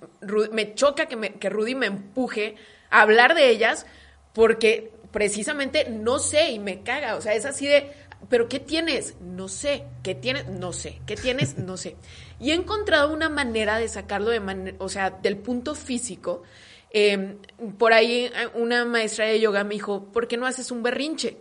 me 0.51 0.75
choca 0.75 1.07
que, 1.07 1.33
que 1.33 1.49
Rudy 1.49 1.73
me 1.73 1.87
empuje 1.87 2.55
a 2.89 3.01
hablar 3.01 3.33
de 3.33 3.49
ellas 3.49 3.87
porque 4.33 4.91
precisamente 5.11 5.89
no 5.89 6.19
sé 6.19 6.51
y 6.51 6.59
me 6.59 6.81
caga. 6.81 7.15
O 7.15 7.21
sea, 7.21 7.33
es 7.33 7.45
así 7.45 7.67
de, 7.67 7.91
pero 8.29 8.49
¿qué 8.49 8.59
tienes? 8.59 9.15
No 9.21 9.47
sé. 9.47 9.85
¿Qué 10.01 10.15
tienes? 10.15 10.47
No 10.47 10.73
sé. 10.73 10.99
¿Qué 11.05 11.15
tienes? 11.15 11.57
No 11.63 11.77
sé. 11.77 11.95
Y 12.39 12.51
he 12.51 12.55
encontrado 12.55 13.13
una 13.13 13.29
manera 13.29 13.77
de 13.77 13.87
sacarlo 13.87 14.31
de 14.31 14.39
manera, 14.39 14.75
o 14.79 14.89
sea, 14.89 15.11
del 15.11 15.37
punto 15.37 15.75
físico. 15.75 16.43
Em, 16.89 17.37
por 17.77 17.93
ahí 17.93 18.25
eh, 18.25 18.49
una 18.55 18.85
maestra 18.85 19.25
de 19.25 19.39
yoga 19.39 19.63
me 19.63 19.75
dijo, 19.75 20.05
¿por 20.11 20.27
qué 20.27 20.35
no 20.35 20.45
haces 20.45 20.71
un 20.71 20.83
berrinche? 20.83 21.37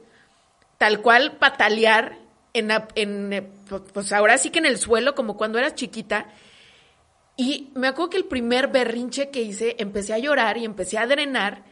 Tal 0.79 1.01
cual 1.03 1.39
patalear 1.39 2.19
en, 2.55 2.71
en 2.95 3.33
eh, 3.33 3.49
pues 3.93 4.13
ahora 4.13 4.39
sí 4.39 4.51
que 4.51 4.59
en 4.59 4.67
el 4.67 4.79
suelo, 4.79 5.15
como 5.15 5.37
cuando 5.37 5.59
eras 5.59 5.75
chiquita. 5.75 6.27
Y 7.37 7.71
me 7.75 7.89
acuerdo 7.89 8.11
que 8.11 8.17
el 8.19 8.27
primer 8.27 8.69
berrinche 8.69 9.31
que 9.31 9.43
hice, 9.43 9.77
empecé 9.79 10.13
a 10.13 10.19
llorar 10.19 10.59
y 10.59 10.65
empecé 10.65 10.99
a 10.99 11.07
drenar 11.07 11.65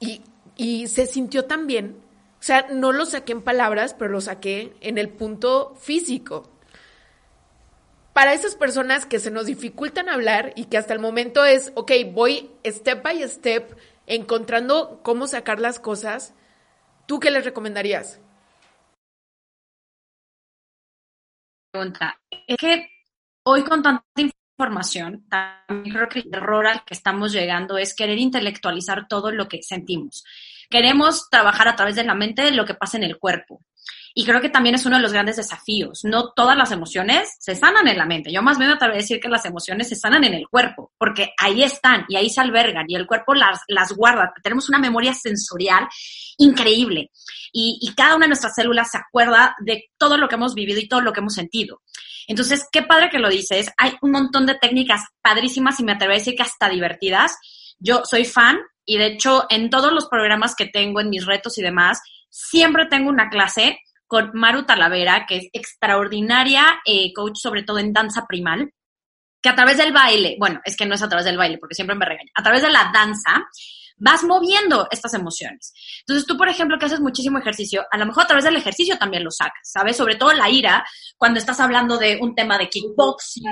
y, 0.00 0.22
y 0.58 0.88
se 0.88 1.06
sintió 1.06 1.46
tan 1.46 1.66
bien 1.66 2.06
o 2.38 2.42
sea, 2.42 2.68
no 2.70 2.92
lo 2.92 3.04
saqué 3.04 3.32
en 3.32 3.42
palabras, 3.42 3.94
pero 3.94 4.12
lo 4.12 4.20
saqué 4.20 4.76
en 4.80 4.96
el 4.96 5.08
punto 5.08 5.74
físico. 5.74 6.48
Para 8.12 8.32
esas 8.32 8.54
personas 8.54 9.06
que 9.06 9.18
se 9.18 9.30
nos 9.30 9.46
dificultan 9.46 10.08
hablar 10.08 10.52
y 10.54 10.66
que 10.66 10.78
hasta 10.78 10.92
el 10.92 11.00
momento 11.00 11.44
es, 11.44 11.72
ok, 11.74 11.92
voy 12.12 12.50
step 12.64 13.02
by 13.02 13.28
step 13.28 13.76
encontrando 14.06 15.00
cómo 15.02 15.26
sacar 15.26 15.60
las 15.60 15.80
cosas, 15.80 16.32
¿tú 17.06 17.18
qué 17.20 17.30
les 17.30 17.44
recomendarías? 17.44 18.20
Pregunta. 21.72 22.20
Es 22.46 22.56
que 22.56 22.88
hoy 23.44 23.62
con 23.64 23.82
tanta 23.82 24.04
información, 24.16 24.37
también 24.58 25.94
creo 25.94 26.08
que 26.08 26.20
el 26.20 26.34
error 26.34 26.66
al 26.66 26.84
que 26.84 26.94
estamos 26.94 27.32
llegando 27.32 27.78
es 27.78 27.94
querer 27.94 28.18
intelectualizar 28.18 29.06
todo 29.06 29.30
lo 29.30 29.48
que 29.48 29.62
sentimos. 29.62 30.24
Queremos 30.68 31.30
trabajar 31.30 31.68
a 31.68 31.76
través 31.76 31.94
de 31.94 32.04
la 32.04 32.14
mente 32.14 32.50
lo 32.50 32.66
que 32.66 32.74
pasa 32.74 32.96
en 32.96 33.04
el 33.04 33.18
cuerpo. 33.18 33.62
Y 34.18 34.24
creo 34.24 34.40
que 34.40 34.48
también 34.48 34.74
es 34.74 34.84
uno 34.84 34.96
de 34.96 35.02
los 35.02 35.12
grandes 35.12 35.36
desafíos. 35.36 36.00
No 36.02 36.32
todas 36.32 36.56
las 36.56 36.72
emociones 36.72 37.36
se 37.38 37.54
sanan 37.54 37.86
en 37.86 37.96
la 37.96 38.04
mente. 38.04 38.32
Yo 38.32 38.42
más 38.42 38.58
bien 38.58 38.68
me 38.68 38.74
atrevo 38.74 38.94
a 38.94 38.96
decir 38.96 39.20
que 39.20 39.28
las 39.28 39.44
emociones 39.44 39.88
se 39.88 39.94
sanan 39.94 40.24
en 40.24 40.34
el 40.34 40.48
cuerpo, 40.48 40.90
porque 40.98 41.34
ahí 41.38 41.62
están 41.62 42.04
y 42.08 42.16
ahí 42.16 42.28
se 42.28 42.40
albergan 42.40 42.86
y 42.88 42.96
el 42.96 43.06
cuerpo 43.06 43.32
las, 43.34 43.60
las 43.68 43.92
guarda. 43.92 44.32
Tenemos 44.42 44.68
una 44.68 44.80
memoria 44.80 45.14
sensorial 45.14 45.86
increíble 46.36 47.12
y, 47.52 47.78
y 47.80 47.94
cada 47.94 48.16
una 48.16 48.24
de 48.24 48.30
nuestras 48.30 48.56
células 48.56 48.90
se 48.90 48.98
acuerda 48.98 49.54
de 49.60 49.84
todo 49.96 50.16
lo 50.16 50.28
que 50.28 50.34
hemos 50.34 50.56
vivido 50.56 50.80
y 50.80 50.88
todo 50.88 51.00
lo 51.00 51.12
que 51.12 51.20
hemos 51.20 51.34
sentido. 51.34 51.82
Entonces, 52.26 52.66
qué 52.72 52.82
padre 52.82 53.10
que 53.10 53.20
lo 53.20 53.28
dices. 53.28 53.70
Hay 53.76 53.98
un 54.02 54.10
montón 54.10 54.46
de 54.46 54.56
técnicas 54.56 55.02
padrísimas 55.22 55.78
y 55.78 55.84
me 55.84 55.92
atrevo 55.92 56.14
a 56.14 56.16
decir 56.16 56.34
que 56.34 56.42
hasta 56.42 56.68
divertidas. 56.68 57.38
Yo 57.78 58.02
soy 58.04 58.24
fan 58.24 58.58
y 58.84 58.98
de 58.98 59.06
hecho 59.06 59.46
en 59.48 59.70
todos 59.70 59.92
los 59.92 60.08
programas 60.08 60.56
que 60.56 60.66
tengo, 60.66 61.00
en 61.00 61.08
mis 61.08 61.24
retos 61.24 61.56
y 61.56 61.62
demás, 61.62 62.00
siempre 62.30 62.86
tengo 62.86 63.10
una 63.10 63.30
clase 63.30 63.78
con 64.08 64.30
Maru 64.34 64.64
Talavera, 64.64 65.26
que 65.26 65.36
es 65.36 65.48
extraordinaria 65.52 66.80
eh, 66.84 67.12
coach, 67.12 67.36
sobre 67.36 67.62
todo 67.62 67.78
en 67.78 67.92
danza 67.92 68.26
primal, 68.26 68.72
que 69.40 69.48
a 69.48 69.54
través 69.54 69.76
del 69.76 69.92
baile, 69.92 70.36
bueno, 70.40 70.60
es 70.64 70.76
que 70.76 70.86
no 70.86 70.94
es 70.94 71.02
a 71.02 71.08
través 71.08 71.26
del 71.26 71.36
baile, 71.36 71.58
porque 71.58 71.74
siempre 71.74 71.94
me 71.94 72.06
regaña, 72.06 72.32
a 72.34 72.42
través 72.42 72.62
de 72.62 72.70
la 72.70 72.90
danza, 72.92 73.46
vas 73.98 74.24
moviendo 74.24 74.88
estas 74.90 75.14
emociones. 75.14 75.72
Entonces 76.00 76.26
tú, 76.26 76.36
por 76.36 76.48
ejemplo, 76.48 76.78
que 76.78 76.86
haces 76.86 77.00
muchísimo 77.00 77.38
ejercicio, 77.38 77.84
a 77.90 77.98
lo 77.98 78.06
mejor 78.06 78.24
a 78.24 78.28
través 78.28 78.44
del 78.44 78.56
ejercicio 78.56 78.96
también 78.96 79.24
lo 79.24 79.30
sacas, 79.30 79.60
¿sabes? 79.62 79.96
Sobre 79.96 80.16
todo 80.16 80.32
la 80.32 80.48
ira, 80.48 80.84
cuando 81.16 81.38
estás 81.38 81.60
hablando 81.60 81.98
de 81.98 82.18
un 82.20 82.34
tema 82.34 82.58
de 82.58 82.68
kickboxing 82.68 83.44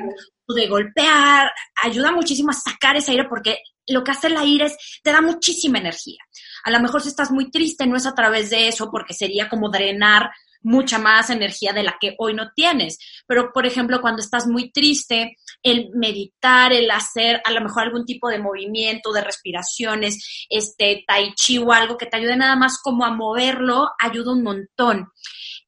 o 0.47 0.55
de 0.55 0.69
golpear, 0.69 1.51
ayuda 1.83 2.13
muchísimo 2.13 2.51
a 2.51 2.55
sacar 2.55 2.97
esa 2.97 3.13
ira 3.13 3.29
porque 3.29 3.59
lo 3.89 4.03
que 4.03 4.13
hace 4.13 4.29
la 4.29 4.45
ira 4.45 4.67
es, 4.67 4.77
te 5.03 5.13
da 5.13 5.21
muchísima 5.21 5.79
energía. 5.79 6.19
A 6.65 6.71
lo 6.71 6.81
mejor 6.81 7.03
si 7.03 7.09
estás 7.09 7.31
muy 7.31 7.51
triste 7.51 7.87
no 7.87 7.97
es 7.97 8.07
a 8.07 8.15
través 8.15 8.51
de 8.51 8.69
eso 8.69 8.91
porque 8.91 9.15
sería 9.15 9.49
como 9.49 9.71
drenar 9.71 10.31
mucha 10.67 10.99
más 10.99 11.31
energía 11.31 11.73
de 11.73 11.85
la 11.85 11.97
que 12.01 12.17
hoy 12.19 12.35
no 12.35 12.51
tienes. 12.55 12.99
Pero, 13.27 13.53
por 13.53 13.67
ejemplo, 13.67 14.01
cuando 14.01 14.21
estás 14.21 14.49
muy 14.49 14.73
triste, 14.73 15.37
el 15.63 15.91
meditar, 15.95 16.73
el 16.73 16.91
hacer 16.91 17.41
a 17.45 17.53
lo 17.53 17.61
mejor 17.61 17.85
algún 17.85 18.05
tipo 18.05 18.29
de 18.29 18.41
movimiento, 18.41 19.13
de 19.13 19.23
respiraciones, 19.23 20.47
este 20.51 21.05
tai 21.07 21.33
chi 21.35 21.59
o 21.59 21.73
algo 21.73 21.97
que 21.97 22.07
te 22.07 22.17
ayude 22.17 22.37
nada 22.37 22.57
más 22.57 22.81
como 22.83 23.05
a 23.05 23.11
moverlo, 23.11 23.91
ayuda 23.99 24.33
un 24.33 24.43
montón. 24.43 25.09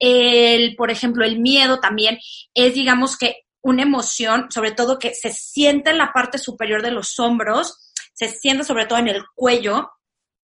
El, 0.01 0.75
por 0.75 0.91
ejemplo, 0.91 1.25
el 1.25 1.39
miedo 1.39 1.79
también 1.79 2.19
es, 2.53 2.75
digamos 2.75 3.17
que, 3.17 3.37
una 3.61 3.83
emoción, 3.83 4.47
sobre 4.51 4.73
todo 4.73 4.99
que 4.99 5.15
se 5.15 5.33
siente 5.33 5.91
en 5.91 5.99
la 5.99 6.13
parte 6.13 6.39
superior 6.39 6.83
de 6.83 6.93
los 6.93 7.19
hombros, 7.19 7.93
se 8.15 8.29
siente 8.29 8.65
sobre 8.65 8.87
todo 8.87 8.99
en 8.99 9.09
el 9.09 9.23
cuello. 9.35 9.91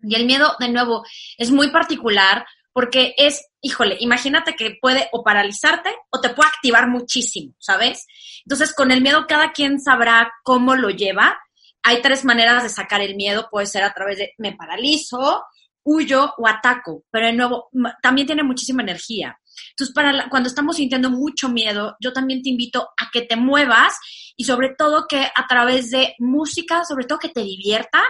Y 0.03 0.15
el 0.15 0.27
miedo, 0.27 0.57
de 0.59 0.71
nuevo, 0.71 1.05
es 1.37 1.51
muy 1.51 1.71
particular 1.71 2.47
porque 2.73 3.15
es, 3.17 3.47
híjole, 3.61 3.97
imagínate 4.01 4.55
que 4.55 4.77
puede 4.81 5.09
o 5.13 5.23
paralizarte 5.23 5.91
o 6.11 6.21
te 6.21 6.31
puede 6.31 6.49
activar 6.49 6.89
muchísimo, 6.89 7.55
¿sabes? 7.59 8.07
Entonces, 8.45 8.75
con 8.75 8.91
el 8.91 9.03
miedo 9.03 9.27
cada 9.29 9.53
quien 9.53 9.81
sabrá 9.81 10.33
cómo 10.43 10.77
lo 10.77 10.91
lleva. 10.91 11.39
Hay 11.83 12.03
tres 12.03 12.25
maneras 12.25 12.63
de 12.63 12.69
sacar 12.69 13.01
el 13.01 13.17
miedo, 13.17 13.49
puede 13.51 13.67
ser 13.67 13.83
a 13.83 13.93
través 13.93 14.19
de 14.19 14.35
me 14.39 14.53
paralizo, 14.53 15.43
huyo 15.83 16.33
o 16.37 16.47
ataco, 16.47 17.05
pero 17.11 17.27
de 17.27 17.33
nuevo, 17.33 17.71
también 18.03 18.27
tiene 18.27 18.43
muchísima 18.43 18.83
energía. 18.83 19.39
Entonces, 19.71 19.95
para 19.95 20.29
cuando 20.29 20.49
estamos 20.49 20.77
sintiendo 20.77 21.11
mucho 21.11 21.49
miedo, 21.49 21.97
yo 22.01 22.13
también 22.13 22.43
te 22.43 22.51
invito 22.51 22.89
a 22.99 23.11
que 23.13 23.23
te 23.23 23.37
muevas 23.37 23.95
y 24.37 24.45
sobre 24.45 24.75
todo 24.77 25.07
que 25.09 25.29
a 25.35 25.47
través 25.49 25.91
de 25.91 26.15
música, 26.19 26.85
sobre 26.85 27.07
todo 27.07 27.19
que 27.19 27.29
te 27.29 27.43
divierta, 27.43 28.03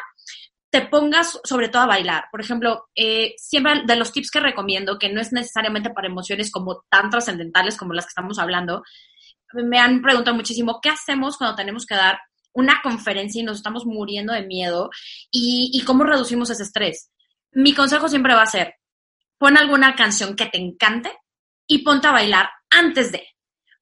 te 0.70 0.82
pongas 0.82 1.40
sobre 1.44 1.68
todo 1.68 1.82
a 1.82 1.86
bailar. 1.86 2.24
Por 2.30 2.40
ejemplo, 2.40 2.88
eh, 2.94 3.34
siempre 3.36 3.82
de 3.84 3.96
los 3.96 4.12
tips 4.12 4.30
que 4.30 4.40
recomiendo, 4.40 4.98
que 4.98 5.12
no 5.12 5.20
es 5.20 5.32
necesariamente 5.32 5.90
para 5.90 6.08
emociones 6.08 6.50
como 6.50 6.84
tan 6.88 7.10
trascendentales 7.10 7.76
como 7.76 7.92
las 7.92 8.06
que 8.06 8.10
estamos 8.10 8.38
hablando, 8.38 8.82
me 9.52 9.78
han 9.78 10.00
preguntado 10.00 10.36
muchísimo, 10.36 10.80
¿qué 10.80 10.90
hacemos 10.90 11.36
cuando 11.36 11.56
tenemos 11.56 11.86
que 11.86 11.96
dar 11.96 12.20
una 12.52 12.80
conferencia 12.82 13.40
y 13.40 13.44
nos 13.44 13.58
estamos 13.58 13.84
muriendo 13.84 14.32
de 14.32 14.46
miedo? 14.46 14.90
¿Y, 15.30 15.70
y 15.74 15.84
cómo 15.84 16.04
reducimos 16.04 16.50
ese 16.50 16.62
estrés? 16.62 17.10
Mi 17.52 17.74
consejo 17.74 18.08
siempre 18.08 18.34
va 18.34 18.42
a 18.42 18.46
ser, 18.46 18.74
pon 19.38 19.56
alguna 19.56 19.96
canción 19.96 20.36
que 20.36 20.46
te 20.46 20.58
encante 20.58 21.12
y 21.66 21.78
ponte 21.78 22.06
a 22.06 22.12
bailar 22.12 22.48
antes 22.70 23.10
de 23.10 23.26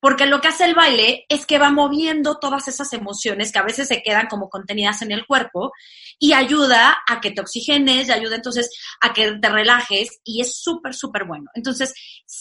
porque 0.01 0.27
lo 0.27 0.41
que 0.41 0.49
hace 0.49 0.65
el 0.65 0.75
baile 0.75 1.25
es 1.29 1.47
que 1.47 1.59
va 1.59 1.71
moviendo 1.71 2.39
todas 2.39 2.69
esas 2.69 2.93
emociones 2.93 3.53
que 3.53 3.59
a 3.59 3.65
veces 3.65 3.89
se 3.89 4.03
quedan 4.03 4.27
como 4.29 4.49
contenidas 4.49 5.03
en 5.03 5.13
el 5.13 5.27
cuerpo 5.27 5.73
y 6.19 6.33
ayuda 6.33 6.99
a 7.09 7.21
que 7.21 7.31
te 7.31 7.41
oxigenes 7.41 8.09
y 8.09 8.13
ayuda 8.13 8.37
entonces 8.37 8.71
a 9.01 9.13
que 9.13 9.33
te 9.33 9.49
relajes 9.49 10.21
y 10.25 10.41
es 10.41 10.61
súper, 10.61 10.95
súper 10.95 11.25
bueno. 11.25 11.51
Entonces, 11.55 11.95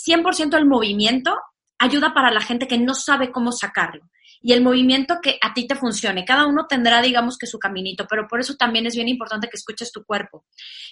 100% 0.07 0.55
el 0.57 0.65
movimiento 0.65 1.37
ayuda 1.79 2.13
para 2.13 2.31
la 2.31 2.41
gente 2.41 2.67
que 2.67 2.77
no 2.77 2.93
sabe 2.93 3.31
cómo 3.31 3.51
sacarlo 3.51 4.03
y 4.41 4.53
el 4.53 4.61
movimiento 4.61 5.19
que 5.21 5.37
a 5.41 5.53
ti 5.53 5.67
te 5.67 5.75
funcione. 5.75 6.25
Cada 6.25 6.47
uno 6.47 6.65
tendrá, 6.67 7.01
digamos, 7.01 7.37
que 7.37 7.47
su 7.47 7.59
caminito, 7.59 8.05
pero 8.09 8.27
por 8.27 8.39
eso 8.39 8.55
también 8.55 8.85
es 8.85 8.95
bien 8.95 9.07
importante 9.07 9.49
que 9.49 9.57
escuches 9.57 9.91
tu 9.91 10.03
cuerpo. 10.03 10.45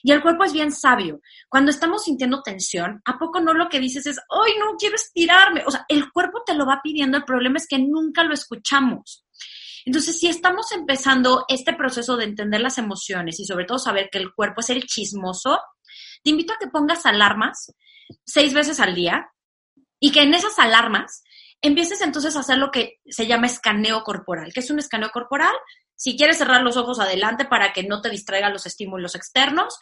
Y 0.03 0.11
el 0.11 0.21
cuerpo 0.21 0.43
es 0.43 0.53
bien 0.53 0.71
sabio. 0.71 1.21
Cuando 1.49 1.71
estamos 1.71 2.03
sintiendo 2.03 2.41
tensión, 2.41 3.01
¿a 3.05 3.17
poco 3.17 3.39
no 3.39 3.53
lo 3.53 3.69
que 3.69 3.79
dices 3.79 4.05
es, 4.07 4.17
¡ay, 4.29 4.53
no 4.59 4.75
quiero 4.77 4.95
estirarme! 4.95 5.63
O 5.65 5.71
sea, 5.71 5.85
el 5.87 6.11
cuerpo 6.11 6.43
te 6.45 6.53
lo 6.53 6.65
va 6.65 6.81
pidiendo, 6.83 7.17
el 7.17 7.25
problema 7.25 7.57
es 7.57 7.67
que 7.67 7.79
nunca 7.79 8.23
lo 8.23 8.33
escuchamos. 8.33 9.25
Entonces, 9.85 10.19
si 10.19 10.27
estamos 10.27 10.71
empezando 10.71 11.45
este 11.47 11.73
proceso 11.73 12.17
de 12.17 12.25
entender 12.25 12.59
las 12.59 12.79
emociones 12.79 13.39
y 13.39 13.45
sobre 13.45 13.65
todo 13.65 13.77
saber 13.77 14.09
que 14.11 14.17
el 14.17 14.33
cuerpo 14.33 14.61
es 14.61 14.71
el 14.71 14.83
chismoso, 14.83 15.59
te 16.23 16.31
invito 16.31 16.53
a 16.53 16.57
que 16.59 16.67
pongas 16.67 17.05
alarmas 17.05 17.71
seis 18.25 18.53
veces 18.53 18.79
al 18.79 18.95
día 18.95 19.29
y 19.99 20.11
que 20.11 20.23
en 20.23 20.33
esas 20.33 20.57
alarmas 20.57 21.23
empieces 21.61 22.01
entonces 22.01 22.35
a 22.35 22.41
hacer 22.41 22.57
lo 22.57 22.71
que 22.71 22.99
se 23.05 23.27
llama 23.27 23.47
escaneo 23.47 24.03
corporal. 24.03 24.51
¿Qué 24.53 24.59
es 24.59 24.69
un 24.69 24.79
escaneo 24.79 25.09
corporal? 25.09 25.53
Si 25.95 26.17
quieres 26.17 26.37
cerrar 26.37 26.61
los 26.61 26.77
ojos 26.77 26.99
adelante 26.99 27.45
para 27.45 27.73
que 27.73 27.83
no 27.83 28.01
te 28.01 28.09
distraigan 28.09 28.53
los 28.53 28.65
estímulos 28.65 29.15
externos, 29.15 29.77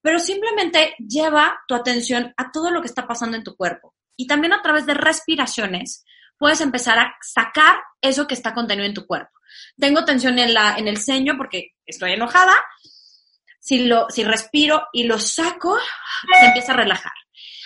pero 0.00 0.18
simplemente 0.18 0.94
lleva 0.98 1.58
tu 1.66 1.74
atención 1.74 2.32
a 2.36 2.52
todo 2.52 2.70
lo 2.70 2.80
que 2.80 2.86
está 2.86 3.06
pasando 3.06 3.36
en 3.36 3.44
tu 3.44 3.56
cuerpo. 3.56 3.94
Y 4.16 4.26
también 4.26 4.52
a 4.52 4.62
través 4.62 4.86
de 4.86 4.94
respiraciones 4.94 6.04
puedes 6.38 6.60
empezar 6.60 6.98
a 6.98 7.16
sacar 7.20 7.76
eso 8.00 8.26
que 8.26 8.34
está 8.34 8.54
contenido 8.54 8.86
en 8.86 8.94
tu 8.94 9.06
cuerpo. 9.06 9.32
Tengo 9.76 10.04
tensión 10.04 10.38
en, 10.38 10.54
la, 10.54 10.76
en 10.76 10.88
el 10.88 10.98
ceño 10.98 11.34
porque 11.36 11.72
estoy 11.84 12.12
enojada. 12.12 12.54
Si, 13.58 13.86
lo, 13.86 14.08
si 14.10 14.22
respiro 14.22 14.86
y 14.92 15.04
lo 15.04 15.18
saco, 15.18 15.76
se 16.38 16.46
empieza 16.46 16.72
a 16.72 16.76
relajar. 16.76 17.12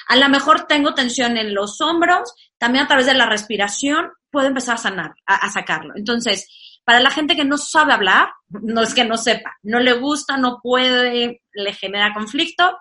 A 0.09 0.17
lo 0.17 0.29
mejor 0.29 0.67
tengo 0.67 0.95
tensión 0.95 1.37
en 1.37 1.55
los 1.55 1.81
hombros, 1.81 2.33
también 2.61 2.85
a 2.85 2.89
través 2.89 3.07
de 3.07 3.15
la 3.15 3.27
respiración 3.27 4.13
puedo 4.31 4.47
empezar 4.47 4.75
a 4.75 4.79
sanar, 4.79 5.15
a, 5.27 5.51
sacarlo. 5.51 5.95
Entonces, 5.97 6.47
para 6.85 7.01
la 7.01 7.11
gente 7.11 7.35
que 7.35 7.45
no 7.45 7.57
sabe 7.57 7.95
hablar, 7.95 8.29
no 8.51 8.83
es 8.83 8.95
que 8.95 9.05
no 9.05 9.17
sepa, 9.17 9.57
no 9.63 9.81
le 9.81 9.95
gusta, 9.95 10.37
no 10.37 10.61
puede, 10.63 11.43
le 11.53 11.73
genera 11.73 12.13
conflicto, 12.13 12.79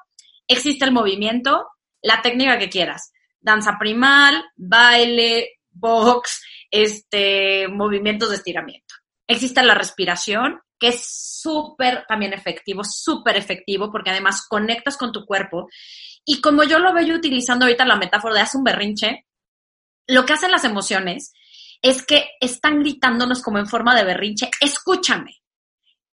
existe 0.47 0.83
el 0.83 0.91
movimiento, 0.91 1.65
la 2.01 2.21
técnica 2.21 2.59
que 2.59 2.69
quieras. 2.69 3.13
Danza 3.39 3.77
primal, 3.79 4.43
baile, 4.57 5.59
box, 5.71 6.43
este, 6.69 7.69
movimientos 7.69 8.29
de 8.29 8.35
estiramiento. 8.35 8.95
Existe 9.27 9.63
la 9.63 9.75
respiración, 9.75 10.59
que 10.77 10.89
es 10.89 11.39
súper 11.41 12.05
también 12.05 12.33
efectivo, 12.33 12.83
súper 12.83 13.37
efectivo, 13.37 13.91
porque 13.91 14.09
además 14.09 14.45
conectas 14.49 14.97
con 14.97 15.13
tu 15.13 15.25
cuerpo 15.25 15.69
y 16.25 16.41
como 16.41 16.63
yo 16.63 16.79
lo 16.79 16.93
veo 16.93 17.15
utilizando 17.15 17.65
ahorita 17.65 17.85
la 17.85 17.95
metáfora 17.95 18.35
de 18.35 18.41
hace 18.41 18.57
un 18.57 18.63
berrinche, 18.63 19.25
lo 20.09 20.25
que 20.25 20.33
hacen 20.33 20.51
las 20.51 20.65
emociones 20.65 21.33
es 21.81 22.05
que 22.05 22.31
están 22.41 22.79
gritándonos 22.79 23.41
como 23.41 23.59
en 23.59 23.67
forma 23.67 23.95
de 23.95 24.03
berrinche, 24.03 24.49
escúchame. 24.59 25.37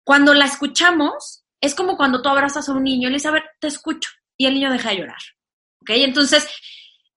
Cuando 0.03 0.33
la 0.33 0.45
escuchamos, 0.45 1.43
es 1.59 1.73
como 1.73 1.97
cuando 1.97 2.21
tú 2.21 2.29
abrazas 2.29 2.69
a 2.69 2.73
un 2.73 2.83
niño 2.83 3.07
y 3.07 3.11
le 3.11 3.15
dices, 3.15 3.25
a 3.25 3.31
ver, 3.31 3.43
te 3.59 3.67
escucho, 3.67 4.09
y 4.37 4.45
el 4.45 4.53
niño 4.53 4.71
deja 4.71 4.91
de 4.91 4.97
llorar. 4.97 5.17
¿Ok? 5.81 5.89
Entonces, 5.89 6.47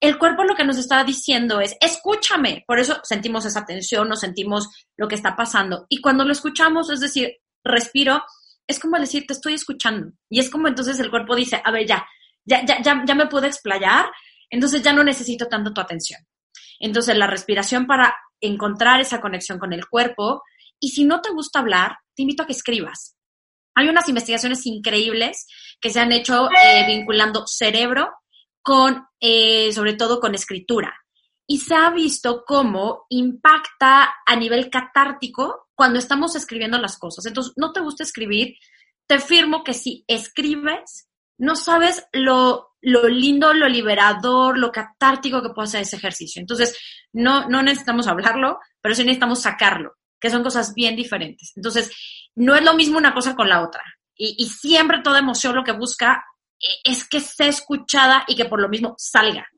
el 0.01 0.19
cuerpo 0.19 0.43
lo 0.45 0.57
que 0.57 0.65
nos 0.65 0.79
está 0.79 1.05
diciendo 1.05 1.61
es, 1.61 1.77
escúchame. 1.81 2.65
Por 2.67 2.79
eso 2.79 2.99
sentimos 3.05 3.45
esa 3.45 3.67
tensión, 3.67 4.09
nos 4.09 4.21
sentimos 4.21 4.69
lo 4.97 5.07
que 5.07 5.17
está 5.17 5.37
pasando. 5.37 5.85
Y 5.91 6.01
cuando 6.01 6.25
lo 6.25 6.33
escuchamos, 6.33 6.91
es 6.91 7.01
decir, 7.01 7.37
respiro, 7.63 8.25
es 8.67 8.81
como 8.81 8.99
decir, 8.99 9.27
te 9.27 9.35
estoy 9.35 9.53
escuchando. 9.53 10.13
Y 10.31 10.41
es 10.41 10.49
como 10.49 10.67
entonces 10.67 10.99
el 10.99 11.11
cuerpo 11.11 11.37
dice, 11.37 11.61
a 11.63 11.71
ver, 11.71 11.87
ya, 11.87 12.07
ya, 12.47 12.65
ya, 12.65 12.81
ya, 12.81 13.05
ya 13.07 13.15
me 13.15 13.27
puedo 13.27 13.47
explayar, 13.47 14.11
entonces 14.49 14.83
ya 14.83 14.95
no 14.95 15.05
necesito 15.05 15.47
tanto 15.47 15.75
tu 15.75 15.81
atención. 15.83 16.21
Entonces, 16.81 17.17
la 17.17 17.29
respiración 17.29 17.87
para 17.87 18.17
encontrar 18.41 19.01
esa 19.01 19.21
conexión 19.21 19.59
con 19.59 19.73
el 19.73 19.87
cuerpo. 19.87 20.43
Y 20.81 20.89
si 20.91 21.05
no 21.05 21.21
te 21.21 21.31
gusta 21.31 21.61
hablar, 21.61 21.99
te 22.17 22.23
invito 22.23 22.43
a 22.43 22.47
que 22.47 22.53
escribas. 22.53 23.17
Hay 23.75 23.89
unas 23.89 24.09
investigaciones 24.09 24.67
increíbles 24.67 25.47
que 25.81 25.91
se 25.91 26.01
han 26.01 26.13
hecho 26.13 26.51
eh, 26.51 26.87
vinculando 26.87 27.47
cerebro 27.47 28.11
con, 28.63 29.07
eh, 29.21 29.73
sobre 29.73 29.95
todo 29.95 30.21
con 30.21 30.35
escritura. 30.35 30.95
Y 31.47 31.59
se 31.59 31.75
ha 31.75 31.91
visto 31.91 32.45
cómo 32.47 33.07
impacta 33.09 34.15
a 34.27 34.37
nivel 34.37 34.71
catártico 34.71 35.69
cuando 35.75 35.99
estamos 35.99 36.37
escribiendo 36.37 36.79
las 36.79 36.99
cosas. 36.99 37.27
Entonces, 37.27 37.53
no 37.57 37.73
te 37.73 37.81
gusta 37.81 38.05
escribir, 38.05 38.57
te 39.07 39.19
firmo 39.19 39.65
que 39.65 39.75
si 39.75 40.05
escribes, 40.07 41.09
no 41.41 41.57
sabes 41.57 42.07
lo, 42.13 42.77
lo 42.83 43.09
lindo, 43.09 43.55
lo 43.55 43.69
liberador, 43.69 44.59
lo 44.59 44.71
catártico 44.71 45.43
que 45.43 45.49
puede 45.51 45.69
ser 45.69 45.83
ese 45.83 45.97
ejercicio. 45.97 46.39
Entonces, 46.39 46.79
no, 47.13 47.49
no 47.49 47.63
necesitamos 47.63 48.07
hablarlo, 48.07 48.59
pero 48.81 48.95
sí 48.95 49.03
necesitamos 49.03 49.41
sacarlo, 49.41 49.95
que 50.21 50.31
son 50.31 50.43
cosas 50.43 50.75
bien 50.75 50.97
diferentes. 50.97 51.53
Entonces, 51.57 51.91
no 52.35 52.55
es 52.55 52.63
lo 52.63 52.75
mismo 52.75 52.99
una 52.99 53.15
cosa 53.15 53.35
con 53.35 53.49
la 53.49 53.63
otra. 53.63 53.83
Y, 54.15 54.37
y 54.39 54.49
siempre 54.49 55.01
toda 55.03 55.19
emoción 55.19 55.57
lo 55.57 55.65
que 55.65 55.73
busca 55.73 56.23
eh, 56.61 56.67
es 56.85 57.09
que 57.09 57.21
sea 57.21 57.49
escuchada 57.49 58.25
y 58.29 58.37
que 58.37 58.45
por 58.45 58.61
lo 58.61 58.69
mismo 58.69 58.95
salga. 58.99 59.49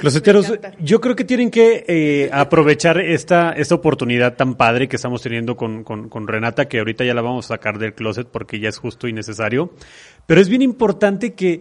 Closeteros, 0.00 0.50
yo 0.78 0.98
creo 0.98 1.14
que 1.14 1.24
tienen 1.24 1.50
que 1.50 1.84
eh, 1.86 2.30
aprovechar 2.32 2.98
esta, 2.98 3.52
esta 3.52 3.74
oportunidad 3.74 4.34
tan 4.34 4.54
padre 4.54 4.88
que 4.88 4.96
estamos 4.96 5.20
teniendo 5.20 5.58
con, 5.58 5.84
con, 5.84 6.26
Renata, 6.26 6.68
que 6.68 6.78
ahorita 6.78 7.04
ya 7.04 7.12
la 7.12 7.20
vamos 7.20 7.44
a 7.44 7.48
sacar 7.48 7.78
del 7.78 7.92
closet 7.92 8.26
porque 8.26 8.58
ya 8.58 8.70
es 8.70 8.78
justo 8.78 9.08
y 9.08 9.12
necesario. 9.12 9.74
Pero 10.24 10.40
es 10.40 10.48
bien 10.48 10.62
importante 10.62 11.34
que 11.34 11.60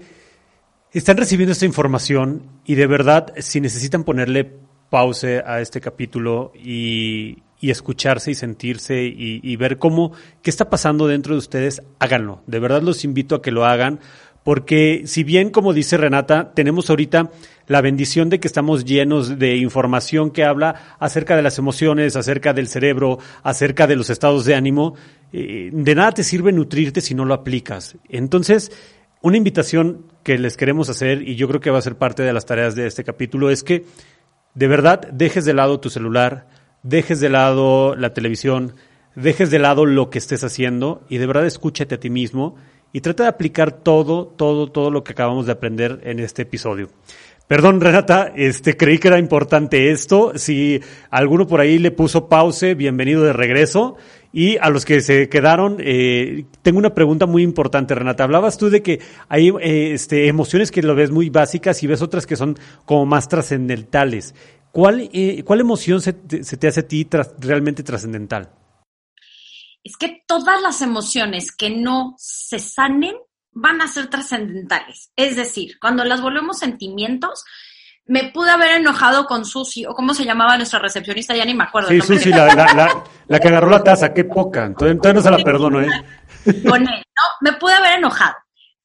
están 0.93 1.17
recibiendo 1.17 1.51
esta 1.51 1.65
información 1.65 2.43
y 2.63 2.75
de 2.75 2.87
verdad, 2.87 3.33
si 3.39 3.59
necesitan 3.59 4.05
ponerle 4.05 4.49
pause 4.89 5.43
a 5.45 5.59
este 5.59 5.81
capítulo 5.81 6.53
y, 6.55 7.39
y 7.59 7.71
escucharse 7.71 8.31
y 8.31 8.35
sentirse 8.35 9.03
y, 9.03 9.41
y 9.43 9.55
ver 9.57 9.79
cómo, 9.79 10.13
qué 10.41 10.49
está 10.49 10.69
pasando 10.69 11.07
dentro 11.07 11.33
de 11.33 11.39
ustedes, 11.39 11.81
háganlo. 11.99 12.41
De 12.47 12.59
verdad 12.59 12.83
los 12.83 13.03
invito 13.03 13.35
a 13.35 13.41
que 13.41 13.51
lo 13.51 13.65
hagan 13.65 13.99
porque 14.43 15.03
si 15.05 15.23
bien, 15.23 15.49
como 15.49 15.73
dice 15.73 15.97
Renata, 15.97 16.53
tenemos 16.53 16.89
ahorita 16.89 17.29
la 17.69 17.81
bendición 17.81 18.29
de 18.29 18.39
que 18.39 18.47
estamos 18.47 18.83
llenos 18.83 19.37
de 19.37 19.55
información 19.55 20.31
que 20.31 20.43
habla 20.43 20.97
acerca 20.99 21.35
de 21.35 21.43
las 21.43 21.59
emociones, 21.59 22.15
acerca 22.15 22.51
del 22.51 22.67
cerebro, 22.67 23.19
acerca 23.43 23.85
de 23.85 23.95
los 23.95 24.09
estados 24.09 24.43
de 24.45 24.55
ánimo, 24.55 24.95
eh, 25.31 25.69
de 25.71 25.95
nada 25.95 26.11
te 26.11 26.23
sirve 26.23 26.51
nutrirte 26.51 26.99
si 26.99 27.13
no 27.13 27.25
lo 27.25 27.35
aplicas. 27.35 27.95
Entonces, 28.09 28.71
una 29.21 29.37
invitación 29.37 30.07
que 30.23 30.39
les 30.39 30.57
queremos 30.57 30.89
hacer, 30.89 31.21
y 31.21 31.35
yo 31.35 31.47
creo 31.47 31.61
que 31.61 31.69
va 31.69 31.77
a 31.77 31.83
ser 31.83 31.95
parte 31.95 32.23
de 32.23 32.33
las 32.33 32.47
tareas 32.47 32.73
de 32.73 32.87
este 32.87 33.03
capítulo, 33.03 33.51
es 33.51 33.63
que 33.63 33.85
de 34.55 34.67
verdad 34.67 35.07
dejes 35.11 35.45
de 35.45 35.53
lado 35.53 35.79
tu 35.79 35.91
celular, 35.91 36.47
dejes 36.81 37.19
de 37.19 37.29
lado 37.29 37.95
la 37.95 38.15
televisión, 38.15 38.73
dejes 39.13 39.51
de 39.51 39.59
lado 39.59 39.85
lo 39.85 40.09
que 40.09 40.17
estés 40.17 40.43
haciendo 40.43 41.03
y 41.07 41.19
de 41.19 41.27
verdad 41.27 41.45
escúchate 41.45 41.95
a 41.95 41.99
ti 41.99 42.09
mismo 42.09 42.55
y 42.91 43.01
trata 43.01 43.23
de 43.23 43.29
aplicar 43.29 43.71
todo, 43.71 44.25
todo, 44.25 44.71
todo 44.71 44.89
lo 44.89 45.03
que 45.03 45.11
acabamos 45.11 45.45
de 45.45 45.51
aprender 45.51 45.99
en 46.03 46.19
este 46.19 46.41
episodio. 46.41 46.89
Perdón, 47.49 47.81
Renata, 47.81 48.31
este, 48.35 48.77
creí 48.77 48.99
que 48.99 49.07
era 49.07 49.17
importante 49.17 49.89
esto. 49.89 50.33
Si 50.35 50.81
alguno 51.09 51.47
por 51.47 51.61
ahí 51.61 51.79
le 51.79 51.89
puso 51.89 52.29
pause, 52.29 52.75
bienvenido 52.75 53.23
de 53.23 53.33
regreso. 53.33 53.97
Y 54.31 54.57
a 54.57 54.69
los 54.69 54.85
que 54.85 55.01
se 55.01 55.29
quedaron, 55.29 55.77
eh, 55.79 56.45
tengo 56.61 56.77
una 56.77 56.93
pregunta 56.93 57.25
muy 57.25 57.41
importante, 57.41 57.95
Renata. 57.95 58.23
Hablabas 58.23 58.59
tú 58.59 58.69
de 58.69 58.83
que 58.83 58.99
hay 59.29 59.49
eh, 59.49 59.93
este, 59.93 60.27
emociones 60.27 60.69
que 60.69 60.83
lo 60.83 60.93
ves 60.93 61.09
muy 61.09 61.31
básicas 61.31 61.81
y 61.81 61.87
ves 61.87 62.03
otras 62.03 62.27
que 62.27 62.35
son 62.35 62.55
como 62.85 63.07
más 63.07 63.27
trascendentales. 63.27 64.35
¿Cuál, 64.71 65.09
eh, 65.11 65.41
¿Cuál 65.43 65.61
emoción 65.61 66.01
se 66.01 66.13
te 66.13 66.67
hace 66.67 66.81
a 66.81 66.87
ti 66.87 67.07
realmente 67.39 67.81
trascendental? 67.81 68.51
es 69.83 69.97
que 69.97 70.23
todas 70.27 70.61
las 70.61 70.81
emociones 70.81 71.51
que 71.55 71.69
no 71.69 72.13
se 72.17 72.59
sanen 72.59 73.15
van 73.51 73.81
a 73.81 73.87
ser 73.87 74.07
trascendentales. 74.07 75.11
Es 75.15 75.35
decir, 75.35 75.77
cuando 75.79 76.03
las 76.03 76.21
volvemos 76.21 76.59
sentimientos, 76.59 77.43
me 78.05 78.31
pude 78.31 78.49
haber 78.49 78.71
enojado 78.71 79.25
con 79.25 79.45
Susi, 79.45 79.85
o 79.85 79.93
cómo 79.93 80.13
se 80.13 80.25
llamaba 80.25 80.57
nuestra 80.57 80.79
recepcionista, 80.79 81.35
ya 81.35 81.45
ni 81.45 81.53
me 81.53 81.63
acuerdo. 81.63 81.89
Sí, 81.89 82.01
Susi, 82.01 82.29
la, 82.29 82.47
la, 82.55 82.73
la, 82.73 83.03
la, 83.27 83.39
que 83.39 83.47
agarró 83.47 83.69
la 83.69 83.83
taza, 83.83 84.13
qué 84.13 84.23
poca. 84.23 84.65
Entonces, 84.65 84.95
entonces 84.95 85.15
no 85.15 85.21
se 85.21 85.37
la 85.37 85.43
perdono, 85.43 85.81
¿eh? 85.81 85.87
Con 86.67 86.81
él, 86.81 87.03
no, 87.05 87.23
me 87.41 87.53
pude 87.53 87.73
haber 87.73 87.99
enojado. 87.99 88.35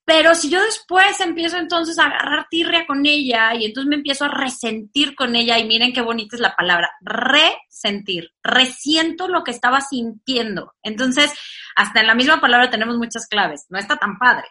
Pero 0.07 0.34
si 0.34 0.50
yo 0.50 0.62
después 0.62 1.18
empiezo 1.20 1.57
entonces 1.57 1.98
a 1.98 2.05
agarrar 2.05 2.46
tirria 2.50 2.86
con 2.86 3.07
ella 3.07 3.55
y 3.55 3.64
entonces 3.64 3.88
me 3.88 3.96
empiezo 3.96 4.26
a 4.26 4.28
resentir 4.28 5.14
con 5.14 5.34
ella, 5.34 5.59
y 5.59 5.66
miren 5.66 5.92
qué 5.92 6.02
bonita 6.02 6.36
es 6.36 6.40
la 6.40 6.55
palabra, 6.55 6.90
resentir, 7.00 8.30
resiento 8.42 9.28
lo 9.28 9.42
que 9.42 9.50
estaba 9.50 9.80
sintiendo. 9.80 10.74
Entonces, 10.82 11.32
hasta 11.74 12.00
en 12.00 12.07
la 12.07 12.14
misma 12.14 12.40
palabra 12.40 12.70
tenemos 12.70 12.98
muchas 12.98 13.26
claves, 13.26 13.64
no 13.70 13.78
está 13.78 13.96
tan 13.96 14.18
padre. 14.18 14.46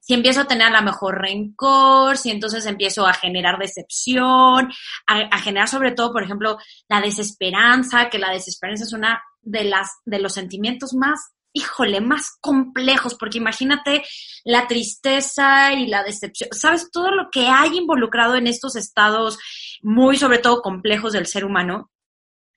Si 0.00 0.12
empiezo 0.12 0.42
a 0.42 0.46
tener 0.46 0.66
a 0.66 0.80
lo 0.80 0.82
mejor 0.82 1.20
rencor, 1.20 2.18
si 2.18 2.30
entonces 2.30 2.66
empiezo 2.66 3.06
a 3.06 3.14
generar 3.14 3.58
decepción, 3.58 4.70
a, 5.06 5.18
a 5.30 5.38
generar 5.38 5.68
sobre 5.68 5.92
todo, 5.92 6.12
por 6.12 6.24
ejemplo, 6.24 6.58
la 6.88 7.00
desesperanza, 7.00 8.10
que 8.10 8.18
la 8.18 8.32
desesperanza 8.32 8.84
es 8.84 8.92
una 8.92 9.22
de 9.40 9.64
las 9.64 9.88
de 10.04 10.18
los 10.18 10.34
sentimientos 10.34 10.94
más 10.94 11.32
híjole, 11.52 12.00
más 12.00 12.36
complejos, 12.40 13.14
porque 13.14 13.38
imagínate 13.38 14.02
la 14.44 14.66
tristeza 14.66 15.72
y 15.72 15.86
la 15.86 16.02
decepción, 16.02 16.50
sabes, 16.52 16.90
todo 16.90 17.10
lo 17.10 17.28
que 17.30 17.48
hay 17.48 17.76
involucrado 17.76 18.36
en 18.36 18.46
estos 18.46 18.76
estados 18.76 19.38
muy, 19.82 20.16
sobre 20.16 20.38
todo, 20.38 20.62
complejos 20.62 21.12
del 21.12 21.26
ser 21.26 21.44
humano, 21.44 21.90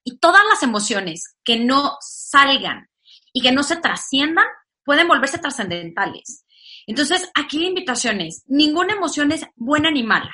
y 0.05 0.19
todas 0.19 0.41
las 0.47 0.63
emociones 0.63 1.35
que 1.43 1.59
no 1.59 1.97
salgan 1.99 2.87
y 3.33 3.41
que 3.41 3.51
no 3.51 3.63
se 3.63 3.75
trasciendan 3.77 4.45
pueden 4.85 5.07
volverse 5.07 5.39
trascendentales. 5.39 6.45
Entonces, 6.87 7.29
aquí 7.33 7.59
la 7.59 7.67
invitación 7.67 8.21
es, 8.21 8.43
ninguna 8.45 8.93
emoción 8.93 9.31
es 9.31 9.43
buena 9.55 9.89
ni 9.89 10.03
mala. 10.03 10.31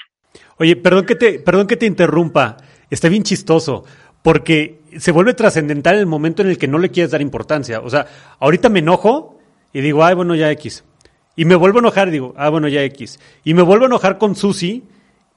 Oye, 0.58 0.76
perdón 0.76 1.06
que 1.06 1.16
te, 1.16 1.40
perdón 1.40 1.68
que 1.68 1.78
te 1.78 1.86
interrumpa, 1.86 2.58
está 2.90 3.08
bien 3.08 3.24
chistoso, 3.24 3.86
porque 4.22 4.82
se 4.98 5.12
vuelve 5.12 5.34
trascendental 5.34 5.96
en 5.96 6.02
el 6.02 6.06
momento 6.06 6.42
en 6.42 6.50
el 6.50 6.58
que 6.58 6.68
no 6.68 6.78
le 6.78 6.90
quieres 6.90 7.12
dar 7.12 7.22
importancia. 7.22 7.80
O 7.80 7.90
sea, 7.90 8.08
ahorita 8.40 8.70
me 8.70 8.80
enojo 8.80 9.38
y 9.74 9.82
digo, 9.82 10.04
ay, 10.04 10.16
bueno, 10.16 10.36
ya 10.36 10.52
X. 10.52 10.84
Y 11.36 11.46
me 11.46 11.56
vuelvo 11.56 11.80
a 11.80 11.82
enojar 11.82 12.10
y 12.10 12.12
digo, 12.12 12.34
ah, 12.38 12.50
bueno, 12.50 12.68
ya 12.68 12.84
X. 12.84 13.20
Y 13.44 13.54
me 13.54 13.62
vuelvo 13.62 13.86
a 13.86 13.88
enojar 13.88 14.18
con 14.18 14.36
Susi 14.36 14.84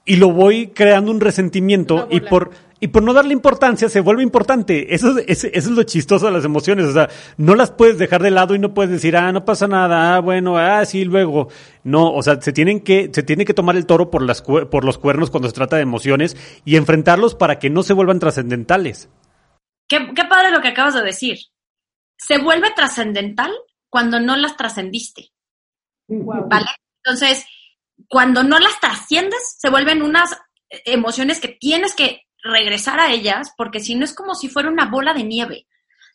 y 0.05 0.17
lo 0.17 0.31
voy 0.31 0.67
creando 0.67 1.11
un 1.11 1.19
resentimiento 1.19 2.07
y 2.11 2.19
por, 2.19 2.51
y 2.79 2.89
por 2.89 3.03
no 3.03 3.13
darle 3.13 3.33
importancia 3.33 3.87
se 3.87 4.01
vuelve 4.01 4.23
importante. 4.23 4.93
Eso 4.93 5.17
es, 5.17 5.45
eso 5.45 5.47
es 5.53 5.67
lo 5.67 5.83
chistoso 5.83 6.25
de 6.25 6.33
las 6.33 6.43
emociones. 6.43 6.85
O 6.85 6.93
sea, 6.93 7.09
no 7.37 7.55
las 7.55 7.71
puedes 7.71 7.97
dejar 7.97 8.21
de 8.21 8.31
lado 8.31 8.53
y 8.53 8.59
no 8.59 8.73
puedes 8.73 8.91
decir, 8.91 9.15
ah, 9.15 9.31
no 9.31 9.45
pasa 9.45 9.67
nada, 9.67 10.15
ah, 10.15 10.19
bueno, 10.19 10.57
ah, 10.57 10.85
sí, 10.85 11.05
luego. 11.05 11.47
No, 11.83 12.13
o 12.13 12.21
sea, 12.21 12.41
se 12.41 12.51
tienen 12.51 12.81
que, 12.81 13.09
se 13.13 13.23
tiene 13.23 13.45
que 13.45 13.53
tomar 13.53 13.77
el 13.77 13.85
toro 13.85 14.11
por, 14.11 14.21
las, 14.21 14.41
por 14.41 14.83
los 14.83 14.97
cuernos 14.97 15.31
cuando 15.31 15.47
se 15.47 15.55
trata 15.55 15.77
de 15.77 15.83
emociones 15.83 16.35
y 16.65 16.75
enfrentarlos 16.75 17.35
para 17.35 17.59
que 17.59 17.69
no 17.69 17.81
se 17.83 17.93
vuelvan 17.93 18.19
trascendentales. 18.19 19.09
Qué, 19.87 20.11
qué 20.13 20.25
padre 20.25 20.51
lo 20.51 20.61
que 20.61 20.69
acabas 20.69 20.95
de 20.95 21.03
decir. 21.03 21.37
Se 22.17 22.39
vuelve 22.39 22.71
trascendental 22.75 23.51
cuando 23.89 24.19
no 24.19 24.35
las 24.35 24.57
trascendiste. 24.57 25.31
¿Vale? 26.07 26.67
Entonces, 27.03 27.45
cuando 28.09 28.43
no 28.43 28.59
las 28.59 28.79
trasciendes, 28.79 29.55
se 29.57 29.69
vuelven 29.69 30.01
unas 30.01 30.37
emociones 30.85 31.39
que 31.39 31.47
tienes 31.47 31.95
que 31.95 32.24
regresar 32.45 32.99
a 32.99 33.11
ellas, 33.11 33.53
porque 33.57 33.79
si 33.79 33.95
no 33.95 34.05
es 34.05 34.13
como 34.13 34.35
si 34.35 34.49
fuera 34.49 34.69
una 34.69 34.85
bola 34.85 35.13
de 35.13 35.23
nieve. 35.23 35.67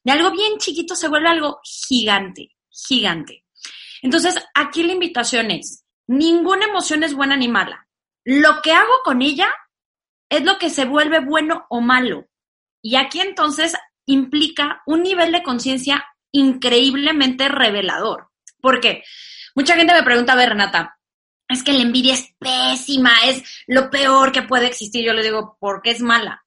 De 0.05 0.13
algo 0.13 0.31
bien 0.31 0.59
chiquito 0.59 0.95
se 0.95 1.09
vuelve 1.09 1.29
algo 1.29 1.61
gigante, 1.63 2.57
gigante. 2.71 3.45
Entonces, 4.01 4.37
aquí 4.55 4.83
la 4.83 4.93
invitación 4.93 5.51
es, 5.51 5.85
ninguna 6.07 6.67
emoción 6.67 7.03
es 7.03 7.15
buena 7.15 7.37
ni 7.37 7.49
mala. 7.49 7.87
Lo 8.25 8.63
que 8.63 8.73
hago 8.73 8.93
con 9.05 9.23
ella 9.23 9.53
es 10.31 10.43
lo 10.45 10.59
que 10.59 10.71
se 10.71 10.85
vuelve 10.85 11.21
bueno 11.21 11.67
o 11.69 11.81
malo. 11.81 12.29
Y 12.81 12.97
aquí 12.97 13.21
entonces 13.21 13.77
implica 14.07 14.83
un 14.87 15.03
nivel 15.03 15.33
de 15.33 15.43
conciencia 15.43 16.07
increíblemente 16.33 17.49
revelador. 17.49 18.31
¿Por 18.61 18.81
qué? 18.81 19.05
Mucha 19.55 19.75
gente 19.75 19.93
me 19.93 20.03
pregunta, 20.03 20.33
a 20.33 20.37
ver, 20.37 20.51
Renata, 20.51 20.99
es 21.51 21.65
que 21.65 21.73
la 21.73 21.83
envidia 21.83 22.15
es 22.15 22.33
pésima, 22.39 23.13
es 23.27 23.43
lo 23.67 23.91
peor 23.91 24.33
que 24.33 24.43
puede 24.43 24.67
existir. 24.67 25.05
Yo 25.05 25.13
le 25.13 25.23
digo, 25.23 25.57
¿por 25.59 25.83
qué 25.83 25.91
es 25.91 26.01
mala? 26.01 26.45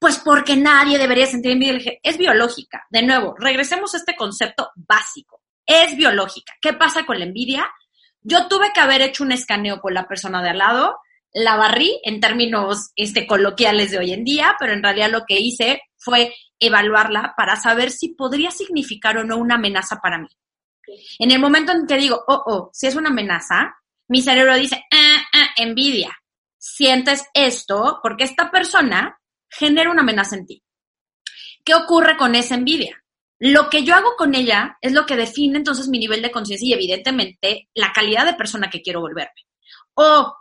Pues 0.00 0.18
porque 0.18 0.56
nadie 0.56 0.98
debería 0.98 1.26
sentir 1.26 1.52
envidia. 1.52 1.98
Es 2.02 2.18
biológica. 2.18 2.86
De 2.90 3.02
nuevo, 3.02 3.34
regresemos 3.38 3.94
a 3.94 3.98
este 3.98 4.16
concepto 4.16 4.70
básico. 4.76 5.42
Es 5.66 5.96
biológica. 5.96 6.52
¿Qué 6.60 6.74
pasa 6.74 7.06
con 7.06 7.18
la 7.18 7.24
envidia? 7.24 7.66
Yo 8.20 8.46
tuve 8.48 8.72
que 8.74 8.80
haber 8.80 9.00
hecho 9.00 9.24
un 9.24 9.32
escaneo 9.32 9.80
con 9.80 9.94
la 9.94 10.06
persona 10.06 10.42
de 10.42 10.50
al 10.50 10.58
lado, 10.58 10.98
la 11.32 11.56
barrí 11.56 12.00
en 12.04 12.20
términos 12.20 12.92
este, 12.96 13.26
coloquiales 13.26 13.90
de 13.90 13.98
hoy 13.98 14.12
en 14.12 14.24
día, 14.24 14.56
pero 14.58 14.72
en 14.72 14.82
realidad 14.82 15.10
lo 15.10 15.24
que 15.26 15.40
hice 15.40 15.82
fue 15.96 16.34
evaluarla 16.58 17.34
para 17.36 17.56
saber 17.56 17.90
si 17.90 18.14
podría 18.14 18.50
significar 18.50 19.16
o 19.18 19.24
no 19.24 19.36
una 19.36 19.56
amenaza 19.56 20.00
para 20.00 20.18
mí. 20.18 20.28
En 21.18 21.30
el 21.30 21.40
momento 21.40 21.72
en 21.72 21.86
que 21.86 21.96
digo, 21.96 22.24
oh, 22.28 22.42
oh, 22.46 22.70
si 22.72 22.86
es 22.86 22.94
una 22.94 23.08
amenaza, 23.08 23.74
mi 24.08 24.22
cerebro 24.22 24.56
dice, 24.56 24.84
ah, 24.92 25.24
ah, 25.32 25.48
envidia. 25.56 26.16
Sientes 26.58 27.24
esto 27.34 28.00
porque 28.02 28.24
esta 28.24 28.50
persona 28.50 29.18
genera 29.50 29.90
una 29.90 30.02
amenaza 30.02 30.36
en 30.36 30.46
ti. 30.46 30.62
¿Qué 31.64 31.74
ocurre 31.74 32.16
con 32.16 32.34
esa 32.34 32.54
envidia? 32.54 33.02
Lo 33.38 33.68
que 33.68 33.84
yo 33.84 33.94
hago 33.94 34.16
con 34.16 34.34
ella 34.34 34.78
es 34.80 34.92
lo 34.92 35.06
que 35.06 35.16
define 35.16 35.58
entonces 35.58 35.88
mi 35.88 35.98
nivel 35.98 36.22
de 36.22 36.30
conciencia 36.30 36.68
y 36.68 36.72
evidentemente 36.72 37.68
la 37.74 37.92
calidad 37.92 38.24
de 38.24 38.34
persona 38.34 38.70
que 38.70 38.82
quiero 38.82 39.00
volverme. 39.00 39.42
O 39.94 40.34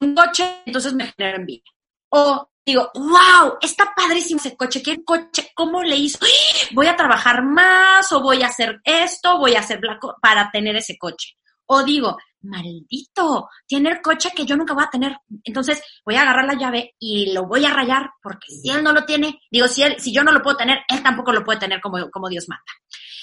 un 0.00 0.14
coche, 0.14 0.62
entonces 0.66 0.92
me 0.94 1.06
genera 1.06 1.36
envidia. 1.36 1.70
O 2.10 2.48
digo, 2.66 2.90
wow, 2.94 3.58
está 3.60 3.94
padrísimo 3.94 4.40
ese 4.40 4.56
coche, 4.56 4.82
¿qué 4.82 5.04
coche? 5.04 5.52
¿Cómo 5.54 5.82
le 5.82 5.96
hizo? 5.96 6.18
Voy 6.72 6.88
a 6.88 6.96
trabajar 6.96 7.44
más 7.44 8.10
o 8.10 8.20
voy 8.20 8.42
a 8.42 8.48
hacer 8.48 8.80
esto, 8.84 9.38
voy 9.38 9.54
a 9.54 9.60
hacer 9.60 9.78
blanco 9.78 10.16
para 10.20 10.50
tener 10.50 10.74
ese 10.74 10.98
coche. 10.98 11.34
O 11.66 11.84
digo, 11.84 12.16
maldito, 12.42 13.48
tiene 13.66 13.90
el 13.90 14.02
coche 14.02 14.30
que 14.34 14.44
yo 14.44 14.56
nunca 14.56 14.74
voy 14.74 14.84
a 14.84 14.90
tener. 14.90 15.16
Entonces 15.44 15.80
voy 16.04 16.16
a 16.16 16.22
agarrar 16.22 16.44
la 16.44 16.58
llave 16.58 16.94
y 16.98 17.32
lo 17.32 17.46
voy 17.46 17.64
a 17.64 17.72
rayar 17.72 18.10
porque 18.20 18.48
si 18.48 18.70
él 18.70 18.82
no 18.82 18.92
lo 18.92 19.04
tiene, 19.04 19.40
digo, 19.50 19.68
si, 19.68 19.82
él, 19.82 19.96
si 19.98 20.12
yo 20.12 20.24
no 20.24 20.32
lo 20.32 20.42
puedo 20.42 20.56
tener, 20.56 20.78
él 20.88 21.02
tampoco 21.02 21.32
lo 21.32 21.44
puede 21.44 21.60
tener 21.60 21.80
como, 21.80 22.10
como 22.10 22.28
Dios 22.28 22.48
manda. 22.48 22.64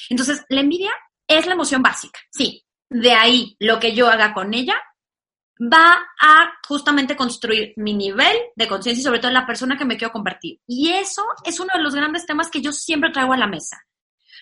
Entonces, 0.10 0.46
la 0.50 0.62
envidia 0.62 0.92
es 1.28 1.46
la 1.46 1.54
emoción 1.54 1.82
básica, 1.82 2.20
sí. 2.32 2.64
De 2.90 3.12
ahí 3.12 3.56
lo 3.60 3.80
que 3.80 3.94
yo 3.94 4.08
haga 4.08 4.34
con 4.34 4.54
ella 4.54 4.76
va 5.60 6.00
a 6.22 6.54
justamente 6.68 7.16
construir 7.16 7.74
mi 7.78 7.94
nivel 7.94 8.36
de 8.56 8.68
conciencia 8.68 9.02
y 9.02 9.04
sobre 9.04 9.20
todo 9.20 9.32
la 9.32 9.46
persona 9.46 9.78
que 9.78 9.86
me 9.86 9.98
quiero 9.98 10.12
convertir. 10.12 10.60
Y 10.68 10.90
eso 10.92 11.24
es 11.44 11.60
uno 11.60 11.70
de 11.74 11.82
los 11.82 11.96
grandes 11.96 12.26
temas 12.26 12.50
que 12.50 12.62
yo 12.62 12.72
siempre 12.72 13.12
traigo 13.12 13.34
a 13.34 13.38
la 13.38 13.48
mesa. 13.48 13.82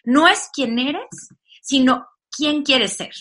No 0.03 0.27
es 0.27 0.49
quién 0.53 0.79
eres, 0.79 1.29
sino 1.61 2.07
quién 2.29 2.63
quieres 2.63 2.93
ser. 2.93 3.11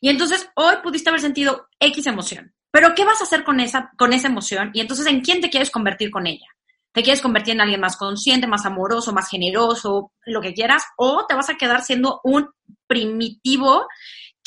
Y 0.00 0.08
entonces 0.08 0.48
hoy 0.54 0.76
pudiste 0.82 1.10
haber 1.10 1.20
sentido 1.20 1.68
X 1.80 2.06
emoción. 2.06 2.54
Pero 2.70 2.94
¿qué 2.94 3.04
vas 3.04 3.20
a 3.20 3.24
hacer 3.24 3.44
con 3.44 3.60
esa, 3.60 3.90
con 3.96 4.12
esa 4.12 4.28
emoción? 4.28 4.70
Y 4.74 4.80
entonces, 4.80 5.06
¿en 5.06 5.20
quién 5.20 5.40
te 5.40 5.50
quieres 5.50 5.70
convertir 5.70 6.10
con 6.10 6.26
ella? 6.26 6.46
¿Te 6.92 7.02
quieres 7.02 7.22
convertir 7.22 7.54
en 7.54 7.60
alguien 7.60 7.80
más 7.80 7.96
consciente, 7.96 8.46
más 8.46 8.66
amoroso, 8.66 9.12
más 9.12 9.28
generoso, 9.28 10.12
lo 10.24 10.40
que 10.40 10.54
quieras? 10.54 10.84
¿O 10.96 11.26
te 11.26 11.34
vas 11.34 11.48
a 11.48 11.56
quedar 11.56 11.82
siendo 11.82 12.20
un 12.24 12.50
primitivo 12.86 13.86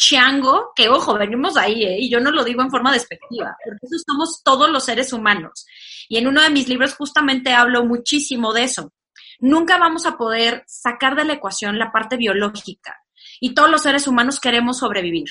chango, 0.01 0.71
que 0.75 0.89
ojo, 0.89 1.13
venimos 1.13 1.55
ahí, 1.57 1.83
¿eh? 1.83 1.97
y 1.99 2.09
yo 2.09 2.19
no 2.19 2.31
lo 2.31 2.43
digo 2.43 2.63
en 2.63 2.71
forma 2.71 2.91
despectiva, 2.91 3.55
porque 3.63 3.85
eso 3.85 4.03
somos 4.03 4.41
todos 4.43 4.69
los 4.69 4.83
seres 4.83 5.13
humanos. 5.13 5.65
Y 6.09 6.17
en 6.17 6.27
uno 6.27 6.41
de 6.41 6.49
mis 6.49 6.67
libros 6.67 6.95
justamente 6.95 7.53
hablo 7.53 7.85
muchísimo 7.85 8.51
de 8.51 8.63
eso. 8.63 8.91
Nunca 9.39 9.77
vamos 9.77 10.07
a 10.07 10.17
poder 10.17 10.63
sacar 10.65 11.15
de 11.15 11.25
la 11.25 11.33
ecuación 11.33 11.77
la 11.77 11.91
parte 11.91 12.17
biológica, 12.17 12.97
y 13.39 13.53
todos 13.53 13.69
los 13.69 13.83
seres 13.83 14.07
humanos 14.07 14.39
queremos 14.39 14.79
sobrevivir. 14.79 15.29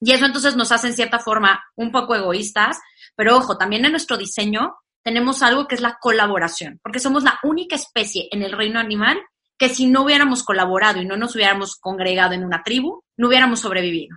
Y 0.00 0.12
eso 0.12 0.24
entonces 0.24 0.56
nos 0.56 0.70
hace 0.70 0.86
en 0.86 0.94
cierta 0.94 1.18
forma 1.18 1.62
un 1.74 1.90
poco 1.90 2.14
egoístas, 2.14 2.78
pero 3.16 3.36
ojo, 3.36 3.58
también 3.58 3.84
en 3.84 3.90
nuestro 3.90 4.16
diseño 4.16 4.76
tenemos 5.02 5.42
algo 5.42 5.66
que 5.66 5.74
es 5.74 5.80
la 5.80 5.98
colaboración, 6.00 6.78
porque 6.82 7.00
somos 7.00 7.24
la 7.24 7.40
única 7.42 7.74
especie 7.74 8.28
en 8.30 8.42
el 8.42 8.52
reino 8.52 8.78
animal 8.78 9.20
que 9.60 9.68
si 9.68 9.86
no 9.86 10.04
hubiéramos 10.04 10.42
colaborado 10.42 11.02
y 11.02 11.04
no 11.04 11.18
nos 11.18 11.36
hubiéramos 11.36 11.76
congregado 11.76 12.32
en 12.32 12.44
una 12.44 12.62
tribu, 12.62 13.04
no 13.18 13.28
hubiéramos 13.28 13.60
sobrevivido. 13.60 14.16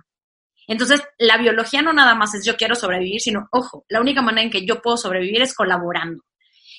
Entonces, 0.66 1.02
la 1.18 1.36
biología 1.36 1.82
no 1.82 1.92
nada 1.92 2.14
más 2.14 2.34
es 2.34 2.46
yo 2.46 2.56
quiero 2.56 2.74
sobrevivir, 2.74 3.20
sino, 3.20 3.46
ojo, 3.52 3.84
la 3.90 4.00
única 4.00 4.22
manera 4.22 4.42
en 4.42 4.50
que 4.50 4.64
yo 4.64 4.80
puedo 4.80 4.96
sobrevivir 4.96 5.42
es 5.42 5.54
colaborando. 5.54 6.24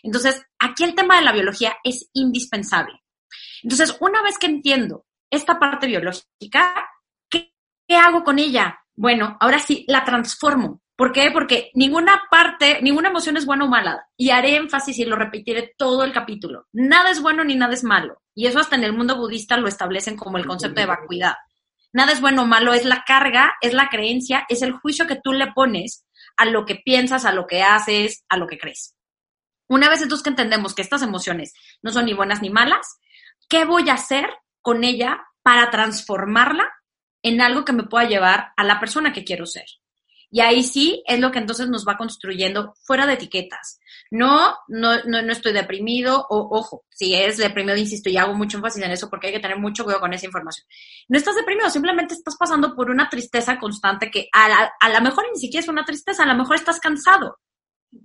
Entonces, 0.01 0.43
aquí 0.57 0.84
el 0.84 0.95
tema 0.95 1.18
de 1.18 1.22
la 1.22 1.32
biología 1.32 1.76
es 1.84 2.09
indispensable. 2.13 3.03
Entonces, 3.61 3.95
una 3.99 4.24
vez 4.24 4.39
que 4.39 4.47
entiendo 4.47 5.05
esta 5.30 5.59
parte 5.59 5.86
biológica, 5.86 6.89
¿qué, 7.30 7.51
hago 7.95 8.24
con 8.24 8.39
ella? 8.39 8.80
Bueno, 8.95 9.38
ahora 9.41 9.59
sí, 9.59 9.86
la 9.88 10.03
transformo. 10.03 10.82
¿Por 10.95 11.11
qué? 11.11 11.29
Porque 11.31 11.71
ninguna 11.73 12.23
parte, 12.31 12.79
ninguna 12.81 13.09
emoción 13.09 13.35
es 13.35 13.45
buena 13.45 13.65
o 13.65 13.67
mala. 13.67 14.07
Y 14.15 14.29
haré 14.29 14.55
énfasis 14.55 14.97
y 14.99 15.05
lo 15.05 15.17
repetiré 15.17 15.73
todo 15.77 16.03
el 16.03 16.13
capítulo. 16.13 16.67
Nada 16.71 17.11
es 17.11 17.21
bueno 17.21 17.43
ni 17.43 17.55
nada 17.55 17.73
es 17.73 17.83
malo. 17.83 18.21
Y 18.33 18.47
eso 18.47 18.59
hasta 18.59 18.75
en 18.75 18.85
el 18.85 18.93
mundo 18.93 19.17
budista 19.17 19.57
lo 19.57 19.67
establecen 19.67 20.15
como 20.15 20.37
el 20.37 20.45
concepto 20.45 20.79
de 20.79 20.87
vacuidad. 20.87 21.35
Nada 21.91 22.13
es 22.13 22.21
bueno 22.21 22.43
o 22.43 22.45
malo, 22.45 22.73
es 22.73 22.85
la 22.85 23.03
carga, 23.05 23.55
es 23.61 23.73
la 23.73 23.89
creencia, 23.89 24.45
es 24.49 24.61
el 24.61 24.73
juicio 24.73 25.07
que 25.07 25.19
tú 25.21 25.33
le 25.33 25.51
pones 25.53 26.05
a 26.37 26.45
lo 26.45 26.65
que 26.65 26.75
piensas, 26.75 27.25
a 27.25 27.31
lo 27.31 27.47
que 27.47 27.61
haces, 27.61 28.25
a 28.29 28.37
lo 28.37 28.47
que 28.47 28.57
crees. 28.57 28.95
Una 29.67 29.89
vez 29.89 30.01
entonces 30.01 30.23
que 30.23 30.29
entendemos 30.29 30.75
que 30.75 30.81
estas 30.81 31.01
emociones 31.01 31.53
no 31.81 31.91
son 31.91 32.05
ni 32.05 32.13
buenas 32.13 32.41
ni 32.41 32.49
malas, 32.49 32.99
¿qué 33.49 33.65
voy 33.65 33.89
a 33.89 33.93
hacer 33.93 34.29
con 34.61 34.83
ella 34.83 35.25
para 35.41 35.69
transformarla 35.71 36.69
en 37.23 37.41
algo 37.41 37.65
que 37.65 37.73
me 37.73 37.83
pueda 37.83 38.07
llevar 38.07 38.51
a 38.57 38.63
la 38.63 38.79
persona 38.79 39.13
que 39.13 39.23
quiero 39.23 39.45
ser? 39.45 39.65
Y 40.32 40.41
ahí 40.41 40.63
sí 40.63 41.03
es 41.05 41.19
lo 41.19 41.32
que 41.32 41.39
entonces 41.39 41.69
nos 41.69 41.88
va 41.88 41.97
construyendo 41.97 42.73
fuera 42.84 43.05
de 43.05 43.13
etiquetas. 43.13 43.80
No, 44.11 44.55
no, 44.67 45.03
no, 45.05 45.21
no 45.21 45.32
estoy 45.32 45.53
deprimido, 45.53 46.26
o 46.30 46.57
ojo, 46.57 46.84
si 46.89 47.15
es 47.15 47.38
deprimido, 47.38 47.76
insisto, 47.76 48.09
y 48.09 48.17
hago 48.17 48.34
mucho 48.34 48.57
énfasis 48.57 48.84
en 48.84 48.91
eso 48.91 49.09
porque 49.09 49.28
hay 49.28 49.34
que 49.34 49.39
tener 49.39 49.57
mucho 49.57 49.84
cuidado 49.84 50.01
con 50.01 50.13
esa 50.13 50.26
información. 50.26 50.67
No 51.07 51.17
estás 51.17 51.36
deprimido, 51.36 51.69
simplemente 51.69 52.13
estás 52.13 52.36
pasando 52.38 52.76
por 52.76 52.89
una 52.89 53.09
tristeza 53.09 53.57
constante 53.59 54.11
que 54.11 54.28
a 54.32 54.49
la, 54.49 54.73
a 54.80 54.89
lo 54.89 55.01
mejor 55.01 55.26
ni 55.32 55.39
siquiera 55.39 55.63
es 55.63 55.69
una 55.69 55.86
tristeza, 55.86 56.23
a 56.23 56.28
lo 56.28 56.36
mejor 56.36 56.55
estás 56.55 56.80
cansado. 56.80 57.39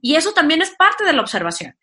Y 0.01 0.15
eso 0.15 0.33
también 0.33 0.63
es 0.63 0.71
parte 0.77 1.05
de 1.05 1.13
la 1.13 1.23
observación. 1.23 1.77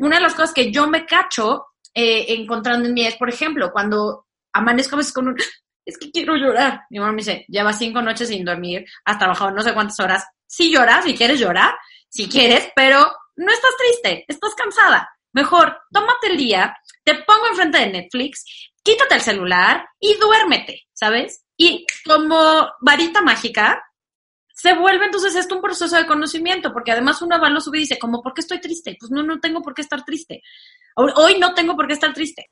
Una 0.00 0.16
de 0.16 0.22
las 0.22 0.34
cosas 0.34 0.52
que 0.52 0.70
yo 0.70 0.86
me 0.88 1.06
cacho 1.06 1.66
eh, 1.94 2.26
encontrando 2.34 2.88
en 2.88 2.94
mí 2.94 3.04
es, 3.04 3.16
por 3.16 3.28
ejemplo, 3.28 3.72
cuando 3.72 4.26
amanezco 4.52 4.96
a 4.96 4.98
veces 4.98 5.12
con 5.12 5.28
un, 5.28 5.36
es 5.84 5.98
que 5.98 6.10
quiero 6.10 6.36
llorar. 6.36 6.82
Mi 6.90 6.98
mamá 6.98 7.12
me 7.12 7.18
dice, 7.18 7.44
lleva 7.48 7.72
cinco 7.72 8.02
noches 8.02 8.28
sin 8.28 8.44
dormir, 8.44 8.84
has 9.04 9.18
trabajado 9.18 9.50
no 9.50 9.62
sé 9.62 9.74
cuántas 9.74 9.98
horas. 10.00 10.24
Sí 10.46 10.70
lloras, 10.70 11.04
si 11.04 11.14
quieres 11.14 11.40
llorar, 11.40 11.74
si 12.08 12.28
quieres, 12.28 12.70
pero 12.74 13.10
no 13.36 13.52
estás 13.52 13.72
triste, 13.78 14.24
estás 14.28 14.54
cansada. 14.54 15.08
Mejor, 15.32 15.76
tómate 15.90 16.28
el 16.28 16.36
día, 16.36 16.76
te 17.04 17.14
pongo 17.14 17.48
enfrente 17.48 17.78
de 17.78 17.86
Netflix, 17.86 18.44
quítate 18.82 19.14
el 19.14 19.20
celular 19.22 19.86
y 19.98 20.14
duérmete, 20.18 20.82
¿sabes? 20.92 21.44
Y 21.56 21.86
como 22.04 22.68
varita 22.80 23.22
mágica, 23.22 23.82
se 24.54 24.74
vuelve 24.74 25.06
entonces 25.06 25.34
esto 25.34 25.56
un 25.56 25.62
proceso 25.62 25.96
de 25.96 26.06
conocimiento, 26.06 26.72
porque 26.72 26.92
además 26.92 27.22
uno 27.22 27.40
va 27.40 27.48
lo 27.48 27.60
sube 27.60 27.78
y 27.78 27.80
dice, 27.80 27.98
como, 27.98 28.22
¿por 28.22 28.34
qué 28.34 28.42
estoy 28.42 28.60
triste? 28.60 28.96
Pues 29.00 29.10
no, 29.10 29.22
no 29.22 29.40
tengo 29.40 29.62
por 29.62 29.74
qué 29.74 29.82
estar 29.82 30.04
triste. 30.04 30.42
Hoy 30.94 31.38
no 31.38 31.54
tengo 31.54 31.74
por 31.74 31.86
qué 31.86 31.94
estar 31.94 32.12
triste. 32.12 32.50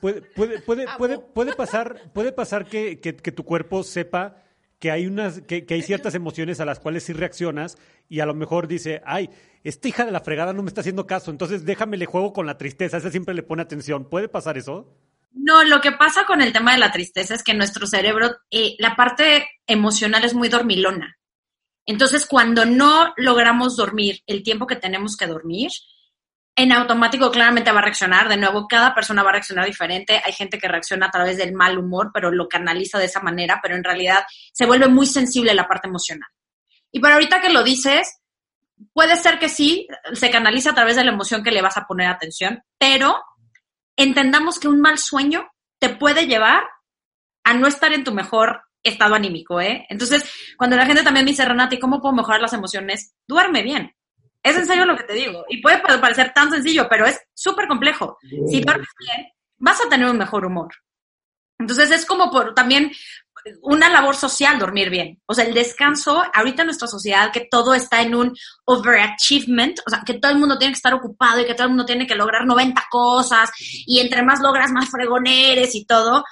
Puede, 0.00 0.22
puede, 0.22 0.60
puede, 0.60 0.86
puede, 0.96 1.18
puede 1.18 1.54
pasar, 1.54 2.10
puede 2.12 2.32
pasar 2.32 2.66
que, 2.66 3.00
que, 3.00 3.32
tu 3.32 3.44
cuerpo 3.44 3.82
sepa 3.82 4.42
que 4.78 4.90
hay 4.90 5.06
unas, 5.06 5.42
que, 5.42 5.66
que, 5.66 5.74
hay 5.74 5.82
ciertas 5.82 6.14
emociones 6.14 6.60
a 6.60 6.64
las 6.64 6.80
cuales 6.80 7.04
sí 7.04 7.12
reaccionas 7.12 7.76
y 8.08 8.20
a 8.20 8.26
lo 8.26 8.34
mejor 8.34 8.66
dice, 8.66 9.02
ay, 9.04 9.30
esta 9.62 9.88
hija 9.88 10.04
de 10.06 10.12
la 10.12 10.20
fregada 10.20 10.52
no 10.52 10.62
me 10.62 10.68
está 10.68 10.80
haciendo 10.80 11.06
caso, 11.06 11.30
entonces 11.30 11.64
déjame 11.64 11.96
le 11.96 12.06
juego 12.06 12.32
con 12.32 12.46
la 12.46 12.56
tristeza, 12.56 12.96
esa 12.96 13.10
siempre 13.10 13.34
le 13.34 13.42
pone 13.42 13.62
atención. 13.62 14.08
¿Puede 14.08 14.28
pasar 14.28 14.56
eso? 14.56 14.96
No, 15.32 15.62
lo 15.64 15.80
que 15.80 15.92
pasa 15.92 16.24
con 16.24 16.40
el 16.40 16.52
tema 16.52 16.72
de 16.72 16.78
la 16.78 16.90
tristeza 16.90 17.34
es 17.34 17.42
que 17.42 17.54
nuestro 17.54 17.86
cerebro, 17.86 18.36
eh, 18.50 18.74
la 18.78 18.96
parte 18.96 19.48
emocional 19.66 20.24
es 20.24 20.34
muy 20.34 20.48
dormilona. 20.48 21.16
Entonces, 21.86 22.26
cuando 22.26 22.64
no 22.66 23.12
logramos 23.16 23.76
dormir 23.76 24.20
el 24.26 24.42
tiempo 24.42 24.66
que 24.66 24.76
tenemos 24.76 25.16
que 25.16 25.26
dormir, 25.26 25.70
en 26.60 26.72
automático 26.72 27.30
claramente 27.30 27.72
va 27.72 27.78
a 27.78 27.82
reaccionar. 27.82 28.28
De 28.28 28.36
nuevo, 28.36 28.68
cada 28.68 28.94
persona 28.94 29.22
va 29.22 29.30
a 29.30 29.32
reaccionar 29.32 29.64
diferente. 29.64 30.20
Hay 30.22 30.32
gente 30.32 30.58
que 30.58 30.68
reacciona 30.68 31.06
a 31.06 31.10
través 31.10 31.38
del 31.38 31.54
mal 31.54 31.78
humor, 31.78 32.10
pero 32.12 32.30
lo 32.30 32.48
canaliza 32.48 32.98
de 32.98 33.06
esa 33.06 33.20
manera, 33.20 33.60
pero 33.62 33.76
en 33.76 33.84
realidad 33.84 34.24
se 34.52 34.66
vuelve 34.66 34.88
muy 34.88 35.06
sensible 35.06 35.54
la 35.54 35.66
parte 35.66 35.88
emocional. 35.88 36.28
Y 36.92 37.00
para 37.00 37.14
ahorita 37.14 37.40
que 37.40 37.48
lo 37.50 37.62
dices, 37.62 38.20
puede 38.92 39.16
ser 39.16 39.38
que 39.38 39.48
sí, 39.48 39.88
se 40.12 40.30
canaliza 40.30 40.70
a 40.70 40.74
través 40.74 40.96
de 40.96 41.04
la 41.04 41.12
emoción 41.12 41.42
que 41.42 41.50
le 41.50 41.62
vas 41.62 41.78
a 41.78 41.86
poner 41.86 42.08
atención, 42.08 42.62
pero 42.78 43.22
entendamos 43.96 44.58
que 44.58 44.68
un 44.68 44.80
mal 44.80 44.98
sueño 44.98 45.50
te 45.78 45.88
puede 45.88 46.26
llevar 46.26 46.64
a 47.44 47.54
no 47.54 47.68
estar 47.68 47.92
en 47.92 48.04
tu 48.04 48.12
mejor 48.12 48.62
estado 48.82 49.14
anímico, 49.14 49.60
¿eh? 49.60 49.86
Entonces, 49.88 50.30
cuando 50.56 50.76
la 50.76 50.86
gente 50.86 51.02
también 51.02 51.26
dice, 51.26 51.44
Renata, 51.44 51.74
¿y 51.74 51.78
cómo 51.78 52.00
puedo 52.00 52.14
mejorar 52.14 52.40
las 52.40 52.52
emociones? 52.52 53.14
Duerme 53.26 53.62
bien. 53.62 53.94
Es 54.42 54.56
en 54.56 54.66
serio 54.66 54.86
lo 54.86 54.96
que 54.96 55.04
te 55.04 55.14
digo. 55.14 55.44
Y 55.48 55.60
puede 55.60 55.78
parecer 55.78 56.32
tan 56.34 56.50
sencillo, 56.50 56.88
pero 56.88 57.06
es 57.06 57.20
súper 57.34 57.68
complejo. 57.68 58.18
Si 58.22 58.60
duermes 58.60 58.88
bien, 58.98 59.28
vas 59.58 59.80
a 59.80 59.88
tener 59.88 60.08
un 60.08 60.18
mejor 60.18 60.46
humor. 60.46 60.72
Entonces 61.58 61.90
es 61.90 62.06
como 62.06 62.30
por 62.30 62.54
también 62.54 62.90
una 63.62 63.88
labor 63.88 64.16
social 64.16 64.58
dormir 64.58 64.90
bien. 64.90 65.20
O 65.26 65.34
sea, 65.34 65.44
el 65.44 65.54
descanso, 65.54 66.22
ahorita 66.32 66.62
en 66.62 66.66
nuestra 66.66 66.88
sociedad 66.88 67.30
que 67.32 67.48
todo 67.50 67.74
está 67.74 68.02
en 68.02 68.14
un 68.14 68.34
overachievement, 68.64 69.78
o 69.86 69.90
sea, 69.90 70.02
que 70.04 70.14
todo 70.14 70.32
el 70.32 70.38
mundo 70.38 70.58
tiene 70.58 70.72
que 70.72 70.78
estar 70.78 70.94
ocupado 70.94 71.40
y 71.40 71.46
que 71.46 71.54
todo 71.54 71.64
el 71.64 71.70
mundo 71.70 71.84
tiene 71.84 72.06
que 72.06 72.14
lograr 72.14 72.46
90 72.46 72.82
cosas 72.90 73.50
y 73.58 74.00
entre 74.00 74.22
más 74.22 74.40
logras, 74.40 74.72
más 74.72 74.90
fregoneres 74.90 75.74
y 75.74 75.84
todo. 75.84 76.24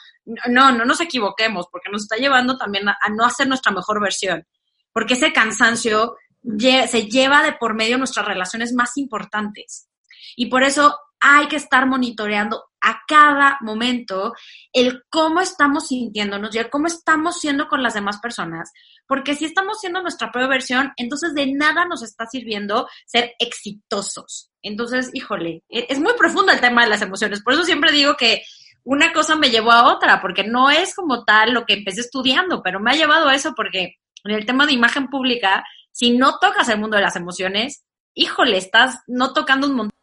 No, 0.49 0.73
no 0.73 0.85
nos 0.85 1.01
equivoquemos 1.01 1.67
porque 1.71 1.91
nos 1.91 2.03
está 2.03 2.17
llevando 2.17 2.57
también 2.57 2.89
a, 2.89 2.99
a 3.01 3.11
no 3.11 3.25
hacer 3.25 3.49
nuestra 3.49 3.73
mejor 3.73 4.01
versión. 4.01 4.47
Porque 4.93 5.15
ese 5.15 5.33
cansancio 5.33 6.17
se 6.43 7.03
lleva 7.09 7.43
de 7.43 7.53
por 7.53 7.75
medio 7.75 7.99
nuestras 7.99 8.27
relaciones 8.27 8.73
más 8.73 8.97
importantes. 8.97 9.89
Y 10.37 10.47
por 10.47 10.63
eso 10.63 10.97
hay 11.21 11.49
que 11.49 11.57
estar 11.57 11.87
monitoreando 11.87 12.65
a 12.81 13.01
cada 13.07 13.59
momento 13.61 14.33
el 14.73 15.03
cómo 15.11 15.41
estamos 15.41 15.89
sintiéndonos 15.89 16.55
y 16.55 16.59
el 16.59 16.71
cómo 16.71 16.87
estamos 16.87 17.41
siendo 17.41 17.67
con 17.67 17.83
las 17.83 17.95
demás 17.95 18.19
personas. 18.19 18.73
Porque 19.07 19.35
si 19.35 19.45
estamos 19.45 19.81
siendo 19.81 20.01
nuestra 20.01 20.31
propia 20.31 20.49
versión, 20.49 20.93
entonces 20.97 21.35
de 21.35 21.53
nada 21.53 21.87
nos 21.87 22.03
está 22.03 22.27
sirviendo 22.27 22.89
ser 23.07 23.33
exitosos. 23.39 24.51
Entonces, 24.63 25.11
híjole, 25.13 25.65
e-, 25.69 25.87
es 25.89 25.99
muy 25.99 26.13
profundo 26.15 26.53
el 26.53 26.61
tema 26.61 26.85
de 26.85 26.91
las 26.91 27.03
emociones. 27.03 27.43
Por 27.43 27.55
eso 27.55 27.65
siempre 27.65 27.91
digo 27.91 28.17
que 28.17 28.43
una 28.85 29.13
cosa 29.13 29.35
me 29.37 29.51
llevó 29.51 29.73
a 29.73 29.93
otra, 29.93 30.21
porque 30.21 30.45
no 30.45 30.71
es 30.71 30.95
como 30.95 31.25
tal 31.25 31.53
lo 31.53 31.67
que 31.67 31.75
empecé 31.75 32.01
estudiando, 32.01 32.63
pero 32.63 32.81
me 32.81 32.93
ha 32.93 32.95
llevado 32.95 33.29
a 33.29 33.35
eso 33.35 33.55
porque 33.55 33.97
en 34.25 34.31
el 34.35 34.47
tema 34.47 34.67
de 34.67 34.73
imagen 34.73 35.09
pública 35.09 35.65
si 35.99 36.17
no 36.17 36.39
tocas 36.39 36.69
el 36.69 36.79
mundo 36.79 36.97
de 36.97 37.03
las 37.03 37.17
emociones, 37.17 37.85
híjole, 38.15 38.57
estás 38.57 39.01
no 39.09 39.33
tocando 39.33 39.67
un 39.67 39.75
montón. 39.75 39.99